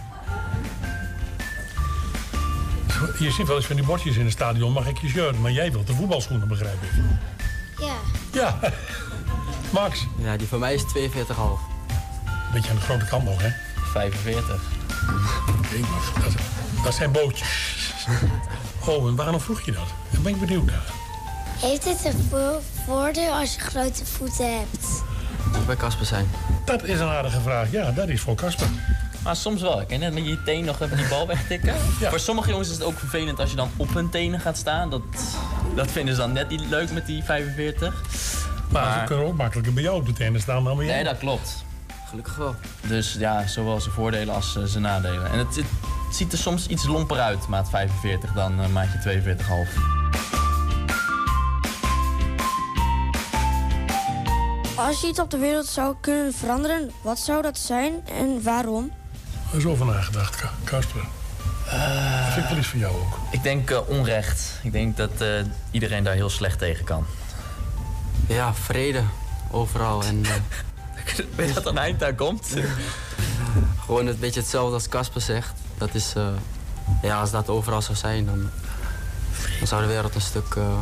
Je 3.18 3.30
ziet 3.30 3.46
wel 3.46 3.56
eens 3.56 3.66
van 3.66 3.76
die 3.76 3.84
bordjes 3.84 4.16
in 4.16 4.24
het 4.24 4.32
stadion, 4.32 4.72
mag 4.72 4.86
ik 4.86 4.98
je 4.98 5.08
shirt? 5.08 5.38
Maar 5.38 5.52
jij 5.52 5.72
wilt 5.72 5.86
de 5.86 5.94
voetbalschoenen, 5.94 6.48
begrijp 6.48 6.82
ik. 6.82 6.90
Ja. 7.78 7.94
Ja. 8.32 8.58
Max. 9.70 10.06
Ja, 10.18 10.36
die 10.36 10.46
van 10.46 10.58
mij 10.58 10.74
is 10.74 10.82
42,5. 10.82 10.88
Beetje 12.52 12.70
aan 12.70 12.76
de 12.76 12.82
grote 12.82 13.04
kant 13.04 13.24
nog, 13.24 13.42
hè? 13.42 13.50
45. 13.92 14.79
Maar 15.12 16.22
dat, 16.22 16.32
dat 16.84 16.94
zijn 16.94 17.12
bootjes. 17.12 17.94
Oh, 18.86 19.08
en 19.08 19.16
waarom 19.16 19.40
vroeg 19.40 19.60
je 19.60 19.72
dat? 19.72 19.86
Daar 20.10 20.20
ben 20.20 20.32
ik 20.34 20.40
benieuwd 20.40 20.66
naar. 20.66 20.84
Heeft 21.60 21.84
het 21.84 22.04
een 22.04 22.26
vo- 22.30 22.60
voordeel 22.86 23.32
als 23.32 23.54
je 23.54 23.60
grote 23.60 24.06
voeten 24.06 24.58
hebt? 24.58 25.02
Moet 25.52 25.66
bij 25.66 25.76
Kasper 25.76 26.06
zijn. 26.06 26.30
Dat 26.64 26.84
is 26.84 27.00
een 27.00 27.08
aardige 27.08 27.40
vraag. 27.40 27.70
Ja, 27.70 27.90
dat 27.90 28.08
is 28.08 28.20
voor 28.20 28.34
Kasper. 28.34 28.66
Maar 29.22 29.36
soms 29.36 29.60
wel. 29.62 29.82
Net 29.88 30.12
met 30.14 30.26
je 30.26 30.42
teen 30.42 30.64
nog 30.64 30.80
even 30.80 30.96
die 30.96 31.08
bal 31.08 31.26
wegtikken? 31.26 31.74
Voor 32.00 32.18
sommige 32.20 32.50
jongens 32.50 32.68
is 32.68 32.74
het 32.74 32.84
ook 32.84 32.98
vervelend 32.98 33.40
als 33.40 33.50
je 33.50 33.56
dan 33.56 33.70
op 33.76 33.94
hun 33.94 34.10
tenen 34.10 34.40
gaat 34.40 34.56
staan. 34.56 34.90
Dat, 34.90 35.02
dat 35.74 35.90
vinden 35.90 36.14
ze 36.14 36.20
dan 36.20 36.32
net 36.32 36.48
niet 36.48 36.60
leuk 36.68 36.90
met 36.90 37.06
die 37.06 37.22
45. 37.22 38.02
Maar, 38.70 38.98
ze 39.00 39.04
kunnen 39.04 39.26
ook 39.26 39.36
makkelijker 39.36 39.72
bij 39.72 39.82
jou 39.82 39.96
op 39.96 40.06
de 40.06 40.12
tenen 40.12 40.40
staan 40.40 40.64
dan 40.64 40.76
bij 40.76 40.84
jou. 40.84 40.96
Nee, 40.96 41.04
dat 41.04 41.18
klopt. 41.18 41.64
Gelukkig 42.10 42.36
wel. 42.36 42.54
Dus 42.86 43.12
ja, 43.18 43.46
zowel 43.46 43.80
zijn 43.80 43.94
voordelen 43.94 44.34
als 44.34 44.56
eh, 44.56 44.62
zijn 44.64 44.82
nadelen. 44.82 45.30
En 45.30 45.38
het, 45.38 45.56
het 45.56 45.64
ziet 46.12 46.32
er 46.32 46.38
soms 46.38 46.66
iets 46.66 46.86
lomper 46.86 47.18
uit, 47.20 47.46
maat 47.48 47.70
45, 47.70 48.32
dan 48.32 48.60
eh, 48.60 48.68
maatje 48.68 49.22
42,5. 49.22 49.80
Als 54.76 55.00
je 55.00 55.06
iets 55.08 55.20
op 55.20 55.30
de 55.30 55.38
wereld 55.38 55.66
zou 55.66 55.94
kunnen 56.00 56.32
veranderen, 56.32 56.90
wat 57.02 57.18
zou 57.18 57.42
dat 57.42 57.58
zijn 57.58 57.92
en 58.18 58.42
waarom? 58.42 58.90
Er 59.52 59.58
is 59.58 59.64
over 59.66 59.86
nagedacht, 59.86 60.36
Ka- 60.36 60.50
Kasper. 60.64 61.00
dat 61.70 62.32
vind 62.32 62.44
ik 62.44 62.50
wel 62.50 62.58
iets 62.58 62.66
voor 62.66 62.78
jou 62.78 62.94
ook. 62.94 63.18
Ik 63.30 63.42
denk 63.42 63.70
eh, 63.70 63.88
onrecht. 63.88 64.58
Ik 64.62 64.72
denk 64.72 64.96
dat 64.96 65.10
eh, 65.20 65.28
iedereen 65.70 66.04
daar 66.04 66.14
heel 66.14 66.30
slecht 66.30 66.58
tegen 66.58 66.84
kan. 66.84 67.06
Ja, 68.26 68.54
vrede. 68.54 69.02
Overal. 69.50 70.02
En, 70.04 70.24
eh, 70.24 70.30
Weet 71.36 71.48
je 71.48 71.54
dat 71.54 71.64
er 71.64 71.70
een 71.70 71.78
eind 71.78 72.04
aan 72.04 72.14
komt? 72.14 72.46
gewoon 73.84 74.06
een 74.06 74.18
beetje 74.18 74.40
hetzelfde 74.40 74.74
als 74.74 74.88
Kasper 74.88 75.20
zegt. 75.20 75.52
Dat 75.78 75.94
is, 75.94 76.12
eh, 76.16 76.26
ja, 77.02 77.20
als 77.20 77.30
dat 77.30 77.48
overal 77.48 77.82
zou 77.82 77.96
zijn, 77.96 78.26
dan, 78.26 78.50
dan 79.58 79.66
zou 79.66 79.82
de 79.82 79.88
wereld 79.88 80.14
een 80.14 80.20
stuk 80.20 80.54
eh, 80.56 80.80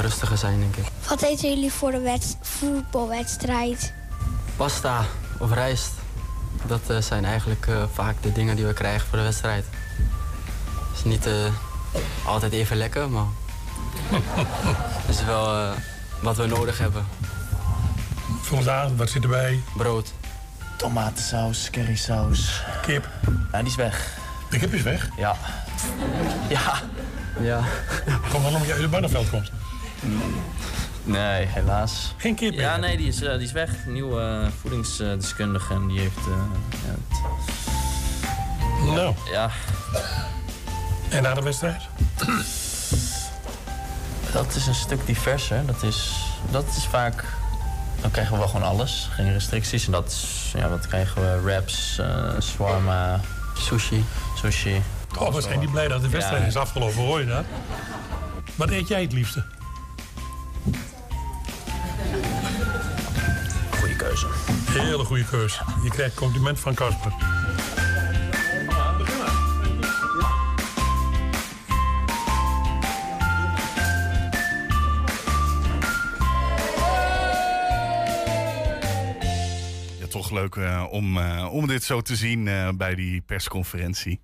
rustiger 0.00 0.38
zijn, 0.38 0.60
denk 0.60 0.76
ik. 0.76 0.84
Wat 1.08 1.22
eten 1.22 1.48
jullie 1.48 1.72
voor 1.72 1.90
de 1.90 2.00
wed- 2.00 2.36
voetbalwedstrijd? 2.40 3.92
Pasta 4.56 5.04
of 5.38 5.52
rijst, 5.52 5.90
dat 6.66 6.80
eh, 6.86 6.96
zijn 7.00 7.24
eigenlijk 7.24 7.66
eh, 7.66 7.82
vaak 7.92 8.22
de 8.22 8.32
dingen 8.32 8.56
die 8.56 8.66
we 8.66 8.72
krijgen 8.72 9.08
voor 9.08 9.18
de 9.18 9.24
wedstrijd. 9.24 9.64
Het 10.88 10.96
is 10.98 11.04
niet 11.04 11.26
eh, 11.26 11.32
altijd 12.24 12.52
even 12.52 12.76
lekker, 12.76 13.10
maar 13.10 13.26
het 15.06 15.16
is 15.16 15.24
wel 15.24 15.54
eh, 15.54 15.70
wat 16.20 16.36
we 16.36 16.46
nodig 16.46 16.78
hebben. 16.78 17.06
Vandaag, 18.44 18.88
wat 18.96 19.10
zit 19.10 19.22
erbij? 19.22 19.62
Brood. 19.76 20.12
Tomatensaus, 20.76 21.70
currysaus. 21.70 22.62
Kip. 22.82 23.08
Ja, 23.52 23.58
die 23.58 23.66
is 23.68 23.74
weg. 23.74 24.16
De 24.50 24.58
kip 24.58 24.72
is 24.74 24.82
weg? 24.82 25.08
Ja. 25.16 25.36
Ja. 26.48 26.72
Ja. 27.40 27.60
Gewoon 28.30 28.46
omdat 28.46 28.66
je 28.66 28.72
uit 28.72 28.82
het 28.82 28.90
Barneveld 28.90 29.30
komt. 29.30 29.50
Nee, 31.04 31.46
helaas. 31.46 32.14
Geen 32.16 32.34
kip 32.34 32.52
Ja, 32.54 32.76
nee, 32.76 32.96
die 32.96 33.06
is, 33.08 33.22
eh, 33.22 33.32
die 33.32 33.42
is 33.42 33.52
weg. 33.52 33.70
Nieuwe 33.86 34.40
eh, 34.44 34.50
voedingsdeskundige 34.60 35.74
en 35.74 35.86
die 35.88 36.00
heeft... 36.00 36.16
eh, 36.16 36.32
ja, 36.86 36.94
het- 36.98 38.94
Nou. 38.94 39.14
Ja. 39.32 39.50
En 41.08 41.22
na 41.22 41.34
de 41.34 41.42
wedstrijd? 41.42 41.82
Dat 44.32 44.54
is 44.54 44.66
een 44.66 44.74
stuk 44.74 45.06
diverser. 45.06 45.66
Dat 45.66 45.82
is, 45.82 46.12
dat 46.50 46.64
is 46.76 46.84
vaak... 46.86 47.24
Dan 48.04 48.12
krijgen 48.12 48.32
we 48.32 48.38
wel 48.38 48.48
gewoon 48.48 48.68
alles. 48.68 49.08
Geen 49.12 49.32
restricties. 49.32 49.86
En 49.86 49.92
dat. 49.92 50.16
Ja, 50.52 50.68
wat 50.68 50.86
krijgen 50.86 51.22
we? 51.22 51.40
Wraps, 51.40 51.98
uh, 52.00 52.40
shawarma... 52.40 53.20
Sushi. 53.58 54.04
Sushi. 54.36 54.82
Oh, 55.18 55.32
wat 55.32 55.42
zijn 55.42 55.60
die 55.60 55.70
blij 55.70 55.88
dat 55.88 56.00
de 56.02 56.08
wedstrijd 56.08 56.42
Ja. 56.42 56.48
is 56.48 56.56
afgelopen, 56.56 56.96
hoor 56.96 57.20
je 57.20 57.26
dat? 57.26 57.44
Wat 58.54 58.70
eet 58.70 58.88
jij 58.88 59.02
het 59.02 59.12
liefste? 59.12 59.44
Goeie 63.78 63.96
keuze. 63.96 64.26
Hele 64.70 65.04
goede 65.04 65.24
keus. 65.24 65.60
Je 65.82 65.90
krijgt 65.90 66.14
compliment 66.14 66.60
van 66.60 66.74
Casper. 66.74 67.12
Leuk 80.34 80.56
eh, 80.56 80.84
om, 80.90 81.18
eh, 81.18 81.52
om 81.52 81.66
dit 81.66 81.84
zo 81.84 82.00
te 82.00 82.16
zien 82.16 82.48
eh, 82.48 82.68
bij 82.74 82.94
die 82.94 83.20
persconferentie. 83.20 84.20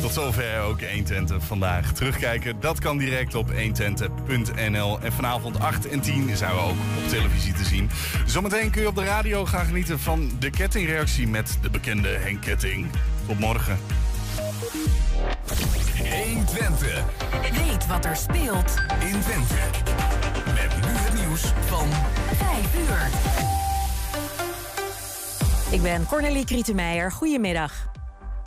Tot 0.00 0.12
zover 0.12 0.60
ook 0.60 0.80
120 0.80 1.44
vandaag. 1.44 1.92
Terugkijken, 1.92 2.60
dat 2.60 2.78
kan 2.78 2.98
direct 2.98 3.34
op 3.34 3.50
120.nl. 3.50 5.00
En 5.00 5.12
vanavond 5.12 5.58
8 5.58 5.88
en 5.88 6.00
10 6.00 6.36
zijn 6.36 6.54
we 6.54 6.60
ook 6.60 6.70
op 6.70 7.08
televisie 7.08 7.52
te 7.52 7.64
zien. 7.64 7.90
Zometeen 8.26 8.70
kun 8.70 8.82
je 8.82 8.88
op 8.88 8.94
de 8.94 9.04
radio 9.04 9.46
gaan 9.46 9.66
genieten 9.66 10.00
van 10.00 10.30
de 10.38 10.50
kettingreactie 10.50 11.28
met 11.28 11.58
de 11.62 11.70
bekende 11.70 12.08
Henk 12.08 12.40
Ketting. 12.40 12.86
Tot 13.26 13.38
morgen. 13.38 13.78
120. 16.10 17.04
Weet 17.52 17.86
wat 17.86 18.04
er 18.04 18.16
speelt 18.16 18.74
in 19.00 19.20
Twente. 19.20 19.54
Met 20.44 20.86
nu 20.86 20.92
het 20.92 21.14
nieuws 21.14 21.52
van 21.66 21.88
5 22.36 22.74
uur. 22.88 23.61
Ik 25.72 25.82
ben 25.82 26.06
Cornelie 26.06 26.44
Krietenmeijer. 26.44 27.12
Goedemiddag. 27.12 27.90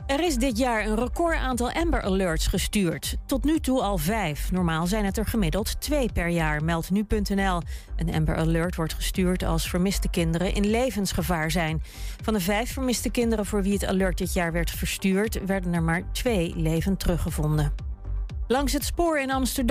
Er 0.08 0.20
is 0.20 0.36
dit 0.36 0.58
jaar 0.58 0.86
een 0.86 0.96
record 0.96 1.38
aantal 1.38 1.72
Amber 1.72 2.02
Alerts 2.02 2.48
gestuurd. 2.48 3.16
Tot 3.26 3.44
nu 3.44 3.60
toe 3.60 3.82
al 3.82 3.98
vijf. 3.98 4.52
Normaal 4.52 4.88
zijn 4.88 5.06
het 5.06 5.18
er 5.18 5.26
gemiddeld 5.26 5.82
twee 5.82 6.12
per 6.14 6.28
jaar, 6.28 6.64
meldt 6.64 6.92
nu.nl. 6.92 7.62
Een 7.96 8.14
Amber 8.14 8.36
Alert 8.36 8.76
wordt 8.76 8.94
gestuurd 8.94 9.44
als 9.44 9.70
vermiste 9.70 10.10
kinderen 10.10 10.54
in 10.54 10.70
levensgevaar 10.70 11.52
zijn. 11.52 11.82
Van 12.22 12.34
de 12.34 12.40
vijf 12.40 12.74
vermiste 12.74 13.10
kinderen 13.10 13.46
voor 13.46 13.64
wie 13.64 13.74
het 13.74 13.86
alert 13.86 14.18
dit 14.18 14.34
jaar 14.34 14.52
werd 14.52 14.72
verstuurd... 14.72 15.46
werden 15.46 15.74
er 15.74 15.84
maar 15.84 16.12
twee 16.12 16.54
levend 16.56 17.00
teruggevonden. 17.00 17.74
Langs 18.48 18.74
het 18.74 18.86
spoor 18.86 19.20
in 19.20 19.32
Amsterdam. 19.32 19.64